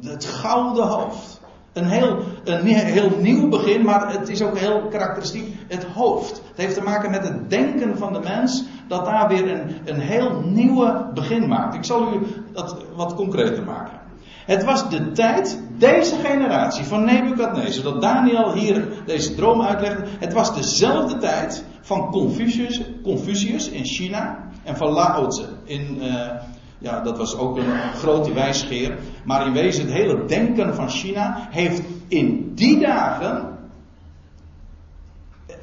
Het 0.00 0.24
gouden 0.24 0.86
hoofd. 0.86 1.42
Een 1.72 1.88
heel, 1.88 2.18
een 2.44 2.66
heel 2.66 3.10
nieuw 3.20 3.48
begin, 3.48 3.84
maar 3.84 4.12
het 4.12 4.28
is 4.28 4.42
ook 4.42 4.58
heel 4.58 4.88
karakteristiek 4.88 5.56
het 5.68 5.84
hoofd. 5.84 6.30
Het 6.30 6.56
heeft 6.56 6.74
te 6.74 6.82
maken 6.82 7.10
met 7.10 7.28
het 7.28 7.50
denken 7.50 7.98
van 7.98 8.12
de 8.12 8.20
mens, 8.20 8.64
dat 8.88 9.04
daar 9.04 9.28
weer 9.28 9.50
een, 9.50 9.76
een 9.84 10.00
heel 10.00 10.40
nieuwe 10.40 11.10
begin 11.14 11.48
maakt. 11.48 11.74
Ik 11.74 11.84
zal 11.84 12.12
u 12.14 12.26
dat 12.52 12.84
wat 12.96 13.14
concreter 13.14 13.64
maken. 13.64 14.02
Het 14.46 14.64
was 14.64 14.90
de 14.90 15.12
tijd, 15.12 15.62
deze 15.78 16.16
generatie 16.16 16.84
van 16.84 17.04
Nebukadnezar, 17.04 17.84
dat 17.84 18.00
Daniel 18.00 18.52
hier 18.52 18.88
deze 19.06 19.34
droom 19.34 19.62
uitlegde. 19.62 20.04
Het 20.18 20.32
was 20.32 20.54
dezelfde 20.54 21.18
tijd 21.18 21.64
van 21.80 22.10
Confucius, 22.10 22.82
Confucius 23.02 23.68
in 23.68 23.84
China 23.84 24.38
en 24.64 24.76
van 24.76 24.92
Lao 24.92 25.26
Tse 25.26 25.48
in, 25.64 25.96
uh, 25.98 26.30
ja, 26.78 27.00
dat 27.00 27.18
was 27.18 27.36
ook 27.36 27.56
een 27.56 27.92
grote 27.94 28.32
wijsgeer. 28.32 28.98
Maar 29.24 29.46
in 29.46 29.52
wezen, 29.52 29.84
het 29.84 29.92
hele 29.92 30.24
denken 30.24 30.74
van 30.74 30.88
China 30.88 31.48
heeft 31.50 31.82
in 32.08 32.52
die 32.54 32.80
dagen. 32.80 33.52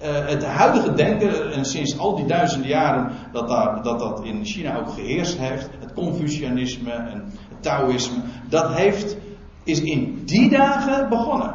Uh, 0.03 0.27
het 0.27 0.45
huidige 0.45 0.93
denken, 0.93 1.51
en 1.51 1.65
sinds 1.65 1.97
al 1.97 2.15
die 2.15 2.25
duizenden 2.25 2.69
jaren 2.69 3.11
dat, 3.31 3.47
daar, 3.47 3.83
dat 3.83 3.99
dat 3.99 4.23
in 4.23 4.45
China 4.45 4.77
ook 4.77 4.89
geheerst 4.89 5.37
heeft, 5.37 5.69
het 5.79 5.93
Confucianisme 5.93 6.91
en 6.91 7.23
het 7.49 7.61
Taoïsme, 7.63 8.17
dat 8.49 8.73
heeft, 8.73 9.17
is 9.63 9.81
in 9.81 10.21
die 10.25 10.49
dagen 10.49 11.09
begonnen. 11.09 11.53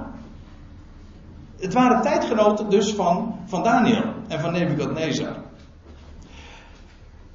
Het 1.57 1.73
waren 1.73 2.03
tijdgenoten 2.03 2.71
dus 2.71 2.95
van, 2.95 3.35
van 3.45 3.63
Daniel 3.63 4.05
en 4.29 4.41
van 4.41 4.53
Nebukadnezar. 4.53 5.46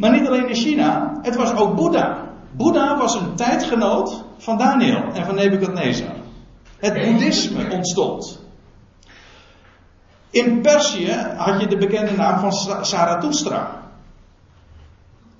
Maar 0.01 0.11
niet 0.11 0.27
alleen 0.27 0.47
in 0.47 0.55
China, 0.55 1.19
het 1.21 1.35
was 1.35 1.55
ook 1.55 1.75
Boeddha. 1.75 2.29
Boeddha 2.51 2.97
was 2.97 3.15
een 3.15 3.35
tijdgenoot 3.35 4.23
van 4.37 4.57
Daniel 4.57 5.03
en 5.13 5.25
van 5.25 5.35
Nebukadnezar. 5.35 6.15
Het 6.77 6.93
boeddhisme 6.93 7.71
ontstond. 7.71 8.39
In 10.29 10.61
Perzië 10.61 11.11
had 11.37 11.61
je 11.61 11.67
de 11.67 11.77
bekende 11.77 12.11
naam 12.11 12.39
van 12.39 12.85
Zarathustra. 12.85 13.79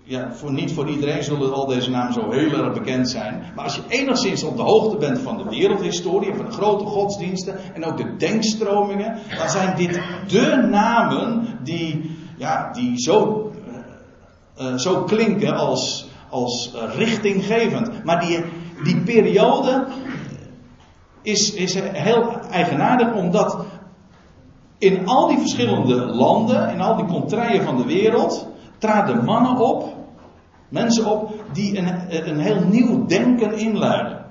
Ja, 0.03 0.33
voor, 0.33 0.51
niet 0.51 0.73
voor 0.73 0.89
iedereen 0.89 1.23
zullen 1.23 1.53
al 1.53 1.65
deze 1.65 1.89
namen 1.89 2.13
zo 2.13 2.31
heel 2.31 2.53
erg 2.53 2.73
bekend 2.73 3.09
zijn. 3.09 3.43
Maar 3.55 3.63
als 3.63 3.75
je 3.75 3.81
enigszins 3.87 4.43
op 4.43 4.55
de 4.55 4.63
hoogte 4.63 4.97
bent 4.97 5.19
van 5.19 5.37
de 5.37 5.43
wereldhistorie, 5.43 6.33
van 6.35 6.45
de 6.45 6.51
grote 6.51 6.85
godsdiensten 6.85 7.57
en 7.73 7.85
ook 7.85 7.97
de 7.97 8.15
denkstromingen, 8.15 9.17
dan 9.37 9.49
zijn 9.49 9.75
dit 9.75 10.01
de 10.27 10.67
namen 10.69 11.47
die, 11.63 12.15
ja, 12.37 12.71
die 12.71 12.99
zo 12.99 13.50
uh, 14.61 14.77
zo 14.77 15.03
klinken 15.03 15.55
als, 15.55 16.07
als 16.29 16.71
richtinggevend. 16.95 18.03
Maar 18.03 18.19
die, 18.19 18.43
die 18.83 19.01
periode 19.01 19.85
is, 21.21 21.53
is 21.53 21.73
heel 21.79 22.39
eigenaardig 22.51 23.13
omdat 23.13 23.65
in 24.77 25.07
al 25.07 25.27
die 25.27 25.39
verschillende 25.39 25.95
landen, 25.95 26.73
in 26.73 26.81
al 26.81 26.95
die 26.95 27.05
contraien 27.05 27.63
van 27.63 27.77
de 27.77 27.85
wereld, 27.85 28.47
traden 28.77 29.25
mannen 29.25 29.57
op, 29.57 29.93
mensen 30.69 31.05
op, 31.05 31.33
die 31.53 31.77
een, 31.77 32.29
een 32.29 32.39
heel 32.39 32.61
nieuw 32.69 33.05
denken 33.05 33.57
inluiden. 33.57 34.25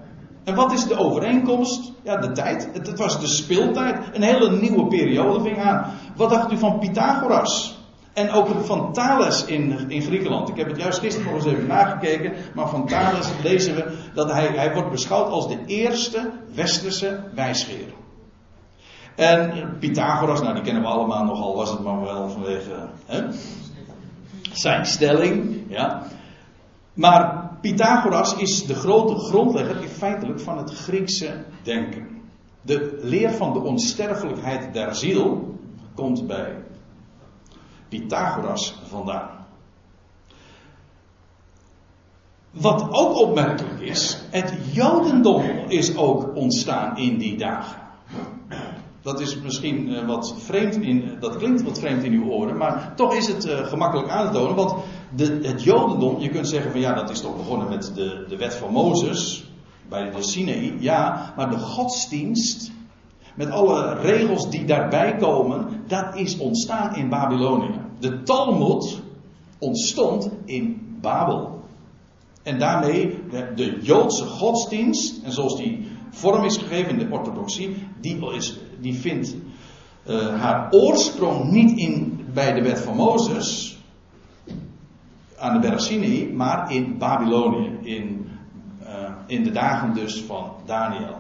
En 0.45 0.55
wat 0.55 0.73
is 0.73 0.87
de 0.87 0.99
overeenkomst? 0.99 1.93
Ja, 2.03 2.17
de 2.17 2.33
tijd. 2.33 2.69
Het, 2.73 2.87
het 2.87 2.99
was 2.99 3.21
de 3.21 3.27
speeltijd. 3.27 3.97
Een 4.13 4.23
hele 4.23 4.51
nieuwe 4.51 4.87
periode 4.87 5.41
ving 5.41 5.59
aan. 5.59 5.85
Wat 6.17 6.31
dacht 6.31 6.53
u 6.53 6.59
van 6.59 6.79
Pythagoras? 6.79 7.80
En 8.13 8.31
ook 8.31 8.49
van 8.65 8.93
Thales 8.93 9.45
in, 9.45 9.91
in 9.91 10.03
Griekenland. 10.03 10.49
Ik 10.49 10.57
heb 10.57 10.69
het 10.69 10.77
juist 10.77 10.99
gisteren 10.99 11.33
nog 11.33 11.45
eens 11.45 11.53
even 11.53 11.67
nagekeken. 11.67 12.33
Maar 12.55 12.69
van 12.69 12.87
Thales 12.87 13.29
lezen 13.43 13.75
we 13.75 13.97
dat 14.15 14.33
hij, 14.33 14.47
hij 14.47 14.73
wordt 14.75 14.91
beschouwd 14.91 15.29
als 15.29 15.49
de 15.49 15.59
eerste 15.67 16.31
westerse 16.55 17.21
wijsgeer. 17.35 17.93
En 19.17 19.77
Pythagoras, 19.79 20.41
nou 20.41 20.55
die 20.55 20.63
kennen 20.63 20.83
we 20.83 20.89
allemaal 20.89 21.25
nogal, 21.25 21.57
was 21.57 21.71
het 21.71 21.81
maar 21.81 22.01
wel 22.01 22.29
vanwege 22.29 22.89
hè, 23.07 23.27
zijn 24.53 24.87
stelling. 24.87 25.65
Ja. 25.69 26.03
Maar 26.95 27.51
Pythagoras 27.61 28.37
is 28.37 28.67
de 28.67 28.75
grote 28.75 29.15
grondlegger 29.15 29.83
in 29.83 29.89
feitelijk 29.89 30.41
van 30.41 30.59
het 30.59 30.75
Griekse 30.75 31.45
denken. 31.63 32.09
De 32.63 32.99
leer 33.03 33.31
van 33.31 33.53
de 33.53 33.59
onsterfelijkheid 33.59 34.73
der 34.73 34.95
ziel 34.95 35.55
komt 35.95 36.27
bij 36.27 36.57
Pythagoras 37.91 38.75
vandaan. 38.89 39.29
Wat 42.51 42.89
ook 42.91 43.17
opmerkelijk 43.17 43.81
is, 43.81 44.19
het 44.31 44.55
Jodendom 44.73 45.43
is 45.69 45.97
ook 45.97 46.35
ontstaan 46.35 46.97
in 46.97 47.19
die 47.19 47.37
dagen. 47.37 47.79
Dat 49.03 49.21
is 49.21 49.41
misschien 49.41 49.95
eh, 49.95 50.07
wat 50.07 50.35
vreemd 50.39 50.77
in, 50.77 51.17
dat 51.21 51.37
klinkt 51.37 51.63
wat 51.63 51.79
vreemd 51.79 52.03
in 52.03 52.13
uw 52.13 52.25
oren, 52.25 52.57
maar 52.57 52.93
toch 52.97 53.15
is 53.15 53.27
het 53.27 53.47
uh, 53.47 53.67
gemakkelijk 53.67 54.09
aan 54.09 54.27
te 54.27 54.33
tonen. 54.33 54.57
Want 54.57 54.75
de, 55.17 55.39
het 55.43 55.63
Jodendom, 55.63 56.21
je 56.21 56.29
kunt 56.29 56.49
zeggen 56.49 56.71
van 56.71 56.81
ja, 56.81 56.95
dat 56.95 57.11
is 57.11 57.21
toch 57.21 57.37
begonnen 57.37 57.69
met 57.69 57.93
de, 57.95 58.25
de 58.29 58.37
wet 58.37 58.55
van 58.55 58.73
Mozes, 58.73 59.51
bij 59.89 60.11
de 60.11 60.23
Sinaï, 60.23 60.77
ja, 60.79 61.33
maar 61.37 61.51
de 61.51 61.59
godsdienst 61.59 62.71
met 63.41 63.51
alle 63.51 63.95
regels 63.95 64.51
die 64.51 64.65
daarbij 64.65 65.17
komen, 65.17 65.67
dat 65.87 66.15
is 66.15 66.39
ontstaan 66.39 66.95
in 66.95 67.09
Babylonië. 67.09 67.81
De 67.99 68.23
Talmud 68.23 69.01
ontstond 69.59 70.31
in 70.45 70.97
Babel. 71.01 71.65
En 72.43 72.59
daarmee 72.59 73.19
de, 73.31 73.53
de 73.55 73.79
Joodse 73.83 74.25
godsdienst, 74.25 75.25
en 75.25 75.33
zoals 75.33 75.57
die 75.57 75.87
vorm 76.11 76.45
is 76.45 76.57
gegeven 76.57 76.91
in 76.91 76.99
de 76.99 77.15
orthodoxie, 77.17 77.77
die, 78.01 78.33
is, 78.35 78.59
die 78.81 78.95
vindt 78.95 79.37
uh, 80.07 80.41
haar 80.41 80.69
oorsprong 80.71 81.51
niet 81.51 81.79
in, 81.79 82.25
bij 82.35 82.53
de 82.53 82.63
wet 82.63 82.81
van 82.81 82.97
Mozes, 82.97 83.79
aan 85.39 85.61
de 85.61 85.69
berg 85.69 86.33
maar 86.33 86.73
in 86.73 86.99
Babylonië, 86.99 87.79
in, 87.83 88.29
uh, 88.83 88.89
in 89.27 89.43
de 89.43 89.51
dagen 89.51 89.95
dus 89.95 90.21
van 90.21 90.53
Daniel. 90.65 91.20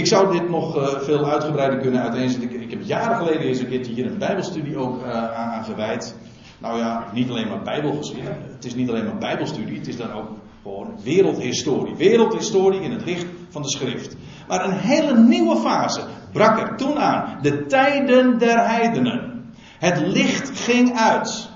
Ik 0.00 0.06
zou 0.06 0.32
dit 0.32 0.48
nog 0.48 0.76
uh, 0.76 1.00
veel 1.00 1.30
uitgebreider 1.30 1.78
kunnen 1.78 2.02
uiteenzetten. 2.02 2.60
Ik, 2.60 2.70
heb 2.70 2.82
jaren 2.82 3.16
geleden 3.16 3.40
eens 3.40 3.58
een 3.58 3.68
keertje 3.68 3.92
hier 3.92 4.06
een 4.06 4.18
Bijbelstudie 4.18 4.76
ook 4.76 5.04
aan 5.34 5.64
gewijd. 5.64 6.16
Nou 6.58 6.78
ja, 6.78 7.10
niet 7.12 7.30
alleen 7.30 7.48
maar 7.48 7.62
Bijbelgeschiedenis. 7.62 8.36
Het 8.54 8.64
is 8.64 8.74
niet 8.74 8.88
alleen 8.88 9.04
maar 9.04 9.18
Bijbelstudie, 9.18 9.78
het 9.78 9.88
is 9.88 9.96
dan 9.96 10.12
ook 10.12 10.28
gewoon 10.62 10.94
wereldhistorie. 11.02 11.96
Wereldhistorie 11.96 12.80
in 12.80 12.90
het 12.90 13.04
licht 13.04 13.26
van 13.48 13.62
de 13.62 13.70
schrift. 13.70 14.16
Maar 14.48 14.64
een 14.64 14.78
hele 14.78 15.18
nieuwe 15.18 15.56
fase 15.56 16.02
brak 16.32 16.60
er 16.60 16.76
toen 16.76 16.98
aan. 16.98 17.38
De 17.42 17.66
tijden 17.66 18.38
der 18.38 18.68
heidenen. 18.68 19.52
Het 19.78 20.00
licht 20.06 20.60
ging 20.60 20.98
uit. 20.98 21.48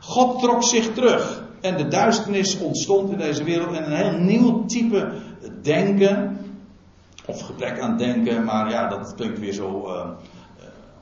God 0.00 0.42
trok 0.42 0.64
zich 0.64 0.92
terug. 0.92 1.39
En 1.60 1.76
de 1.76 1.88
duisternis 1.88 2.58
ontstond 2.58 3.10
in 3.10 3.18
deze 3.18 3.44
wereld. 3.44 3.76
En 3.76 3.84
een 3.84 3.96
heel 3.96 4.18
nieuw 4.18 4.64
type 4.64 5.12
denken. 5.62 6.38
Of 7.26 7.40
gebrek 7.40 7.80
aan 7.80 7.96
denken. 7.96 8.44
Maar 8.44 8.70
ja, 8.70 8.88
dat 8.88 9.14
klinkt 9.14 9.38
weer 9.38 9.52
zo 9.52 9.86
uh, 9.86 10.10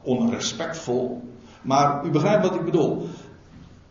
onrespectvol. 0.02 1.22
Maar 1.62 2.04
u 2.04 2.10
begrijpt 2.10 2.42
wat 2.42 2.54
ik 2.54 2.64
bedoel. 2.64 3.08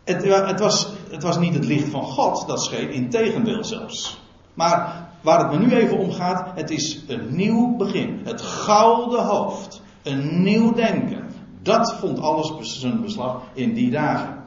Het, 0.04 0.24
het, 0.24 0.60
was, 0.60 0.92
het 1.10 1.22
was 1.22 1.38
niet 1.38 1.54
het 1.54 1.64
licht 1.64 1.88
van 1.88 2.02
God 2.02 2.46
dat 2.46 2.62
scheen, 2.62 2.90
in 2.90 3.10
tegendeel 3.10 3.64
zelfs. 3.64 4.20
Maar 4.54 5.08
waar 5.20 5.38
het 5.38 5.50
me 5.50 5.66
nu 5.66 5.72
even 5.72 5.98
om 5.98 6.12
gaat, 6.12 6.50
het 6.54 6.70
is 6.70 7.04
een 7.08 7.36
nieuw 7.36 7.76
begin. 7.76 8.20
Het 8.24 8.40
gouden 8.40 9.24
hoofd. 9.24 9.82
Een 10.02 10.42
nieuw 10.42 10.72
denken. 10.72 11.26
Dat 11.62 11.94
vond 11.94 12.20
alles 12.20 12.52
zijn 12.80 13.00
beslag 13.00 13.42
in 13.52 13.74
die 13.74 13.90
dagen. 13.90 14.37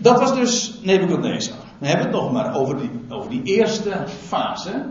Dat 0.00 0.18
was 0.18 0.34
dus 0.34 0.80
Nebuchadnezzar. 0.82 1.56
We 1.78 1.86
hebben 1.86 2.06
het 2.06 2.14
nog 2.14 2.32
maar 2.32 2.54
over 2.54 2.76
die, 2.76 2.90
over 3.08 3.30
die 3.30 3.42
eerste 3.42 4.04
fase. 4.26 4.86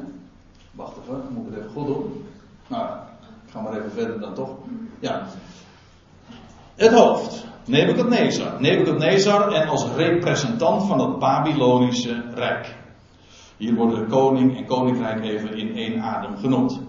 Wacht 0.72 0.97
even, 1.03 1.22
moet 1.30 1.47
ik 1.47 1.53
het 1.53 1.60
even 1.60 1.72
goed 1.72 1.88
doen. 1.88 2.26
Nou, 2.68 2.86
ik 3.45 3.51
ga 3.51 3.62
maar 3.62 3.78
even 3.78 3.91
verder 3.91 4.20
dan 4.20 4.34
toch. 4.34 4.49
Ja. 4.99 5.26
Het 6.76 6.93
hoofd. 6.93 7.45
Nebuchadnezzar. 7.66 8.62
Nebuchadnezzar 8.62 9.51
en 9.51 9.68
als 9.68 9.86
representant 9.95 10.84
van 10.84 10.99
het 10.99 11.20
Babylonische 11.20 12.24
Rijk. 12.34 12.76
Hier 13.57 13.76
worden 13.76 14.07
koning 14.07 14.57
en 14.57 14.66
koninkrijk 14.66 15.24
even 15.24 15.57
in 15.57 15.76
één 15.76 16.01
adem 16.01 16.38
genoemd. 16.38 16.80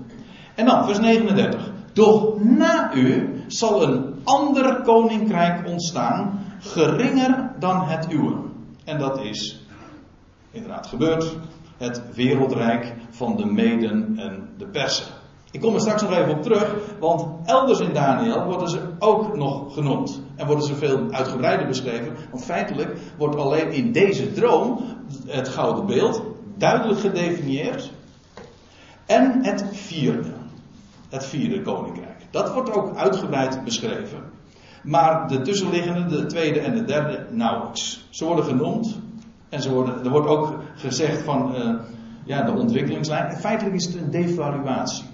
En 0.54 0.66
dan, 0.66 0.84
vers 0.84 0.98
39. 0.98 1.70
Doch 1.92 2.38
na 2.38 2.94
u 2.94 3.30
zal 3.46 3.82
een 3.82 4.14
ander 4.24 4.82
koninkrijk 4.82 5.68
ontstaan, 5.68 6.39
geringer 6.60 7.50
dan 7.58 7.84
het 7.84 8.12
uwe. 8.12 8.34
En 8.84 8.98
dat 8.98 9.20
is 9.20 9.66
inderdaad 10.50 10.86
gebeurd. 10.86 11.36
Het 11.76 12.02
wereldrijk 12.14 12.94
van 13.10 13.36
de 13.36 13.46
Meden 13.46 14.18
en 14.18 14.48
de 14.58 14.66
Persen. 14.66 15.06
Ik 15.50 15.60
kom 15.60 15.74
er 15.74 15.80
straks 15.80 16.02
nog 16.02 16.12
even 16.12 16.30
op 16.30 16.42
terug, 16.42 16.74
want 16.98 17.26
elders 17.48 17.80
in 17.80 17.92
Daniel 17.92 18.44
worden 18.44 18.68
ze 18.68 18.80
ook 18.98 19.36
nog 19.36 19.74
genoemd. 19.74 20.22
En 20.36 20.46
worden 20.46 20.64
ze 20.64 20.74
veel 20.74 21.10
uitgebreider 21.10 21.66
beschreven, 21.66 22.16
want 22.30 22.44
feitelijk 22.44 22.98
wordt 23.18 23.36
alleen 23.36 23.72
in 23.72 23.92
deze 23.92 24.32
droom 24.32 24.80
het 25.26 25.48
gouden 25.48 25.86
beeld 25.86 26.22
duidelijk 26.56 27.00
gedefinieerd. 27.00 27.90
En 29.06 29.44
het 29.44 29.64
vierde, 29.72 30.32
het 31.08 31.26
vierde 31.26 31.62
koninkrijk. 31.62 32.26
Dat 32.30 32.52
wordt 32.52 32.72
ook 32.72 32.96
uitgebreid 32.96 33.64
beschreven. 33.64 34.29
Maar 34.82 35.28
de 35.28 35.40
tussenliggende, 35.40 36.16
de 36.16 36.26
tweede 36.26 36.60
en 36.60 36.74
de 36.74 36.84
derde, 36.84 37.26
nauwelijks. 37.30 38.06
Ze 38.10 38.24
worden 38.24 38.44
genoemd. 38.44 38.98
En 39.48 39.62
ze 39.62 39.72
worden, 39.72 40.04
er 40.04 40.10
wordt 40.10 40.28
ook 40.28 40.58
gezegd 40.74 41.22
van 41.22 41.54
uh, 41.54 41.74
ja, 42.24 42.42
de 42.42 42.52
ontwikkelingslijn. 42.52 43.36
Feitelijk 43.36 43.76
is 43.76 43.86
het 43.86 43.94
een 43.94 44.10
devaluatie. 44.10 45.04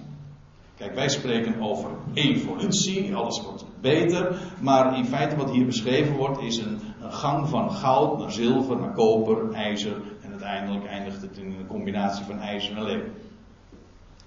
Kijk, 0.76 0.94
wij 0.94 1.08
spreken 1.08 1.60
over 1.60 1.90
evolutie, 2.14 3.14
alles 3.14 3.42
wordt 3.42 3.64
beter. 3.80 4.38
Maar 4.60 4.96
in 4.96 5.04
feite 5.04 5.36
wat 5.36 5.50
hier 5.50 5.66
beschreven 5.66 6.16
wordt 6.16 6.40
is 6.40 6.58
een, 6.58 6.78
een 7.02 7.12
gang 7.12 7.48
van 7.48 7.70
goud 7.70 8.18
naar 8.18 8.32
zilver, 8.32 8.76
naar 8.76 8.92
koper, 8.92 9.52
ijzer. 9.52 9.96
En 10.22 10.30
uiteindelijk 10.30 10.86
eindigt 10.86 11.22
het 11.22 11.38
in 11.38 11.46
een 11.46 11.66
combinatie 11.66 12.24
van 12.24 12.40
ijzer 12.40 12.76
en 12.76 12.84
leem. 12.84 13.02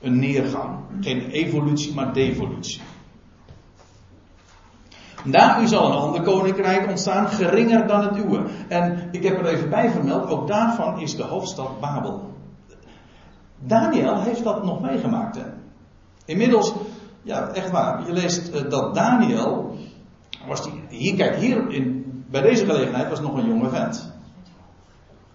Een 0.02 0.20
neergang. 0.20 0.80
Geen 1.02 1.30
evolutie, 1.30 1.94
maar 1.94 2.14
devolutie. 2.14 2.82
Na 5.24 5.62
u 5.62 5.68
zal 5.68 5.86
een 5.86 5.98
ander 5.98 6.22
koninkrijk 6.22 6.90
ontstaan, 6.90 7.28
geringer 7.28 7.88
dan 7.88 8.02
het 8.02 8.18
uwe. 8.18 8.46
En 8.68 9.10
ik 9.12 9.24
heb 9.24 9.40
er 9.40 9.46
even 9.46 9.70
bij 9.70 9.90
vermeld, 9.90 10.30
ook 10.30 10.48
daarvan 10.48 11.00
is 11.00 11.16
de 11.16 11.24
hoofdstad 11.24 11.80
Babel. 11.80 12.34
Daniel 13.60 14.22
heeft 14.22 14.44
dat 14.44 14.64
nog 14.64 14.82
meegemaakt. 14.82 15.36
Hè? 15.36 15.44
Inmiddels, 16.26 16.74
ja, 17.22 17.48
echt 17.48 17.72
waar. 17.72 18.06
Je 18.06 18.14
leest 18.14 18.54
uh, 18.56 18.70
dat 18.70 18.96
Daniel, 18.96 19.78
was 20.48 20.64
die, 20.64 20.84
hier, 20.90 21.16
kijk, 21.16 21.36
hier 21.36 21.70
in, 21.70 22.06
bij 22.30 22.42
deze 22.42 22.66
gelegenheid 22.66 23.10
was 23.10 23.22
nog 23.22 23.38
een 23.38 23.48
jonge 23.48 23.70
vent. 23.70 24.12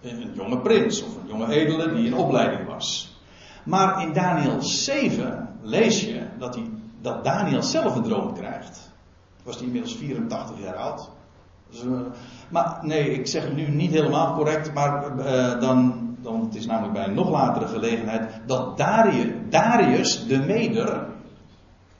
Een, 0.01 0.21
een 0.21 0.33
jonge 0.33 0.57
prins 0.57 1.03
of 1.03 1.15
een 1.15 1.27
jonge 1.27 1.53
edele 1.53 1.93
die 1.93 2.05
in 2.05 2.15
opleiding 2.15 2.67
was. 2.67 3.17
Maar 3.63 4.01
in 4.01 4.13
Daniel 4.13 4.61
7 4.61 5.49
lees 5.61 6.01
je 6.01 6.21
dat, 6.37 6.55
hij, 6.55 6.69
dat 7.01 7.23
Daniel 7.23 7.63
zelf 7.63 7.95
een 7.95 8.03
droom 8.03 8.33
krijgt 8.33 8.93
was 9.45 9.55
hij 9.55 9.65
inmiddels 9.65 9.95
84 9.95 10.61
jaar 10.63 10.75
oud. 10.75 11.09
Dus, 11.69 11.83
uh, 11.83 11.99
maar 12.49 12.79
nee, 12.81 13.09
ik 13.09 13.27
zeg 13.27 13.43
het 13.43 13.55
nu 13.55 13.67
niet 13.67 13.91
helemaal 13.91 14.35
correct, 14.35 14.73
maar 14.73 15.17
uh, 15.17 15.59
dan, 15.59 16.07
dan, 16.21 16.41
het 16.41 16.55
is 16.55 16.65
namelijk 16.65 16.93
bij 16.93 17.05
een 17.05 17.13
nog 17.13 17.29
latere 17.29 17.67
gelegenheid, 17.67 18.31
dat 18.45 18.77
Darius, 18.77 19.31
Darius 19.49 20.27
de 20.27 20.37
Meder, 20.37 21.07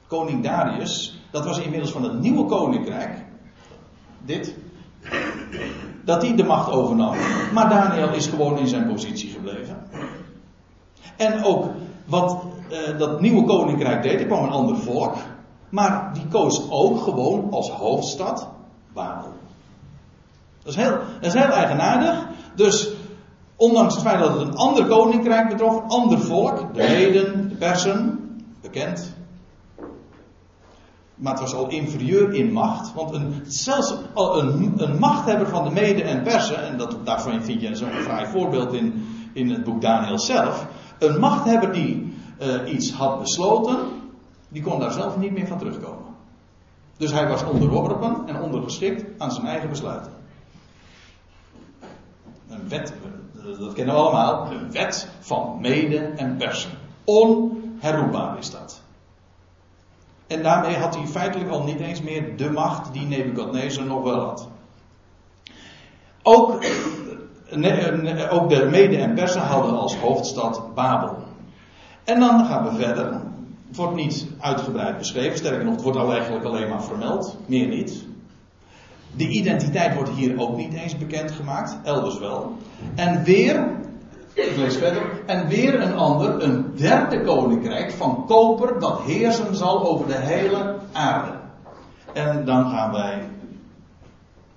koning 0.08 0.44
Darius, 0.44 1.22
dat 1.32 1.46
was 1.46 1.60
inmiddels 1.60 1.92
van 1.92 2.04
het 2.04 2.20
nieuwe 2.20 2.46
koninkrijk, 2.46 3.26
dit, 4.26 4.56
dat 6.04 6.22
hij 6.22 6.36
de 6.36 6.44
macht 6.44 6.72
overnam. 6.72 7.16
Maar 7.54 7.70
Daniel 7.70 8.14
is 8.14 8.28
gewoon 8.28 8.58
in 8.58 8.68
zijn 8.68 8.88
positie 8.88 9.30
gebleven. 9.30 9.78
En 11.18 11.44
ook 11.44 11.66
wat 12.06 12.44
uh, 12.72 12.98
dat 13.00 13.22
nieuwe 13.22 13.44
koninkrijk 13.44 14.04
deed, 14.04 14.20
er 14.20 14.26
kwam 14.26 14.44
een 14.44 14.50
ander 14.50 14.78
volk. 14.78 15.16
Maar 15.76 16.14
die 16.14 16.28
koos 16.28 16.70
ook 16.70 17.02
gewoon 17.02 17.52
als 17.52 17.70
hoofdstad 17.70 18.48
Babel. 18.94 19.34
Dat 20.64 20.74
is 20.74 20.76
heel, 20.76 20.98
dat 21.22 21.34
eigenaardig. 21.34 22.28
Dus 22.56 22.92
ondanks 23.56 23.94
het 23.94 24.04
feit 24.04 24.20
dat 24.20 24.30
het 24.30 24.48
een 24.48 24.56
ander 24.56 24.86
koninkrijk 24.86 25.50
betrof, 25.50 25.82
ander 25.88 26.20
volk, 26.20 26.74
de 26.74 26.82
Meden, 26.82 27.50
de 27.50 27.56
Persen, 27.56 28.20
bekend. 28.62 29.14
Maar 31.16 31.32
het 31.32 31.42
was 31.42 31.54
al 31.54 31.68
inferieur 31.68 32.34
in 32.34 32.52
macht. 32.52 32.94
Want 32.94 33.14
een, 33.14 33.44
zelfs 33.48 33.96
een, 34.14 34.74
een 34.78 35.00
machthebber 35.00 35.48
van 35.48 35.64
de 35.64 35.72
Meden 35.72 36.06
en 36.06 36.24
Persen, 36.24 36.68
en 36.68 36.78
dat, 36.78 36.98
daarvan 37.04 37.44
vind 37.44 37.62
je 37.62 37.76
zo'n 37.76 37.90
fraai 37.90 38.28
voorbeeld 38.28 38.74
in, 38.74 39.06
in 39.34 39.50
het 39.50 39.64
boek 39.64 39.82
Daniel 39.82 40.20
zelf. 40.20 40.68
Een 41.00 41.20
machthebber 41.20 41.72
die 41.72 42.14
uh, 42.42 42.74
iets 42.74 42.92
had 42.92 43.20
besloten, 43.20 43.78
die 44.56 44.64
kon 44.64 44.80
daar 44.80 44.92
zelf 44.92 45.18
niet 45.18 45.32
meer 45.32 45.48
van 45.48 45.58
terugkomen. 45.58 46.16
Dus 46.98 47.12
hij 47.12 47.28
was 47.28 47.44
onderworpen 47.44 48.28
en 48.28 48.42
ondergeschikt 48.42 49.06
aan 49.18 49.32
zijn 49.32 49.48
eigen 49.48 49.70
besluiten. 49.70 50.12
Een 52.50 52.70
wet, 52.70 52.94
dat 53.60 53.74
kennen 53.74 53.96
we 53.96 54.02
allemaal, 54.02 54.52
een 54.52 54.72
wet 54.72 55.08
van 55.20 55.58
mede 55.62 55.98
en 55.98 56.38
persen. 56.38 56.72
Onherroepbaar 57.04 58.38
is 58.38 58.52
dat. 58.52 58.82
En 60.28 60.44
daarmee 60.44 60.76
had 60.76 60.96
hij 60.96 61.08
feitelijk 61.08 61.50
al 61.50 61.64
niet 61.64 61.80
eens 61.80 62.02
meer 62.02 62.38
de 62.38 62.52
macht 62.52 62.94
die 62.94 63.06
Nebukadnezar 63.06 63.86
nog 63.86 64.04
wel 64.04 64.20
had. 64.20 64.48
Ook, 66.22 66.52
ook 68.30 68.50
de 68.50 68.68
mede 68.72 68.98
en 68.98 69.14
persen 69.14 69.42
hadden 69.42 69.78
als 69.78 69.96
hoofdstad 69.96 70.74
Babel. 70.76 71.18
En 72.04 72.20
dan 72.20 72.46
gaan 72.46 72.64
we 72.64 72.84
verder. 72.84 73.34
Het 73.76 73.84
wordt 73.84 74.00
niet 74.00 74.28
uitgebreid 74.40 74.98
beschreven, 74.98 75.38
sterker 75.38 75.64
nog, 75.64 75.74
het 75.74 75.84
wordt 75.84 75.98
al 75.98 76.12
eigenlijk 76.12 76.46
alleen 76.46 76.70
maar 76.70 76.84
vermeld, 76.84 77.38
meer 77.46 77.68
niet. 77.68 78.06
De 79.16 79.28
identiteit 79.28 79.96
wordt 79.96 80.10
hier 80.10 80.40
ook 80.40 80.56
niet 80.56 80.74
eens 80.74 80.98
bekendgemaakt, 80.98 81.78
elders 81.84 82.20
wel. 82.20 82.58
En 82.96 83.24
weer, 83.24 83.68
ik 84.34 84.58
lees 84.58 84.78
verder, 84.78 85.24
en 85.26 85.48
weer 85.48 85.82
een 85.82 85.96
ander, 85.96 86.44
een 86.44 86.76
derde 86.76 87.22
koninkrijk 87.22 87.92
van 87.92 88.26
koper 88.28 88.80
dat 88.80 89.02
heersen 89.02 89.56
zal 89.56 89.86
over 89.86 90.08
de 90.08 90.18
hele 90.18 90.76
aarde. 90.92 91.38
En 92.14 92.46
dan 92.46 92.70
gaan 92.70 92.92
wij 92.92 93.28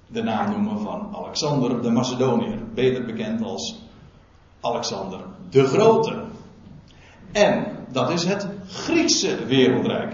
de 0.07 0.23
naam 0.23 0.51
noemen 0.51 0.81
van 0.81 1.09
Alexander 1.15 1.83
de 1.83 1.91
Macedoniër, 1.91 2.59
beter 2.75 3.05
bekend 3.05 3.43
als 3.43 3.83
Alexander 4.61 5.21
de 5.51 5.65
Grote. 5.65 6.25
En 7.33 7.78
dat 7.93 8.11
is 8.11 8.25
het 8.25 8.49
Griekse 8.67 9.45
wereldrijk. 9.45 10.11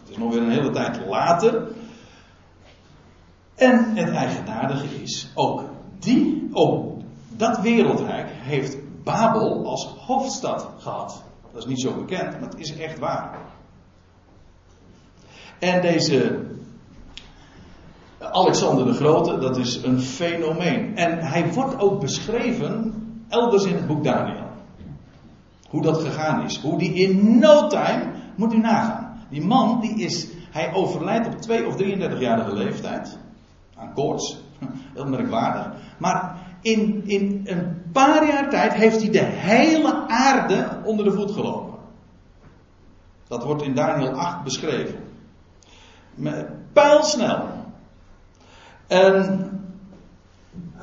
Dat 0.00 0.10
is 0.10 0.16
nog 0.16 0.32
weer 0.32 0.42
een 0.42 0.50
hele 0.50 0.70
tijd 0.70 1.06
later. 1.06 1.68
En 3.54 3.96
het 3.96 4.10
eigenaardige 4.10 5.02
is, 5.02 5.30
ook 5.34 5.64
die, 5.98 6.48
ook 6.52 7.00
dat 7.28 7.60
wereldrijk 7.60 8.28
heeft 8.30 8.76
Babel 9.04 9.66
als 9.66 9.84
hoofdstad 9.84 10.68
gehad. 10.78 11.22
Dat 11.52 11.62
is 11.62 11.68
niet 11.68 11.80
zo 11.80 11.94
bekend, 11.94 12.40
maar 12.40 12.48
het 12.48 12.58
is 12.58 12.76
echt 12.76 12.98
waar. 12.98 13.38
En 15.58 15.80
deze 15.80 16.46
Alexander 18.18 18.86
de 18.86 18.92
Grote, 18.92 19.38
dat 19.38 19.56
is 19.56 19.82
een 19.82 20.00
fenomeen. 20.00 20.96
En 20.96 21.18
hij 21.18 21.52
wordt 21.52 21.80
ook 21.80 22.00
beschreven 22.00 22.94
elders 23.28 23.64
in 23.64 23.74
het 23.74 23.86
boek 23.86 24.04
Daniel. 24.04 24.49
Hoe 25.70 25.82
dat 25.82 26.00
gegaan 26.00 26.44
is. 26.44 26.60
Hoe 26.60 26.78
die 26.78 26.92
in 26.92 27.38
no 27.38 27.66
time, 27.66 28.12
moet 28.36 28.52
u 28.52 28.58
nagaan. 28.58 29.18
Die 29.28 29.46
man, 29.46 29.80
die 29.80 29.94
is, 29.94 30.28
hij 30.50 30.74
overlijdt 30.74 31.26
op 31.26 31.40
2 31.40 31.66
of 31.66 31.76
33-jarige 31.76 32.54
leeftijd. 32.54 33.18
Aan 33.76 33.94
koorts. 33.94 34.40
Heel 34.94 35.06
merkwaardig. 35.06 35.72
Maar 35.98 36.36
in, 36.60 37.02
in 37.06 37.40
een 37.44 37.82
paar 37.92 38.26
jaar 38.26 38.50
tijd 38.50 38.74
heeft 38.74 39.00
hij 39.00 39.10
de 39.10 39.24
hele 39.24 40.08
aarde 40.08 40.80
onder 40.84 41.04
de 41.04 41.12
voet 41.12 41.30
gelopen. 41.30 41.78
Dat 43.28 43.44
wordt 43.44 43.62
in 43.62 43.74
Daniel 43.74 44.12
8 44.12 44.44
beschreven. 44.44 44.98
Pijlsnel. 46.72 47.48
En 48.86 49.50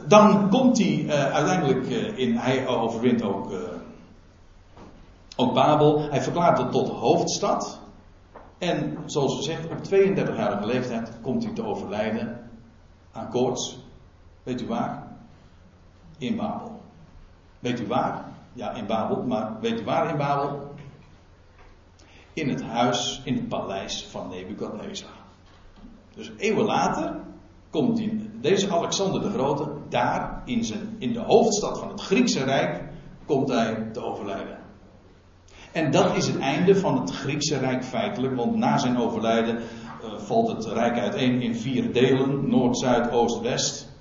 dan 0.08 0.50
komt 0.50 0.78
hij 0.78 1.04
uh, 1.04 1.34
uiteindelijk 1.34 1.90
uh, 1.90 2.18
in, 2.18 2.36
hij 2.36 2.68
overwint 2.68 3.24
ook, 3.24 3.52
uh, 3.52 3.58
ook 5.38 5.54
Babel. 5.54 6.10
Hij 6.10 6.22
verklaart 6.22 6.58
het 6.58 6.72
tot 6.72 6.90
hoofdstad. 6.90 7.80
En 8.58 8.98
zoals 9.06 9.36
gezegd, 9.36 9.70
op 9.70 9.78
32-jarige 9.78 10.66
leeftijd 10.66 11.12
komt 11.22 11.44
hij 11.44 11.54
te 11.54 11.66
overlijden 11.66 12.50
aan 13.12 13.30
koorts. 13.30 13.78
Weet 14.44 14.62
u 14.62 14.68
waar? 14.68 15.08
In 16.18 16.36
Babel. 16.36 16.82
Weet 17.60 17.80
u 17.80 17.88
waar? 17.88 18.26
Ja, 18.54 18.72
in 18.72 18.86
Babel. 18.86 19.24
Maar 19.24 19.60
weet 19.62 19.80
u 19.80 19.84
waar 19.84 20.10
in 20.10 20.18
Babel? 20.18 20.76
In 22.34 22.50
het 22.50 22.64
huis, 22.64 23.22
in 23.24 23.36
het 23.36 23.48
paleis 23.48 24.06
van 24.06 24.30
Nebukadnezar. 24.30 25.10
Dus 26.16 26.32
eeuwen 26.38 26.66
later 26.66 27.16
komt 27.70 27.98
die, 27.98 28.30
deze 28.42 28.72
Alexander 28.72 29.22
de 29.22 29.30
Grote 29.30 29.72
daar 29.90 30.42
in, 30.46 30.64
zijn, 30.64 30.96
in 31.00 31.14
de 31.14 31.20
hoofdstad 31.20 31.80
van 31.80 31.90
het 31.90 32.02
Griekse 32.02 32.44
Rijk 32.44 32.84
komt 33.26 33.50
hij 33.50 33.90
te 33.92 34.04
overlijden. 34.04 34.57
En 35.78 35.92
dat 35.92 36.16
is 36.16 36.28
het 36.28 36.40
einde 36.40 36.76
van 36.76 37.00
het 37.00 37.12
Griekse 37.12 37.58
Rijk 37.58 37.84
feitelijk, 37.86 38.36
want 38.36 38.56
na 38.56 38.78
zijn 38.78 38.98
overlijden 38.98 39.56
uh, 39.58 40.18
valt 40.18 40.48
het 40.48 40.66
Rijk 40.66 41.00
uiteen 41.00 41.42
in 41.42 41.56
vier 41.56 41.94
delen: 41.94 42.50
Noord, 42.50 42.78
Zuid, 42.78 43.12
Oost, 43.12 43.42
West. 43.42 43.92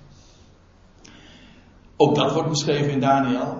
Ook 1.96 2.14
dat 2.14 2.32
wordt 2.32 2.48
beschreven 2.48 2.90
in 2.90 3.00
Daniel. 3.00 3.58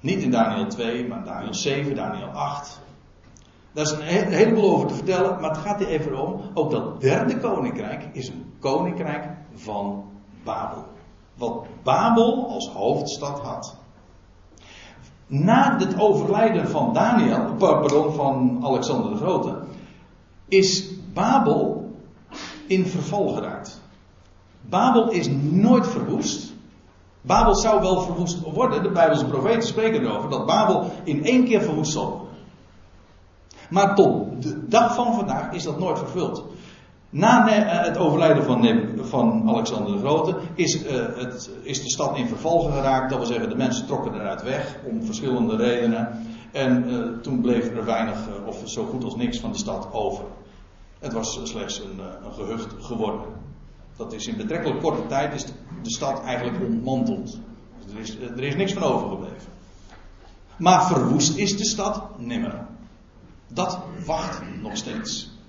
Niet 0.00 0.22
in 0.22 0.30
Daniel 0.30 0.66
2, 0.66 1.08
maar 1.08 1.24
Daniel 1.24 1.54
7, 1.54 1.94
Daniel 1.94 2.28
8. 2.28 2.80
Daar 3.72 3.84
is 3.84 3.90
een 3.90 4.02
heleboel 4.02 4.70
over 4.70 4.88
te 4.88 4.94
vertellen, 4.94 5.40
maar 5.40 5.50
het 5.50 5.58
gaat 5.58 5.78
hier 5.78 5.88
even 5.88 6.20
om. 6.20 6.40
Ook 6.54 6.70
dat 6.70 7.00
derde 7.00 7.38
koninkrijk 7.38 8.08
is 8.12 8.28
een 8.28 8.52
koninkrijk 8.58 9.28
van 9.54 10.04
Babel. 10.44 10.86
Wat 11.34 11.66
Babel 11.82 12.48
als 12.48 12.68
hoofdstad 12.68 13.40
had. 13.40 13.79
Na 15.32 15.78
het 15.78 16.00
overlijden 16.00 16.68
van 16.68 16.92
Daniel, 16.92 17.54
pardon, 17.58 18.12
van 18.12 18.58
Alexander 18.62 19.10
de 19.10 19.16
Grote, 19.16 19.54
is 20.48 20.88
Babel 21.14 21.90
in 22.66 22.86
verval 22.86 23.28
geraakt. 23.28 23.80
Babel 24.60 25.10
is 25.10 25.28
nooit 25.50 25.86
verwoest. 25.86 26.52
Babel 27.20 27.54
zou 27.54 27.80
wel 27.80 28.00
verwoest 28.00 28.40
worden. 28.40 28.82
De 28.82 28.90
Bijbelse 28.90 29.26
profeten 29.26 29.62
spreken 29.62 30.04
erover 30.04 30.30
dat 30.30 30.46
Babel 30.46 30.90
in 31.04 31.24
één 31.24 31.44
keer 31.44 31.62
verwoest 31.62 31.92
zal 31.92 32.08
worden. 32.08 32.28
Maar 33.70 33.94
tot 33.94 34.42
de 34.42 34.68
dag 34.68 34.94
van 34.94 35.14
vandaag 35.14 35.52
is 35.52 35.62
dat 35.62 35.78
nooit 35.78 35.98
vervuld. 35.98 36.44
Na 37.10 37.48
eh, 37.48 37.84
het 37.86 37.98
overlijden 37.98 38.44
van, 38.44 38.88
van 39.00 39.48
Alexander 39.48 39.92
de 39.92 39.98
Grote 39.98 40.36
is, 40.54 40.84
uh, 40.84 40.90
het, 41.16 41.50
is 41.62 41.82
de 41.82 41.90
stad 41.90 42.16
in 42.16 42.26
verval 42.26 42.58
geraakt. 42.58 43.10
Dat 43.10 43.18
wil 43.18 43.26
zeggen, 43.26 43.48
de 43.48 43.56
mensen 43.56 43.86
trokken 43.86 44.14
eruit 44.14 44.42
weg 44.42 44.76
om 44.90 45.02
verschillende 45.04 45.56
redenen. 45.56 46.26
En 46.52 46.90
uh, 46.90 47.18
toen 47.22 47.40
bleef 47.40 47.66
er 47.66 47.84
weinig 47.84 48.18
of 48.46 48.62
zo 48.64 48.86
goed 48.86 49.04
als 49.04 49.16
niks 49.16 49.40
van 49.40 49.52
de 49.52 49.58
stad 49.58 49.88
over. 49.92 50.24
Het 50.98 51.12
was 51.12 51.40
slechts 51.42 51.78
een, 51.78 52.00
een 52.24 52.32
gehucht 52.32 52.74
geworden. 52.80 53.20
Dat 53.96 54.12
is 54.12 54.26
in 54.26 54.36
betrekkelijk 54.36 54.80
korte 54.80 55.06
tijd 55.06 55.34
is 55.34 55.44
de, 55.44 55.52
de 55.82 55.90
stad 55.90 56.22
eigenlijk 56.24 56.64
ontmanteld. 56.64 57.38
Dus 57.84 57.94
er, 57.94 58.00
is, 58.00 58.30
er 58.36 58.44
is 58.44 58.56
niks 58.56 58.72
van 58.72 58.82
overgebleven. 58.82 59.48
Maar 60.56 60.86
verwoest 60.86 61.36
is 61.36 61.56
de 61.56 61.64
stad 61.64 62.02
nimmer. 62.18 62.66
Dat 63.48 63.78
wacht 64.06 64.42
nog 64.62 64.76
steeds. 64.76 65.39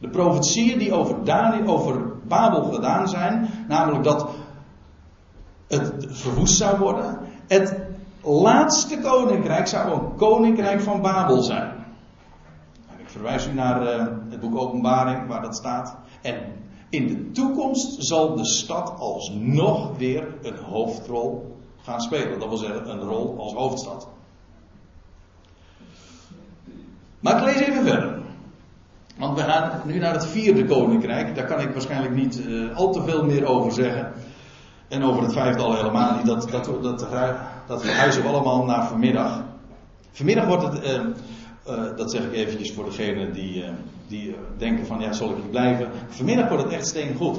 De 0.00 0.08
profetieën 0.08 0.78
die 0.78 0.92
over, 0.92 1.16
over 1.66 2.16
Babel 2.28 2.62
gedaan 2.62 3.08
zijn, 3.08 3.48
namelijk 3.68 4.04
dat 4.04 4.30
het 5.68 6.06
verwoest 6.08 6.56
zou 6.56 6.78
worden. 6.78 7.18
Het 7.48 7.76
laatste 8.22 8.98
koninkrijk 8.98 9.66
zou 9.66 9.92
een 9.92 10.16
koninkrijk 10.16 10.80
van 10.80 11.00
Babel 11.00 11.42
zijn. 11.42 11.72
Ik 12.96 13.08
verwijs 13.08 13.46
u 13.46 13.52
naar 13.52 13.82
uh, 13.82 14.06
het 14.28 14.40
boek 14.40 14.56
Openbaring 14.56 15.28
waar 15.28 15.42
dat 15.42 15.56
staat. 15.56 15.96
En 16.22 16.36
in 16.88 17.06
de 17.06 17.30
toekomst 17.30 18.04
zal 18.04 18.36
de 18.36 18.46
stad 18.46 18.98
alsnog 18.98 19.96
weer 19.96 20.34
een 20.42 20.56
hoofdrol 20.56 21.56
gaan 21.82 22.00
spelen. 22.00 22.38
Dat 22.38 22.48
wil 22.48 22.56
zeggen 22.56 22.90
een 22.90 23.00
rol 23.00 23.38
als 23.38 23.52
hoofdstad. 23.52 24.08
Maar 27.20 27.36
ik 27.36 27.44
lees 27.44 27.68
even 27.68 27.84
verder. 27.84 28.19
Want 29.20 29.38
we 29.38 29.44
gaan 29.44 29.80
nu 29.84 29.98
naar 29.98 30.12
het 30.12 30.26
vierde 30.26 30.64
koninkrijk. 30.64 31.34
Daar 31.34 31.46
kan 31.46 31.60
ik 31.60 31.72
waarschijnlijk 31.72 32.14
niet 32.14 32.40
uh, 32.46 32.76
al 32.76 32.92
te 32.92 33.02
veel 33.02 33.24
meer 33.24 33.44
over 33.44 33.72
zeggen. 33.72 34.12
En 34.88 35.02
over 35.02 35.22
het 35.22 35.32
vijfde 35.32 35.62
al 35.62 35.76
helemaal 35.76 36.16
niet. 36.16 36.26
Dat, 36.26 36.50
dat, 36.50 36.64
dat, 36.82 37.06
dat 37.66 37.82
verhuizen 37.82 38.22
we 38.22 38.28
allemaal 38.28 38.64
naar 38.64 38.86
vanmiddag. 38.86 39.42
Vanmiddag 40.12 40.46
wordt 40.46 40.62
het, 40.62 40.84
uh, 40.84 40.90
uh, 40.90 41.00
dat 41.96 42.10
zeg 42.10 42.22
ik 42.22 42.32
eventjes 42.32 42.72
voor 42.72 42.84
degenen 42.84 43.32
die, 43.32 43.64
die 44.06 44.36
denken 44.58 44.86
van 44.86 45.00
ja, 45.00 45.12
zal 45.12 45.30
ik 45.30 45.36
hier 45.36 45.50
blijven. 45.50 45.88
Vanmiddag 46.08 46.48
wordt 46.48 46.64
het 46.64 46.72
echt 46.72 46.86
steen 46.86 47.14
goed. 47.16 47.38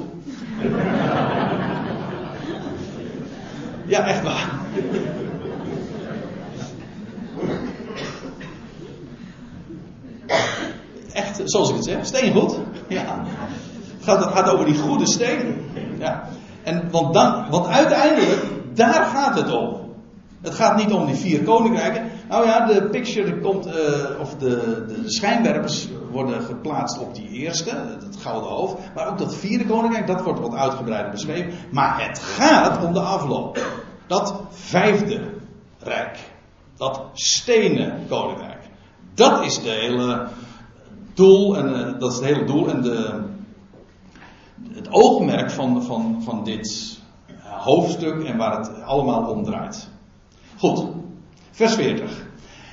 ja, 3.92 4.06
echt 4.06 4.22
waar. 4.22 4.60
Echt, 11.12 11.31
zoals 11.44 11.68
ik 11.68 11.74
het 11.74 11.84
zeg, 11.84 12.06
steengoed. 12.06 12.58
Ja. 12.88 13.24
Het 13.96 14.04
gaat, 14.04 14.24
het 14.24 14.34
gaat 14.34 14.50
over 14.50 14.64
die 14.64 14.78
goede 14.78 15.06
steen. 15.06 15.70
Ja. 15.98 16.28
En, 16.62 16.90
want, 16.90 17.14
dan, 17.14 17.66
uiteindelijk, 17.66 18.44
daar 18.74 19.04
gaat 19.04 19.38
het 19.38 19.52
om. 19.52 19.80
Het 20.42 20.54
gaat 20.54 20.76
niet 20.76 20.92
om 20.92 21.06
die 21.06 21.14
vier 21.14 21.42
koninkrijken. 21.42 22.10
Nou 22.28 22.46
ja, 22.46 22.66
de 22.66 22.88
picture 22.90 23.40
komt, 23.40 23.66
uh, 23.66 23.74
of 24.20 24.34
de, 24.34 24.84
de, 24.86 25.02
schijnwerpers 25.04 25.88
worden 26.10 26.42
geplaatst 26.42 26.98
op 26.98 27.14
die 27.14 27.28
eerste, 27.28 27.70
het 28.04 28.16
gouden 28.20 28.50
hoofd. 28.50 28.76
Maar 28.94 29.08
ook 29.08 29.18
dat 29.18 29.34
vierde 29.34 29.66
koninkrijk, 29.66 30.06
dat 30.06 30.22
wordt 30.22 30.40
wat 30.40 30.54
uitgebreider 30.54 31.10
beschreven. 31.10 31.52
Maar 31.70 32.08
het 32.08 32.18
gaat 32.18 32.84
om 32.84 32.92
de 32.92 33.00
afloop. 33.00 33.66
Dat 34.06 34.34
vijfde 34.50 35.20
rijk. 35.78 36.18
Dat 36.76 37.02
stenen 37.12 38.06
koninkrijk. 38.08 38.60
Dat 39.14 39.44
is 39.44 39.62
de 39.62 39.70
hele 39.70 40.26
doel, 41.14 41.56
en 41.56 41.68
uh, 41.68 41.98
dat 41.98 42.12
is 42.12 42.18
het 42.18 42.26
hele 42.26 42.44
doel 42.44 42.68
en 42.68 42.82
de, 42.82 43.20
het 44.72 44.90
oogmerk 44.90 45.50
van, 45.50 45.82
van, 45.82 46.22
van 46.22 46.44
dit 46.44 46.98
hoofdstuk 47.40 48.24
en 48.24 48.36
waar 48.36 48.58
het 48.58 48.82
allemaal 48.82 49.30
om 49.30 49.44
draait. 49.44 49.88
Goed, 50.58 50.86
vers 51.50 51.74
40. 51.74 52.26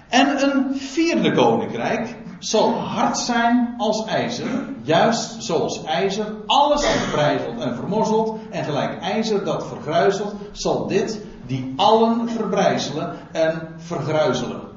En 0.09 0.43
een 0.43 0.75
vierde 0.75 1.31
koninkrijk 1.31 2.17
zal 2.39 2.71
hard 2.71 3.17
zijn 3.17 3.73
als 3.77 4.05
ijzer, 4.05 4.47
juist 4.81 5.43
zoals 5.43 5.83
ijzer 5.83 6.25
alles 6.45 6.85
verbrijzelt 6.85 7.59
en 7.59 7.75
vermorzelt, 7.75 8.37
en 8.49 8.63
gelijk 8.63 9.01
ijzer 9.01 9.43
dat 9.43 9.67
vergruizelt, 9.67 10.33
zal 10.51 10.87
dit 10.87 11.21
die 11.45 11.73
allen 11.75 12.29
verbrijzelen 12.29 13.15
en 13.31 13.67
vergruizelen. 13.77 14.68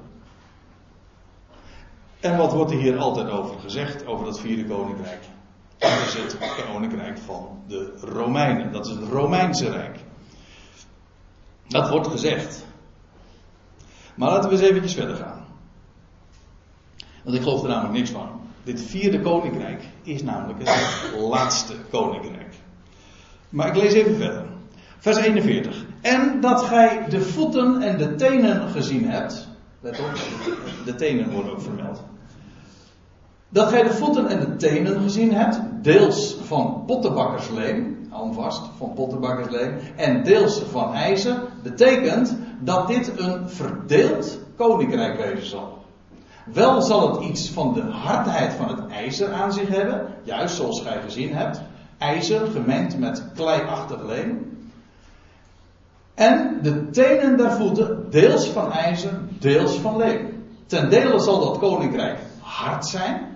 En 2.23 2.37
wat 2.37 2.53
wordt 2.53 2.71
er 2.71 2.79
hier 2.79 2.99
altijd 2.99 3.31
over 3.31 3.59
gezegd, 3.59 4.07
over 4.07 4.25
dat 4.25 4.41
vierde 4.41 4.65
koninkrijk? 4.65 5.21
Dat 5.79 5.91
is 5.91 6.15
het 6.15 6.37
koninkrijk 6.73 7.19
van 7.19 7.63
de 7.69 7.99
Romeinen. 8.01 8.73
Dat 8.73 8.87
is 8.87 8.93
het 8.93 9.09
Romeinse 9.09 9.71
Rijk. 9.71 9.99
Dat 11.69 11.89
wordt 11.89 12.09
gezegd. 12.09 12.65
Maar 14.15 14.31
laten 14.31 14.51
we 14.51 14.57
eens 14.57 14.65
eventjes 14.65 14.95
verder 14.95 15.17
gaan. 15.17 15.45
Want 17.25 17.37
ik 17.37 17.43
geloof 17.43 17.63
er 17.63 17.69
namelijk 17.69 17.95
niks 17.95 18.11
van. 18.11 18.41
Dit 18.63 18.83
vierde 18.83 19.21
koninkrijk 19.21 19.85
is 20.03 20.23
namelijk 20.23 20.59
het 20.59 21.21
laatste 21.21 21.75
koninkrijk. 21.91 22.55
Maar 23.49 23.69
ik 23.69 23.77
lees 23.77 23.93
even 23.93 24.17
verder. 24.17 24.47
Vers 24.99 25.17
41. 25.17 25.85
En 26.01 26.41
dat 26.41 26.63
gij 26.63 27.05
de 27.09 27.21
voeten 27.21 27.83
en 27.83 27.99
de 27.99 28.15
tenen 28.15 28.69
gezien 28.69 29.11
hebt. 29.11 29.49
Let 29.81 30.01
op, 30.01 30.19
de 30.85 30.95
tenen 30.95 31.31
worden 31.31 31.53
ook 31.53 31.61
vermeld. 31.61 32.03
Dat 33.53 33.69
gij 33.69 33.83
de 33.83 33.93
voeten 33.93 34.29
en 34.29 34.41
de 34.41 34.57
tenen 34.57 35.01
gezien 35.01 35.35
hebt, 35.35 35.61
deels 35.83 36.37
van 36.43 36.83
pottenbakkersleem, 36.87 38.07
hou 38.11 38.35
vast, 38.35 38.63
van 38.77 38.93
pottenbakkersleem, 38.95 39.79
en 39.97 40.23
deels 40.23 40.63
van 40.71 40.95
ijzer, 40.95 41.37
betekent 41.63 42.37
dat 42.61 42.89
dit 42.89 43.13
een 43.21 43.49
verdeeld 43.49 44.39
koninkrijk 44.57 45.17
wezen 45.17 45.47
zal. 45.47 45.79
Wel 46.53 46.83
zal 46.83 47.13
het 47.13 47.25
iets 47.25 47.51
van 47.51 47.73
de 47.73 47.81
hardheid 47.81 48.53
van 48.53 48.69
het 48.69 48.87
ijzer 48.91 49.33
aan 49.33 49.53
zich 49.53 49.69
hebben, 49.69 50.07
juist 50.23 50.57
zoals 50.57 50.83
gij 50.83 51.01
gezien 51.01 51.35
hebt, 51.35 51.61
ijzer 51.99 52.47
gemengd 52.47 52.99
met 52.99 53.25
kleiachtig 53.35 54.03
leem. 54.07 54.61
En 56.15 56.59
de 56.63 56.91
tenen 56.91 57.37
der 57.37 57.53
voeten, 57.53 58.07
deels 58.11 58.47
van 58.47 58.73
ijzer, 58.73 59.21
deels 59.39 59.77
van 59.77 59.97
leem. 59.97 60.45
Ten 60.67 60.91
dele 60.91 61.21
zal 61.21 61.41
dat 61.41 61.59
koninkrijk 61.59 62.19
hard 62.41 62.87
zijn, 62.87 63.32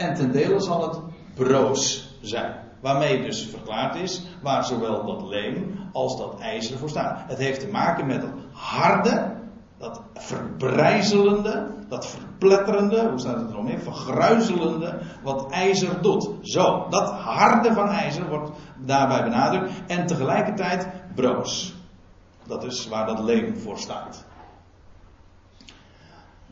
en 0.00 0.14
ten 0.14 0.32
dele 0.32 0.60
zal 0.60 0.88
het 0.88 1.00
broos 1.34 2.10
zijn. 2.20 2.54
Waarmee 2.80 3.22
dus 3.22 3.46
verklaard 3.46 3.94
is 3.94 4.26
waar 4.42 4.64
zowel 4.64 5.06
dat 5.06 5.22
leem 5.22 5.88
als 5.92 6.18
dat 6.18 6.40
ijzer 6.40 6.78
voor 6.78 6.88
staat. 6.88 7.20
Het 7.26 7.38
heeft 7.38 7.60
te 7.60 7.68
maken 7.68 8.06
met 8.06 8.20
dat 8.20 8.30
harde, 8.52 9.36
dat 9.78 10.02
verbrijzelende, 10.14 11.66
dat 11.88 12.06
verpletterende, 12.06 13.08
hoe 13.08 13.18
staat 13.18 13.40
het 13.40 13.50
erom 13.50 13.66
in? 13.66 13.78
Vergruizelende, 13.78 14.98
wat 15.22 15.50
ijzer 15.50 16.02
doet. 16.02 16.30
Zo, 16.42 16.86
dat 16.88 17.10
harde 17.10 17.72
van 17.72 17.88
ijzer 17.88 18.28
wordt 18.28 18.50
daarbij 18.76 19.22
benadrukt. 19.22 19.70
En 19.86 20.06
tegelijkertijd 20.06 20.88
broos. 21.14 21.74
Dat 22.46 22.64
is 22.64 22.88
waar 22.88 23.06
dat 23.06 23.18
leem 23.18 23.56
voor 23.56 23.78
staat. 23.78 24.24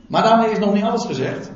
Maar 0.07 0.23
daarmee 0.23 0.51
is 0.51 0.59
nog 0.59 0.75
niet 0.75 0.85
alles 0.85 1.05
gezegd 1.05 1.51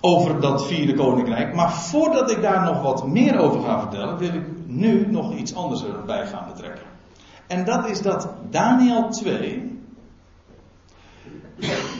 over 0.00 0.40
dat 0.40 0.66
vierde 0.66 0.94
koninkrijk. 0.94 1.54
Maar 1.54 1.72
voordat 1.72 2.30
ik 2.30 2.42
daar 2.42 2.64
nog 2.64 2.82
wat 2.82 3.06
meer 3.06 3.38
over 3.38 3.60
ga 3.60 3.80
vertellen, 3.80 4.18
wil 4.18 4.34
ik 4.34 4.46
nu 4.66 5.06
nog 5.10 5.34
iets 5.34 5.54
anders 5.54 5.84
erbij 5.84 6.26
gaan 6.26 6.46
betrekken. 6.52 6.86
En 7.46 7.64
dat 7.64 7.88
is 7.88 8.02
dat 8.02 8.28
Daniel 8.50 9.10
2 9.10 9.80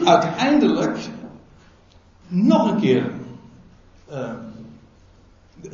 uiteindelijk 0.05 0.99
nog 2.29 2.71
een 2.71 2.81
keer 2.81 3.13
uh, 4.13 4.31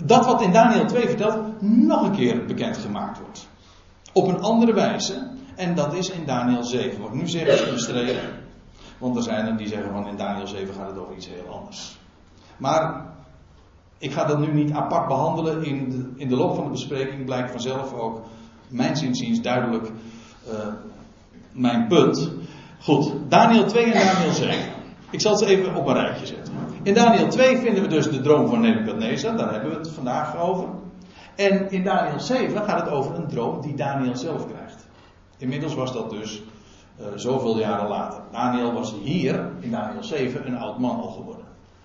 dat 0.05 0.27
wat 0.27 0.43
in 0.43 0.53
Daniel 0.53 0.87
2 0.87 1.09
vertelt, 1.09 1.63
nog 1.63 2.03
een 2.03 2.17
keer 2.17 2.45
bekendgemaakt 2.45 3.19
wordt. 3.19 3.49
Op 4.13 4.29
een 4.29 4.41
andere 4.41 4.73
wijze. 4.73 5.31
En 5.57 5.75
dat 5.75 5.95
is 5.95 6.11
in 6.11 6.25
Daniel 6.27 6.65
7. 6.65 7.01
Wat 7.01 7.13
nu 7.13 7.29
zeggen 7.29 7.59
ze 7.59 7.73
bestreden. 7.73 8.41
Want 8.99 9.17
er 9.17 9.23
zijn 9.23 9.47
er 9.47 9.57
die 9.57 9.69
zeggen 9.69 9.93
van 9.93 10.09
in 10.09 10.17
Daniel 10.17 10.47
7 10.47 10.75
gaat 10.75 10.89
het 10.89 10.99
over 10.99 11.15
iets 11.15 11.29
heel 11.29 11.55
anders. 11.55 11.99
Maar 12.63 13.05
ik 13.99 14.13
ga 14.13 14.25
dat 14.25 14.39
nu 14.39 14.53
niet 14.53 14.73
apart 14.73 15.09
behandelen. 15.09 15.65
In 15.65 15.91
de, 15.91 16.13
in 16.17 16.29
de 16.29 16.37
loop 16.37 16.55
van 16.55 16.65
de 16.65 16.71
bespreking 16.71 17.25
blijkt 17.25 17.51
vanzelf 17.51 17.93
ook, 17.93 18.21
mijn 18.69 18.97
zinziens, 18.97 19.41
duidelijk 19.41 19.91
uh, 20.49 20.67
mijn 21.53 21.87
punt. 21.87 22.31
Goed, 22.81 23.13
Daniel 23.29 23.65
2 23.65 23.85
en 23.85 24.07
Daniel 24.07 24.33
7. 24.33 24.59
Ik 25.11 25.21
zal 25.21 25.37
ze 25.37 25.47
even 25.47 25.75
op 25.75 25.87
een 25.87 25.95
rijtje 25.95 26.27
zetten. 26.27 26.55
In 26.83 26.95
Daniel 26.95 27.29
2 27.29 27.57
vinden 27.57 27.83
we 27.83 27.89
dus 27.89 28.11
de 28.11 28.21
droom 28.21 28.49
van 28.49 28.61
Nebuchadnezzar, 28.61 29.37
daar 29.37 29.53
hebben 29.53 29.71
we 29.71 29.77
het 29.77 29.91
vandaag 29.91 30.37
over. 30.37 30.69
En 31.37 31.71
in 31.71 31.85
Daniel 31.85 32.21
7 32.21 32.63
gaat 32.65 32.81
het 32.81 32.91
over 32.91 33.15
een 33.15 33.29
droom 33.29 33.61
die 33.61 33.75
Daniel 33.75 34.17
zelf 34.17 34.47
krijgt. 34.47 34.87
Inmiddels 35.39 35.75
was 35.75 35.93
dat 35.93 36.11
dus 36.11 36.43
uh, 37.01 37.07
zoveel 37.15 37.59
jaren 37.59 37.89
later. 37.89 38.21
Daniel 38.33 38.73
was 38.73 38.95
hier, 39.03 39.51
in 39.61 39.71
Daniel 39.71 40.05
7, 40.05 40.47
een 40.47 40.59
oud 40.59 40.79
man 40.79 41.01
al 41.01 41.11
geworden. 41.11 41.42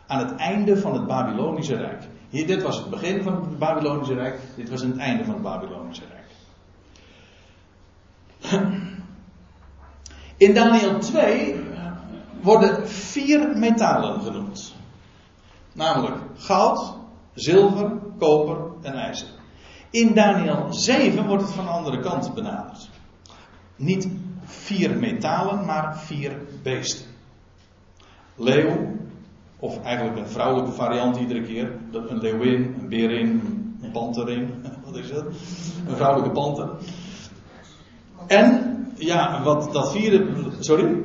Aan 0.08 0.20
het 0.20 0.36
einde 0.36 0.78
van 0.78 0.93
het 0.93 1.08
Babylonische 1.08 1.76
Rijk. 1.76 2.03
Hier, 2.30 2.47
dit 2.47 2.62
was 2.62 2.78
het 2.78 2.89
begin 2.89 3.24
van 3.24 3.34
het 3.34 3.60
Babylonische 3.60 4.14
Rijk, 4.14 4.39
dit 4.55 4.70
was 4.70 4.82
het 4.82 4.97
einde 4.97 5.24
van 5.24 5.34
het 5.34 5.43
Babylonische 5.43 6.03
Rijk. 6.10 6.18
In 10.38 10.53
Daniel 10.53 10.99
2 10.99 11.55
worden 12.41 12.88
vier 12.88 13.58
metalen 13.58 14.22
genoemd. 14.22 14.76
Namelijk 15.74 16.16
goud, 16.38 16.93
zilver, 17.34 17.91
koper 18.20 18.58
en 18.82 18.93
ijzer. 18.93 19.28
In 19.89 20.14
Daniel 20.14 20.74
7 20.74 21.28
wordt 21.28 21.43
het 21.43 21.51
van 21.51 21.66
de 21.66 21.72
andere 21.72 21.99
kant 21.99 22.34
benaderd. 22.34 22.89
Niet 23.76 24.08
vier 24.43 24.97
metalen, 24.97 25.66
maar 25.66 25.97
vier 25.97 26.41
beesten. 26.64 27.05
Leeuw, 28.36 28.95
of 29.60 29.84
eigenlijk 29.84 30.18
een 30.18 30.28
vrouwelijke 30.28 30.72
variant 30.72 31.18
iedere 31.18 31.41
keer. 31.41 31.72
Een 31.91 32.18
leeuwin, 32.18 32.76
een 32.80 32.89
berin, 32.89 33.41
een 33.82 33.91
panterin. 33.91 34.53
Wat 34.86 34.95
is 34.95 35.10
het? 35.10 35.26
Een 35.88 35.95
vrouwelijke 35.95 36.32
panter. 36.32 36.70
En, 38.28 38.76
ja, 38.95 39.43
wat 39.43 39.74
dat 39.74 39.91
vierde. 39.91 40.28
Sorry? 40.60 40.97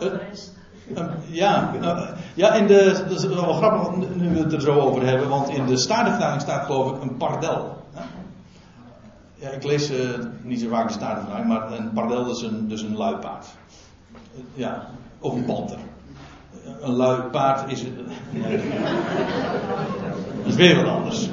Uh, 0.00 1.02
ja, 1.26 1.72
uh, 1.80 2.08
ja, 2.34 2.54
in 2.54 2.66
de, 2.66 3.04
dat 3.08 3.18
is 3.18 3.26
wel 3.26 3.52
grappig 3.52 4.16
nu 4.16 4.28
we 4.28 4.38
het 4.38 4.52
er 4.52 4.60
zo 4.60 4.80
over 4.80 5.06
hebben, 5.06 5.28
want 5.28 5.48
in 5.48 5.66
de 5.66 5.76
Statenvertaling 5.76 6.40
staat 6.40 6.66
geloof 6.66 6.96
ik 6.96 7.02
een 7.02 7.16
pardel. 7.16 7.76
Ja, 9.34 9.50
ik 9.50 9.64
lees 9.64 9.90
uh, 9.90 10.18
niet 10.42 10.60
zo 10.60 10.68
vaak 10.68 10.86
de 10.86 10.92
Statenvertaling, 10.92 11.48
maar 11.48 11.72
een 11.72 11.92
pardel 11.92 12.30
is 12.30 12.42
een, 12.42 12.68
dus 12.68 12.82
een 12.82 12.96
luipaard. 12.96 13.46
Ja, 14.54 14.86
of 15.18 15.34
een 15.34 15.44
panter 15.44 15.78
een 16.80 16.92
lui 16.92 17.22
paard 17.22 17.70
is. 17.70 17.84
Nee. 18.30 18.56
Dat 20.36 20.46
is 20.46 20.54
weer 20.54 20.76
wat 20.76 20.86
anders. 20.86 21.28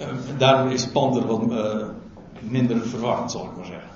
Uh, 0.00 0.06
daarom 0.38 0.70
is 0.70 0.88
panter 0.88 1.26
wat 1.26 1.50
uh, 1.50 1.86
minder 2.40 2.88
verwarrend, 2.88 3.30
zal 3.30 3.44
ik 3.44 3.56
maar 3.56 3.66
zeggen. 3.66 3.90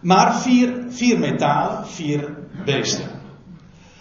Maar 0.00 0.34
vier, 0.34 0.84
vier 0.88 1.18
metalen, 1.18 1.86
vier 1.86 2.36
beesten. 2.64 3.08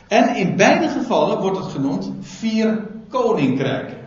En 0.08 0.36
in 0.36 0.56
beide 0.56 0.88
gevallen 0.88 1.40
wordt 1.40 1.58
het 1.58 1.72
genoemd 1.72 2.12
vier 2.20 2.88
koninkrijken. 3.10 3.98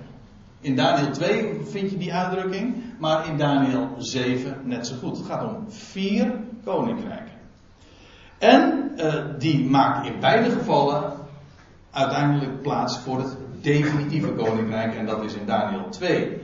In 0.60 0.76
Daniel 0.76 1.10
2 1.10 1.60
vind 1.64 1.90
je 1.90 1.96
die 1.96 2.12
uitdrukking, 2.12 2.74
maar 2.98 3.28
in 3.28 3.36
Daniel 3.36 3.88
7 3.98 4.56
net 4.64 4.86
zo 4.86 4.96
goed. 4.96 5.16
Het 5.16 5.26
gaat 5.26 5.44
om 5.44 5.64
vier 5.68 6.40
koninkrijken. 6.64 7.25
En 8.38 8.92
uh, 8.96 9.14
die 9.38 9.70
maakt 9.70 10.06
in 10.06 10.20
beide 10.20 10.50
gevallen 10.50 11.12
uiteindelijk 11.90 12.62
plaats 12.62 12.98
voor 12.98 13.18
het 13.18 13.36
definitieve 13.60 14.32
koninkrijk. 14.32 14.94
En 14.94 15.06
dat 15.06 15.24
is 15.24 15.34
in 15.34 15.46
Daniel 15.46 15.88
2. 15.90 16.40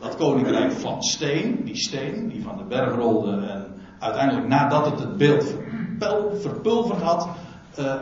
Dat 0.00 0.16
koninkrijk 0.16 0.72
van 0.72 1.02
steen, 1.02 1.64
die 1.64 1.76
steen 1.76 2.28
die 2.28 2.42
van 2.42 2.56
de 2.56 2.64
berg 2.64 2.94
rolde 2.94 3.46
en 3.46 3.74
uiteindelijk 3.98 4.46
nadat 4.46 4.86
het 4.86 4.98
het 4.98 5.16
beeld 5.16 5.54
verpulverd 6.40 7.00
had, 7.00 7.28
uh, 7.78 7.94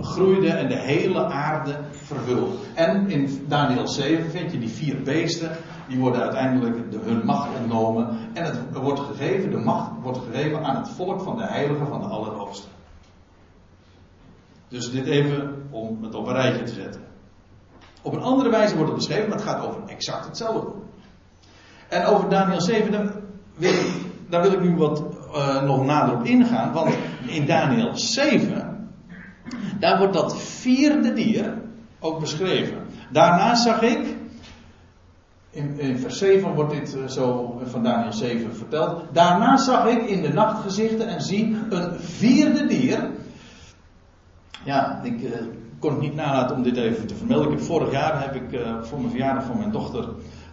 groeide 0.00 0.48
en 0.48 0.68
de 0.68 0.78
hele 0.78 1.24
aarde 1.24 1.76
vervulde. 1.90 2.56
En 2.74 3.10
in 3.10 3.44
Daniel 3.48 3.88
7 3.88 4.30
vind 4.30 4.52
je 4.52 4.58
die 4.58 4.68
vier 4.68 5.02
beesten, 5.02 5.50
die 5.88 5.98
worden 5.98 6.22
uiteindelijk 6.22 6.90
de, 6.90 6.98
hun 6.98 7.24
macht 7.24 7.48
ontnomen. 7.60 8.18
En 8.32 8.44
het 8.44 8.58
wordt 8.72 9.00
gegeven, 9.00 9.50
de 9.50 9.56
macht 9.56 9.90
wordt 10.02 10.18
gegeven 10.18 10.64
aan 10.64 10.76
het 10.76 10.88
volk 10.88 11.20
van 11.20 11.36
de 11.36 11.46
heiligen 11.46 11.86
van 11.86 12.00
de 12.00 12.06
Allerhoogste. 12.06 12.68
Dus 14.68 14.90
dit 14.90 15.06
even 15.06 15.66
om 15.70 15.98
het 16.02 16.14
op 16.14 16.26
een 16.26 16.34
rijtje 16.34 16.62
te 16.62 16.72
zetten. 16.72 17.00
Op 18.02 18.12
een 18.12 18.22
andere 18.22 18.50
wijze 18.50 18.74
wordt 18.74 18.90
het 18.90 18.98
beschreven, 18.98 19.28
maar 19.28 19.38
het 19.38 19.46
gaat 19.46 19.66
over 19.66 19.80
exact 19.86 20.24
hetzelfde. 20.24 20.72
En 21.88 22.04
over 22.04 22.28
Daniel 22.28 22.60
7, 22.60 22.92
daar 22.92 23.12
wil 23.54 23.72
ik, 23.72 23.92
daar 24.28 24.42
wil 24.42 24.52
ik 24.52 24.60
nu 24.60 24.76
wat 24.76 25.02
uh, 25.34 25.62
nog 25.62 25.84
nader 25.84 26.14
op 26.14 26.24
ingaan. 26.24 26.72
Want 26.72 26.94
in 27.26 27.46
Daniel 27.46 27.96
7, 27.96 28.90
daar 29.78 29.98
wordt 29.98 30.14
dat 30.14 30.42
vierde 30.42 31.12
dier 31.12 31.62
ook 32.00 32.20
beschreven. 32.20 32.86
Daarna 33.10 33.54
zag 33.54 33.82
ik, 33.82 34.16
in, 35.54 35.78
in 35.78 35.98
vers 35.98 36.18
7 36.18 36.54
wordt 36.54 36.70
dit 36.70 36.94
uh, 36.96 37.06
zo 37.06 37.54
van 37.64 37.82
Daniel 37.82 38.12
7 38.12 38.56
verteld. 38.56 39.02
Daarna 39.12 39.56
zag 39.56 39.86
ik 39.86 40.08
in 40.08 40.22
de 40.22 40.32
nachtgezichten 40.32 41.08
en 41.08 41.22
zie 41.22 41.56
een 41.70 42.00
vierde 42.00 42.66
dier. 42.66 43.10
Ja, 44.64 45.00
ik 45.02 45.22
uh, 45.22 45.30
kon 45.78 45.90
het 45.90 46.00
niet 46.00 46.14
nalaten 46.14 46.56
om 46.56 46.62
dit 46.62 46.76
even 46.76 47.06
te 47.06 47.14
vermelden. 47.14 47.60
Vorig 47.60 47.90
jaar 47.90 48.22
heb 48.22 48.34
ik 48.34 48.52
uh, 48.52 48.82
voor 48.82 48.98
mijn 48.98 49.10
verjaardag 49.10 49.44
van 49.44 49.58
mijn 49.58 49.70
dochter 49.70 50.08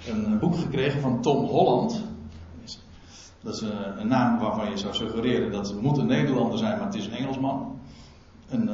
een 0.07 0.39
boek 0.39 0.55
gekregen 0.55 1.01
van 1.01 1.21
Tom 1.21 1.45
Holland. 1.45 2.03
Dat 3.41 3.53
is 3.53 3.61
een, 3.61 4.07
naam 4.07 4.39
waarvan 4.39 4.69
je 4.69 4.77
zou 4.77 4.93
suggereren 4.93 5.51
dat 5.51 5.67
het 5.67 5.81
moet 5.81 5.97
een 5.97 6.07
Nederlander 6.07 6.57
zijn, 6.57 6.77
maar 6.77 6.85
het 6.85 6.95
is 6.95 7.05
een 7.05 7.13
Engelsman. 7.13 7.79
Een, 8.49 8.69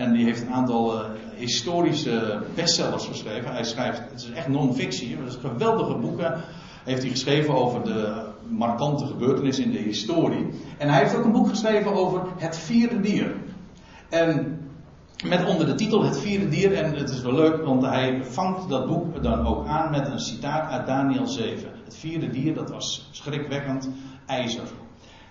en 0.00 0.12
die 0.12 0.24
heeft 0.24 0.40
een 0.40 0.52
aantal 0.52 0.94
uh, 0.94 1.10
historische 1.34 2.42
bestsellers 2.54 3.06
geschreven. 3.06 3.52
Hij 3.52 3.64
schrijft, 3.64 3.98
het 4.10 4.20
is 4.20 4.30
echt 4.30 4.48
non-fictie, 4.48 5.16
het 5.16 5.28
is 5.28 5.36
geweldige 5.36 5.98
boeken. 5.98 6.40
Heeft 6.84 7.02
hij 7.02 7.10
geschreven 7.10 7.54
over 7.54 7.84
de 7.84 8.28
markante 8.48 9.06
gebeurtenissen 9.06 9.64
in 9.64 9.70
de 9.70 9.78
historie. 9.78 10.46
En 10.78 10.88
hij 10.88 10.98
heeft 10.98 11.16
ook 11.16 11.24
een 11.24 11.32
boek 11.32 11.48
geschreven 11.48 11.92
over 11.92 12.22
het 12.36 12.58
vierde 12.58 13.00
dier. 13.00 13.34
En 14.08 14.58
met 15.24 15.46
onder 15.46 15.66
de 15.66 15.74
titel 15.74 16.04
Het 16.04 16.20
vierde 16.20 16.48
dier. 16.48 16.74
En 16.74 16.94
het 16.94 17.10
is 17.10 17.22
wel 17.22 17.34
leuk, 17.34 17.64
want 17.64 17.82
hij 17.82 18.24
vangt 18.24 18.68
dat 18.68 18.86
boek 18.86 19.22
dan 19.22 19.46
ook 19.46 19.66
aan 19.66 19.90
met 19.90 20.06
een 20.06 20.20
citaat 20.20 20.70
uit 20.70 20.86
Daniel 20.86 21.26
7. 21.26 21.70
Het 21.84 21.96
vierde 21.96 22.30
dier, 22.30 22.54
dat 22.54 22.70
was 22.70 23.08
schrikwekkend 23.10 23.90
ijzer. 24.26 24.68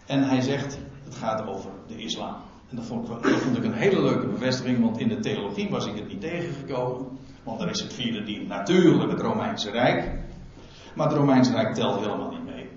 En 0.06 0.24
hij 0.24 0.42
zegt, 0.42 0.80
het 1.04 1.16
gaat 1.16 1.48
over 1.48 1.72
de 1.88 1.98
islam. 1.98 2.36
En 2.70 2.76
dat 2.76 2.86
vond, 2.86 3.10
ik 3.58 3.64
een 3.64 3.74
hele 3.74 4.02
leuke 4.02 4.28
bevestiging, 4.28 4.82
want 4.82 5.00
in 5.00 5.08
de 5.08 5.20
theologie 5.20 5.70
was 5.70 5.86
ik 5.86 5.96
het 5.96 6.08
niet 6.08 6.22
tegengekomen. 6.22 7.08
Want 7.44 7.60
dan 7.60 7.70
is 7.70 7.80
het 7.82 7.94
vierde 7.94 8.24
dier 8.24 8.48
natuurlijk 8.48 9.12
het 9.12 9.22
Romeinse 9.22 9.72
Rijk. 9.72 10.12
Maar 10.96 11.08
het 11.08 11.18
Romeinse 11.18 11.52
Rijk 11.52 11.74
telt 11.74 12.00
helemaal 12.00 12.30
niet 12.30 12.46
mee. 12.46 12.70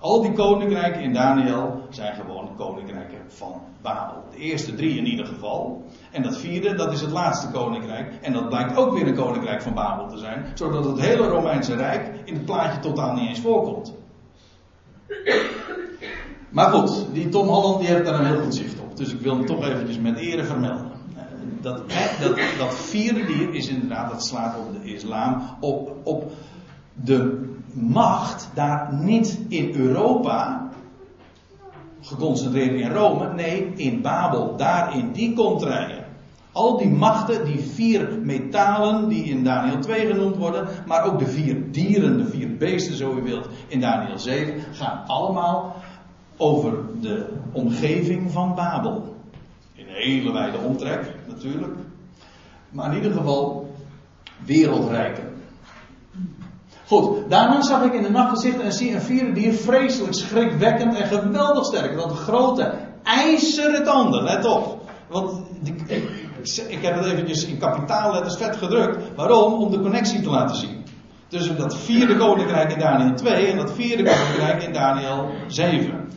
Al 0.00 0.22
die 0.22 0.32
koninkrijken 0.32 1.00
in 1.02 1.12
Daniel 1.12 1.86
zijn 1.90 2.14
gewoon 2.14 2.56
koninkrijken 2.56 3.18
van 3.26 3.62
Babel. 3.82 4.24
De 4.30 4.36
eerste 4.36 4.74
drie 4.74 4.98
in 4.98 5.06
ieder 5.06 5.26
geval. 5.26 5.84
En 6.10 6.22
dat 6.22 6.36
vierde, 6.36 6.74
dat 6.74 6.92
is 6.92 7.00
het 7.00 7.10
laatste 7.10 7.50
koninkrijk. 7.50 8.14
En 8.22 8.32
dat 8.32 8.48
blijkt 8.48 8.76
ook 8.76 8.92
weer 8.92 9.06
een 9.06 9.14
koninkrijk 9.14 9.62
van 9.62 9.74
Babel 9.74 10.08
te 10.08 10.18
zijn. 10.18 10.46
Zodat 10.54 10.84
het 10.84 11.00
hele 11.00 11.28
Romeinse 11.28 11.74
Rijk 11.74 12.20
in 12.24 12.34
het 12.34 12.44
plaatje 12.44 12.80
totaal 12.80 13.14
niet 13.14 13.28
eens 13.28 13.40
voorkomt. 13.40 13.94
Maar 16.50 16.70
goed, 16.70 17.06
die 17.12 17.28
Tom 17.28 17.46
Holland 17.46 17.78
die 17.78 17.88
heeft 17.88 18.04
daar 18.04 18.20
een 18.20 18.26
heel 18.26 18.40
goed 18.40 18.54
zicht 18.54 18.80
op. 18.80 18.96
Dus 18.96 19.12
ik 19.12 19.20
wil 19.20 19.36
hem 19.36 19.46
toch 19.46 19.64
eventjes 19.64 19.98
met 19.98 20.16
ere 20.16 20.44
vermelden. 20.44 20.96
Dat, 21.60 21.90
dat, 22.20 22.38
dat 22.58 22.74
vierde 22.74 23.24
dier 23.24 23.54
is 23.54 23.68
inderdaad, 23.68 24.10
dat 24.10 24.24
slaat 24.24 24.56
op 24.58 24.82
de 24.82 24.92
islam, 24.92 25.42
op, 25.60 25.96
op 26.02 26.32
de 26.94 27.48
macht 27.72 28.50
daar 28.54 28.94
niet 28.94 29.38
in 29.48 29.74
Europa, 29.74 30.68
geconcentreerd 32.00 32.80
in 32.80 32.90
Rome, 32.90 33.34
nee, 33.34 33.72
in 33.76 34.00
Babel, 34.00 34.56
daar 34.56 34.96
in 34.96 35.12
die 35.12 35.34
contraien. 35.34 36.06
Al 36.52 36.76
die 36.76 36.88
machten, 36.88 37.44
die 37.44 37.60
vier 37.60 38.18
metalen 38.22 39.08
die 39.08 39.24
in 39.24 39.44
Daniel 39.44 39.80
2 39.80 40.06
genoemd 40.06 40.36
worden, 40.36 40.68
maar 40.86 41.04
ook 41.04 41.18
de 41.18 41.26
vier 41.26 41.72
dieren, 41.72 42.16
de 42.18 42.26
vier 42.26 42.56
beesten, 42.56 42.96
zo 42.96 43.16
u 43.18 43.22
wilt, 43.22 43.48
in 43.68 43.80
Daniel 43.80 44.18
7, 44.18 44.54
gaan 44.72 45.06
allemaal 45.06 45.76
over 46.38 46.72
de 47.00 47.26
omgeving 47.52 48.32
van 48.32 48.54
Babel. 48.54 49.16
In 49.74 49.88
een 49.88 49.94
hele 49.94 50.32
wijde 50.32 50.58
omtrek, 50.58 51.14
natuurlijk. 51.26 51.72
Maar 52.70 52.90
in 52.90 52.96
ieder 52.96 53.12
geval 53.12 53.74
wereldrijken. 54.44 55.24
Goed, 56.86 57.30
daarna 57.30 57.62
zag 57.62 57.84
ik 57.84 57.92
in 57.92 58.02
de 58.02 58.10
nachtgezicht 58.10 58.60
en 58.60 58.72
zie 58.72 58.94
een 58.94 59.00
vierde 59.00 59.32
dier 59.32 59.52
vreselijk 59.52 60.14
schrikwekkend 60.14 60.96
en 60.96 61.06
geweldig 61.06 61.64
sterk. 61.64 61.96
Dat 61.96 62.12
grote 62.12 62.74
ijzeren 63.02 63.84
tanden, 63.84 64.22
let 64.22 64.44
op. 64.44 64.80
Want 65.08 65.40
ik, 65.64 65.80
ik, 66.68 66.82
heb 66.82 66.94
het 66.94 67.04
eventjes 67.04 67.46
in 67.46 67.58
kapitaalletters 67.58 68.36
vet 68.36 68.56
gedrukt. 68.56 69.14
Waarom? 69.16 69.52
Om 69.52 69.70
de 69.70 69.80
connectie 69.80 70.20
te 70.20 70.30
laten 70.30 70.56
zien. 70.56 70.84
Tussen 71.28 71.56
dat 71.56 71.78
vierde 71.78 72.16
koninkrijk 72.16 72.72
in 72.72 72.78
Daniel 72.78 73.14
2 73.14 73.46
en 73.46 73.56
dat 73.56 73.72
vierde 73.72 74.02
koninkrijk 74.02 74.62
in 74.62 74.72
Daniel 74.72 75.30
7. 75.46 76.08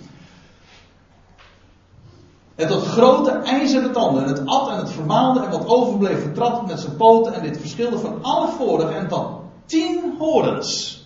Het 2.62 2.70
had 2.70 2.86
grote 2.86 3.32
ijzeren 3.32 3.92
tanden 3.92 4.24
en 4.24 4.30
het 4.30 4.46
at 4.46 4.70
en 4.70 4.78
het 4.78 4.92
vermaalde 4.92 5.40
en 5.40 5.52
wat 5.52 5.68
overbleef 5.68 6.22
vertrad 6.22 6.68
met 6.68 6.80
zijn 6.80 6.96
poten 6.96 7.34
en 7.34 7.42
dit 7.42 7.58
verschilde 7.60 8.00
van 8.00 8.24
alle 8.24 8.48
vorige 8.48 8.94
en 8.94 9.08
dan 9.08 9.40
tien 9.66 10.16
horens. 10.18 11.00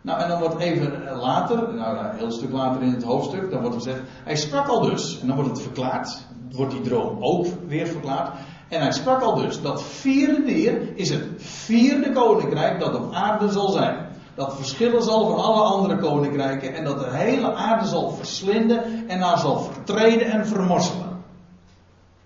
Nou, 0.00 0.20
en 0.20 0.28
dan 0.28 0.38
wordt 0.40 0.58
even 0.58 1.02
later, 1.20 1.74
nou 1.74 1.98
een 1.98 2.16
heel 2.16 2.30
stuk 2.30 2.52
later 2.52 2.82
in 2.82 2.92
het 2.92 3.02
hoofdstuk, 3.02 3.50
dan 3.50 3.60
wordt 3.60 3.76
gezegd, 3.76 4.00
hij 4.24 4.36
sprak 4.36 4.68
al 4.68 4.80
dus. 4.80 5.20
En 5.20 5.26
dan 5.26 5.36
wordt 5.36 5.50
het 5.50 5.62
verklaard, 5.62 6.26
wordt 6.50 6.72
die 6.72 6.80
droom 6.80 7.16
ook 7.20 7.46
weer 7.66 7.86
verklaard. 7.86 8.30
En 8.68 8.80
hij 8.80 8.92
sprak 8.92 9.20
al 9.22 9.34
dus, 9.34 9.62
dat 9.62 9.82
vierde 9.82 10.42
dier 10.44 10.96
is 10.96 11.10
het 11.10 11.24
vierde 11.36 12.12
koninkrijk 12.12 12.80
dat 12.80 12.94
op 12.94 13.12
aarde 13.12 13.50
zal 13.50 13.68
zijn. 13.68 14.06
Dat 14.34 14.56
verschillen 14.56 15.02
zal 15.02 15.26
van 15.26 15.44
alle 15.44 15.62
andere 15.62 15.98
koninkrijken 15.98 16.74
en 16.74 16.84
dat 16.84 16.98
de 16.98 17.16
hele 17.16 17.54
aarde 17.54 17.86
zal 17.86 18.10
verslinden 18.10 19.08
en 19.08 19.20
haar 19.20 19.38
zal 19.38 19.58
vertreden 19.58 20.30
en 20.30 20.46
vermorselen. 20.46 21.22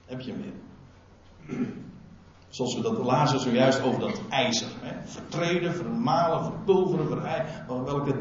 Heb 0.06 0.20
je 0.20 0.32
hem 0.32 0.40
weer. 0.40 1.66
Zoals 2.48 2.74
we 2.74 2.82
dat 2.82 2.98
lazen 2.98 3.40
zojuist 3.40 3.82
over 3.82 4.00
dat 4.00 4.20
ijzer. 4.28 4.68
Hè? 4.80 4.94
Vertreden, 5.04 5.74
vermalen, 5.74 6.44
verpulveren, 6.44 7.09
verij. 7.09 7.44
Welke 7.84 8.14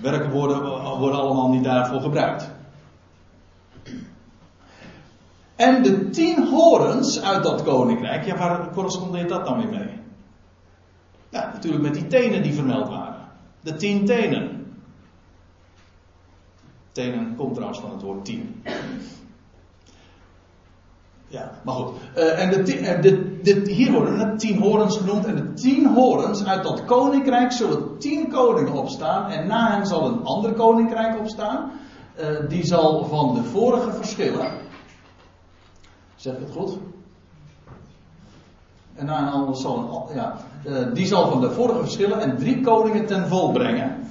werkwoorden 0.00 0.62
worden 0.98 1.20
allemaal 1.20 1.48
niet 1.48 1.64
daarvoor 1.64 2.00
gebruikt. 2.00 2.50
En 5.56 5.82
de 5.82 6.10
tien 6.10 6.48
horens 6.48 7.22
uit 7.22 7.42
dat 7.42 7.62
koninkrijk, 7.62 8.24
ja, 8.24 8.36
waar 8.36 8.70
correspondeert 8.72 9.28
dat 9.28 9.46
dan 9.46 9.56
weer 9.56 9.68
mee? 9.68 10.02
Ja, 11.28 11.50
natuurlijk 11.52 11.82
met 11.82 11.94
die 11.94 12.06
tenen 12.06 12.42
die 12.42 12.54
vermeld 12.54 12.88
waren. 12.88 13.03
De 13.64 13.76
tien 13.76 14.04
tenen. 14.04 14.66
Tenen 16.92 17.36
komt 17.36 17.54
trouwens 17.54 17.80
van 17.80 17.90
het 17.90 18.02
woord 18.02 18.24
tien. 18.24 18.62
Ja, 21.26 21.50
maar 21.64 21.74
goed. 21.74 21.94
Uh, 22.16 22.42
en 22.42 22.64
de, 22.64 23.62
hier 23.66 23.92
worden 23.92 24.36
tien 24.36 24.58
horens 24.58 24.96
genoemd. 24.96 25.24
En 25.24 25.36
de 25.36 25.52
tien 25.52 25.86
horens 25.86 26.44
uit 26.44 26.62
dat 26.62 26.84
koninkrijk 26.84 27.52
zullen 27.52 27.98
tien 27.98 28.28
koningen 28.28 28.72
opstaan. 28.72 29.30
En 29.30 29.46
na 29.46 29.76
hen 29.76 29.86
zal 29.86 30.06
een 30.06 30.24
ander 30.24 30.52
koninkrijk 30.52 31.18
opstaan. 31.18 31.70
Uh, 32.20 32.48
die 32.48 32.66
zal 32.66 33.04
van 33.04 33.34
de 33.34 33.42
vorige 33.42 33.92
verschillen. 33.92 34.52
Zeg 36.14 36.34
ik 36.34 36.40
het 36.40 36.50
goed? 36.50 36.78
En 38.94 39.06
na 39.06 39.18
een 39.18 39.32
ander 39.32 39.56
zal 39.56 40.06
een, 40.08 40.14
ja, 40.16 40.36
die 40.92 41.06
zal 41.06 41.30
van 41.30 41.40
de 41.40 41.50
vorige 41.50 41.78
verschillen 41.78 42.20
en 42.20 42.36
drie 42.36 42.60
koningen 42.60 43.06
ten 43.06 43.28
vol 43.28 43.52
brengen. 43.52 44.04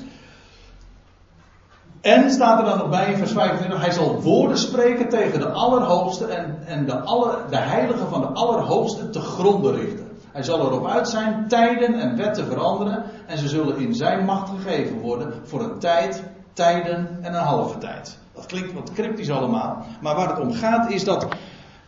En 2.02 2.32
staat 2.32 2.60
er 2.60 2.66
dan 2.66 2.78
nog 2.78 2.90
bij 2.90 3.12
in 3.12 3.18
vers 3.18 3.32
25, 3.32 3.82
hij 3.82 3.92
zal 3.92 4.22
woorden 4.22 4.58
spreken 4.58 5.10
tegen 5.10 5.40
de 5.40 5.50
Allerhoogste 5.50 6.26
en, 6.26 6.58
en 6.66 6.86
de, 6.86 7.00
aller, 7.00 7.38
de 7.50 7.58
Heilige 7.58 8.06
van 8.10 8.22
de 8.22 8.28
Allerhoogste 8.28 9.10
te 9.10 9.20
gronden 9.20 9.76
richten. 9.76 10.08
Hij 10.32 10.44
zal 10.44 10.60
erop 10.60 10.88
uit 10.88 11.10
zijn 11.10 11.48
tijden 11.48 11.94
en 11.94 12.18
wetten 12.18 12.46
veranderen 12.46 13.04
en 13.28 13.38
ze 13.38 13.48
zullen 13.48 13.78
in 13.78 13.96
zijn 13.96 14.26
macht 14.26 14.50
gegeven 14.50 15.00
worden 15.00 15.34
voor 15.44 15.62
een 15.62 15.80
tijd, 15.80 16.24
tijden 16.54 17.18
en 17.22 17.34
een 17.34 17.42
halve 17.42 17.78
tijd. 17.78 18.18
Dat 18.34 18.46
klinkt 18.46 18.74
wat 18.74 18.92
cryptisch 18.94 19.32
allemaal, 19.32 19.86
maar 20.02 20.16
waar 20.16 20.30
het 20.30 20.40
om 20.40 20.54
gaat 20.54 20.92
is 20.92 21.04
dat 21.04 21.28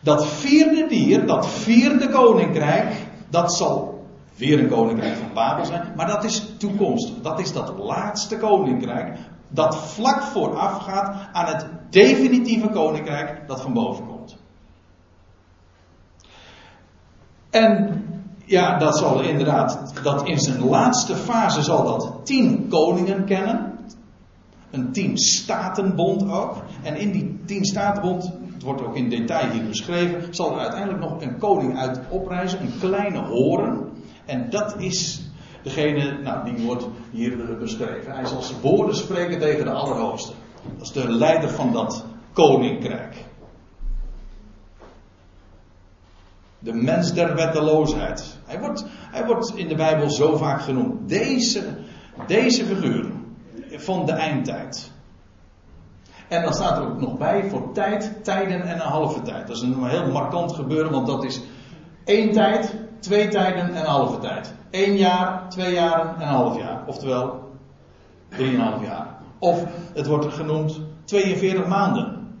dat 0.00 0.26
vierde 0.26 0.86
dier, 0.88 1.26
dat 1.26 1.46
vierde 1.46 2.08
koninkrijk, 2.08 2.92
dat 3.30 3.54
zal 3.54 3.95
weer 4.36 4.58
een 4.58 4.68
koninkrijk 4.68 5.16
van 5.16 5.32
Babel 5.34 5.64
zijn, 5.64 5.92
maar 5.96 6.06
dat 6.06 6.24
is 6.24 6.46
toekomstig. 6.58 7.20
Dat 7.22 7.40
is 7.40 7.52
dat 7.52 7.78
laatste 7.78 8.36
koninkrijk 8.36 9.18
dat 9.48 9.76
vlak 9.76 10.22
vooraf 10.22 10.82
gaat 10.82 11.28
aan 11.32 11.46
het 11.46 11.66
definitieve 11.90 12.68
koninkrijk 12.68 13.48
dat 13.48 13.60
van 13.60 13.72
boven 13.72 14.06
komt. 14.06 14.36
En 17.50 18.04
ja, 18.44 18.78
dat 18.78 18.98
zal 18.98 19.20
inderdaad, 19.20 19.92
dat 20.02 20.26
in 20.26 20.38
zijn 20.38 20.64
laatste 20.64 21.16
fase 21.16 21.62
zal 21.62 21.84
dat 21.84 22.12
tien 22.22 22.68
koningen 22.68 23.24
kennen. 23.24 23.74
Een 24.70 24.92
tien 24.92 25.18
statenbond 25.18 26.30
ook. 26.30 26.54
En 26.82 26.96
in 26.96 27.12
die 27.12 27.40
tien 27.44 27.64
statenbond, 27.64 28.32
het 28.52 28.62
wordt 28.62 28.82
ook 28.82 28.96
in 28.96 29.08
detail 29.08 29.50
hier 29.50 29.66
beschreven, 29.66 30.34
zal 30.34 30.52
er 30.52 30.58
uiteindelijk 30.58 31.00
nog 31.00 31.22
een 31.22 31.38
koning 31.38 31.78
uit 31.78 32.00
oprijzen, 32.08 32.60
een 32.60 32.78
kleine 32.80 33.18
horen. 33.18 33.94
En 34.26 34.50
dat 34.50 34.80
is 34.80 35.26
Degene, 35.66 36.18
nou, 36.22 36.44
die 36.44 36.66
wordt 36.66 36.86
hier 37.10 37.58
beschreven. 37.58 38.12
Hij 38.12 38.26
zal 38.26 38.42
zijn 38.42 38.60
woorden 38.60 38.96
spreken 38.96 39.38
tegen 39.38 39.64
de 39.64 39.70
Allerhoogste. 39.70 40.32
Dat 40.76 40.86
is 40.86 40.92
de 40.92 41.08
leider 41.08 41.50
van 41.50 41.72
dat 41.72 42.04
koninkrijk. 42.32 43.24
De 46.58 46.72
mens 46.72 47.12
der 47.12 47.34
wetteloosheid. 47.34 48.38
Hij 48.44 48.60
wordt, 48.60 48.84
hij 48.90 49.26
wordt 49.26 49.56
in 49.56 49.68
de 49.68 49.74
Bijbel 49.74 50.10
zo 50.10 50.36
vaak 50.36 50.62
genoemd. 50.62 51.08
Deze, 51.08 51.78
deze 52.26 52.64
figuur 52.64 53.10
van 53.70 54.06
de 54.06 54.12
eindtijd. 54.12 54.90
En 56.28 56.42
dan 56.42 56.52
staat 56.52 56.76
er 56.76 56.88
ook 56.88 57.00
nog 57.00 57.18
bij 57.18 57.48
voor 57.48 57.72
tijd, 57.72 58.24
tijden 58.24 58.62
en 58.62 58.74
een 58.74 58.78
halve 58.78 59.22
tijd. 59.22 59.46
Dat 59.46 59.56
is 59.56 59.62
een 59.62 59.84
heel 59.84 60.10
markant 60.12 60.52
gebeuren, 60.52 60.92
want 60.92 61.06
dat 61.06 61.24
is 61.24 61.40
één 62.04 62.32
tijd, 62.32 62.74
twee 62.98 63.28
tijden 63.28 63.62
en 63.62 63.76
een 63.76 63.86
halve 63.86 64.18
tijd. 64.18 64.54
Eén 64.70 64.96
jaar, 64.96 65.48
twee 65.48 65.72
jaren 65.72 66.14
en 66.14 66.20
een 66.20 66.28
half 66.28 66.58
jaar. 66.58 66.86
Oftewel, 66.86 67.52
drieënhalf 68.28 68.82
jaar. 68.82 69.16
Of 69.38 69.64
het 69.94 70.06
wordt 70.06 70.32
genoemd 70.32 70.80
42 71.04 71.66
maanden. 71.66 72.38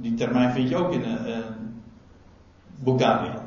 Die 0.00 0.14
termijn 0.14 0.52
vind 0.52 0.68
je 0.68 0.76
ook 0.76 0.92
in 0.92 1.02
een 1.02 1.28
uh, 1.28 1.36
boek 2.76 2.98
Daniel. 2.98 3.42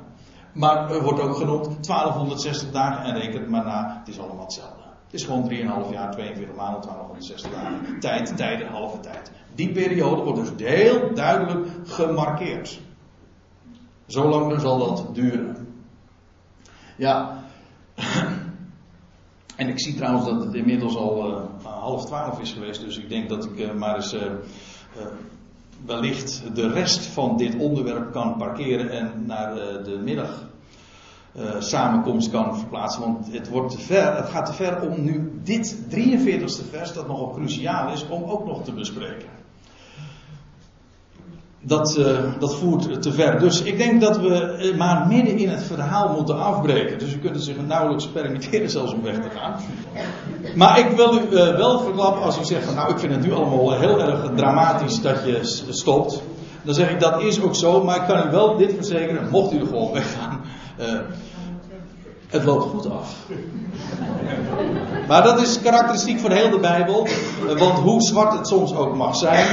Maar 0.54 0.92
er 0.92 1.04
wordt 1.04 1.20
ook 1.20 1.36
genoemd 1.36 1.64
1260 1.66 2.72
dagen 2.72 3.04
en 3.04 3.20
reken 3.20 3.40
het 3.40 3.50
maar 3.50 3.66
na, 3.66 3.98
het 4.00 4.08
is 4.08 4.20
allemaal 4.20 4.44
hetzelfde. 4.44 4.82
Het 5.06 5.20
is 5.20 5.24
gewoon 5.24 5.50
3,5 5.50 5.92
jaar, 5.92 6.12
42 6.12 6.56
maanden, 6.56 6.82
1260 6.82 7.52
dagen. 7.52 8.00
Tijd, 8.00 8.38
tijd 8.38 8.62
en 8.62 8.68
halve 8.68 9.00
tijd. 9.00 9.32
Die 9.56 9.72
periode 9.72 10.24
wordt 10.24 10.58
dus 10.58 10.70
heel 10.70 11.14
duidelijk 11.14 11.68
gemarkeerd. 11.84 12.80
Zolang 14.12 14.60
zal 14.60 14.78
dat 14.78 15.16
duren. 15.16 15.68
Ja. 16.98 17.44
En 19.56 19.68
ik 19.68 19.80
zie 19.80 19.96
trouwens 19.96 20.26
dat 20.26 20.44
het 20.44 20.54
inmiddels 20.54 20.96
al 20.96 21.30
uh, 21.30 21.44
half 21.64 22.06
twaalf 22.06 22.40
is 22.40 22.52
geweest. 22.52 22.82
Dus 22.82 22.98
ik 22.98 23.10
denk 23.10 23.30
dat 23.30 23.46
ik 23.46 23.60
uh, 23.60 23.74
maar 23.74 23.96
eens 23.96 24.14
uh, 24.14 24.22
wellicht 25.86 26.44
de 26.54 26.70
rest 26.70 27.06
van 27.06 27.38
dit 27.38 27.56
onderwerp 27.56 28.12
kan 28.12 28.38
parkeren 28.38 28.90
en 28.90 29.26
naar 29.26 29.54
de 29.84 30.00
middag 30.04 30.50
samenkomst 31.60 32.32
kan 32.32 32.58
verplaatsen. 32.58 33.02
Want 33.02 33.32
het, 33.32 33.50
wordt 33.50 33.72
te 33.72 33.80
ver, 33.80 34.16
het 34.16 34.30
gaat 34.30 34.46
te 34.46 34.54
ver 34.54 34.82
om 34.82 35.04
nu 35.04 35.40
dit 35.44 35.78
43ste 35.90 36.70
vers, 36.70 36.94
dat 36.94 37.08
nogal 37.08 37.32
cruciaal 37.32 37.92
is, 37.92 38.08
om 38.08 38.24
ook 38.24 38.46
nog 38.46 38.64
te 38.64 38.74
bespreken. 38.74 39.41
Dat, 41.64 41.98
uh, 42.00 42.06
dat 42.40 42.56
voert 42.56 43.02
te 43.02 43.12
ver. 43.12 43.40
Dus 43.40 43.62
ik 43.62 43.78
denk 43.78 44.02
dat 44.02 44.18
we 44.18 44.74
maar 44.78 45.08
midden 45.08 45.38
in 45.38 45.50
het 45.50 45.64
verhaal 45.64 46.14
moeten 46.16 46.40
afbreken. 46.40 47.00
Dus 47.00 47.14
u 47.14 47.18
kunt 47.18 47.44
zich 47.44 47.56
nauwelijks 47.68 48.08
permitteren 48.08 48.70
zelfs 48.70 48.94
om 48.94 49.02
weg 49.02 49.16
te 49.16 49.30
gaan. 49.36 49.56
Maar 50.56 50.80
ik 50.80 50.90
wil 50.90 51.18
u 51.18 51.30
wel 51.58 51.80
verklappen 51.80 52.24
als 52.24 52.40
u 52.40 52.44
zegt 52.44 52.66
van 52.66 52.76
nou 52.76 52.92
ik 52.92 53.00
vind 53.00 53.14
het 53.14 53.26
nu 53.26 53.34
allemaal 53.34 53.80
heel 53.80 54.02
erg 54.02 54.30
dramatisch 54.36 55.02
dat 55.02 55.26
je 55.26 55.40
stopt. 55.70 56.22
Dan 56.64 56.74
zeg 56.74 56.90
ik 56.90 57.00
dat 57.00 57.22
is 57.22 57.42
ook 57.42 57.56
zo, 57.56 57.84
maar 57.84 57.96
ik 57.96 58.08
kan 58.08 58.28
u 58.28 58.32
wel 58.32 58.58
dit 58.58 58.74
verzekeren, 58.74 59.30
mocht 59.30 59.54
u 59.54 59.60
er 59.60 59.66
gewoon 59.66 59.92
weggaan. 59.92 60.42
Uh, 60.80 61.00
het 62.28 62.44
loopt 62.44 62.70
goed 62.70 62.92
af. 62.92 63.16
Maar 65.08 65.24
dat 65.24 65.42
is 65.42 65.62
karakteristiek 65.62 66.20
van 66.20 66.32
heel 66.32 66.50
de 66.50 66.60
Bijbel. 66.60 67.08
Want 67.58 67.80
hoe 67.80 68.02
zwart 68.02 68.34
het 68.38 68.48
soms 68.48 68.76
ook 68.76 68.96
mag 68.96 69.16
zijn. 69.16 69.48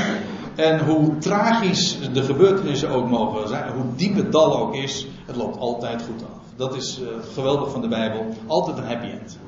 En 0.59 0.85
hoe 0.85 1.19
tragisch 1.19 1.99
de 2.13 2.23
gebeurtenissen 2.23 2.89
ook 2.89 3.09
mogen 3.09 3.49
zijn. 3.49 3.73
Hoe 3.73 3.95
diep 3.97 4.17
het 4.17 4.33
dal 4.33 4.59
ook 4.59 4.75
is. 4.75 5.07
Het 5.27 5.37
loopt 5.37 5.59
altijd 5.59 6.03
goed 6.03 6.23
af. 6.23 6.43
Dat 6.57 6.77
is 6.77 7.01
uh, 7.01 7.09
geweldig 7.33 7.71
van 7.71 7.81
de 7.81 7.89
Bijbel. 7.89 8.27
Altijd 8.47 8.79
een 8.79 8.87
happy 8.87 9.07
end. 9.07 9.39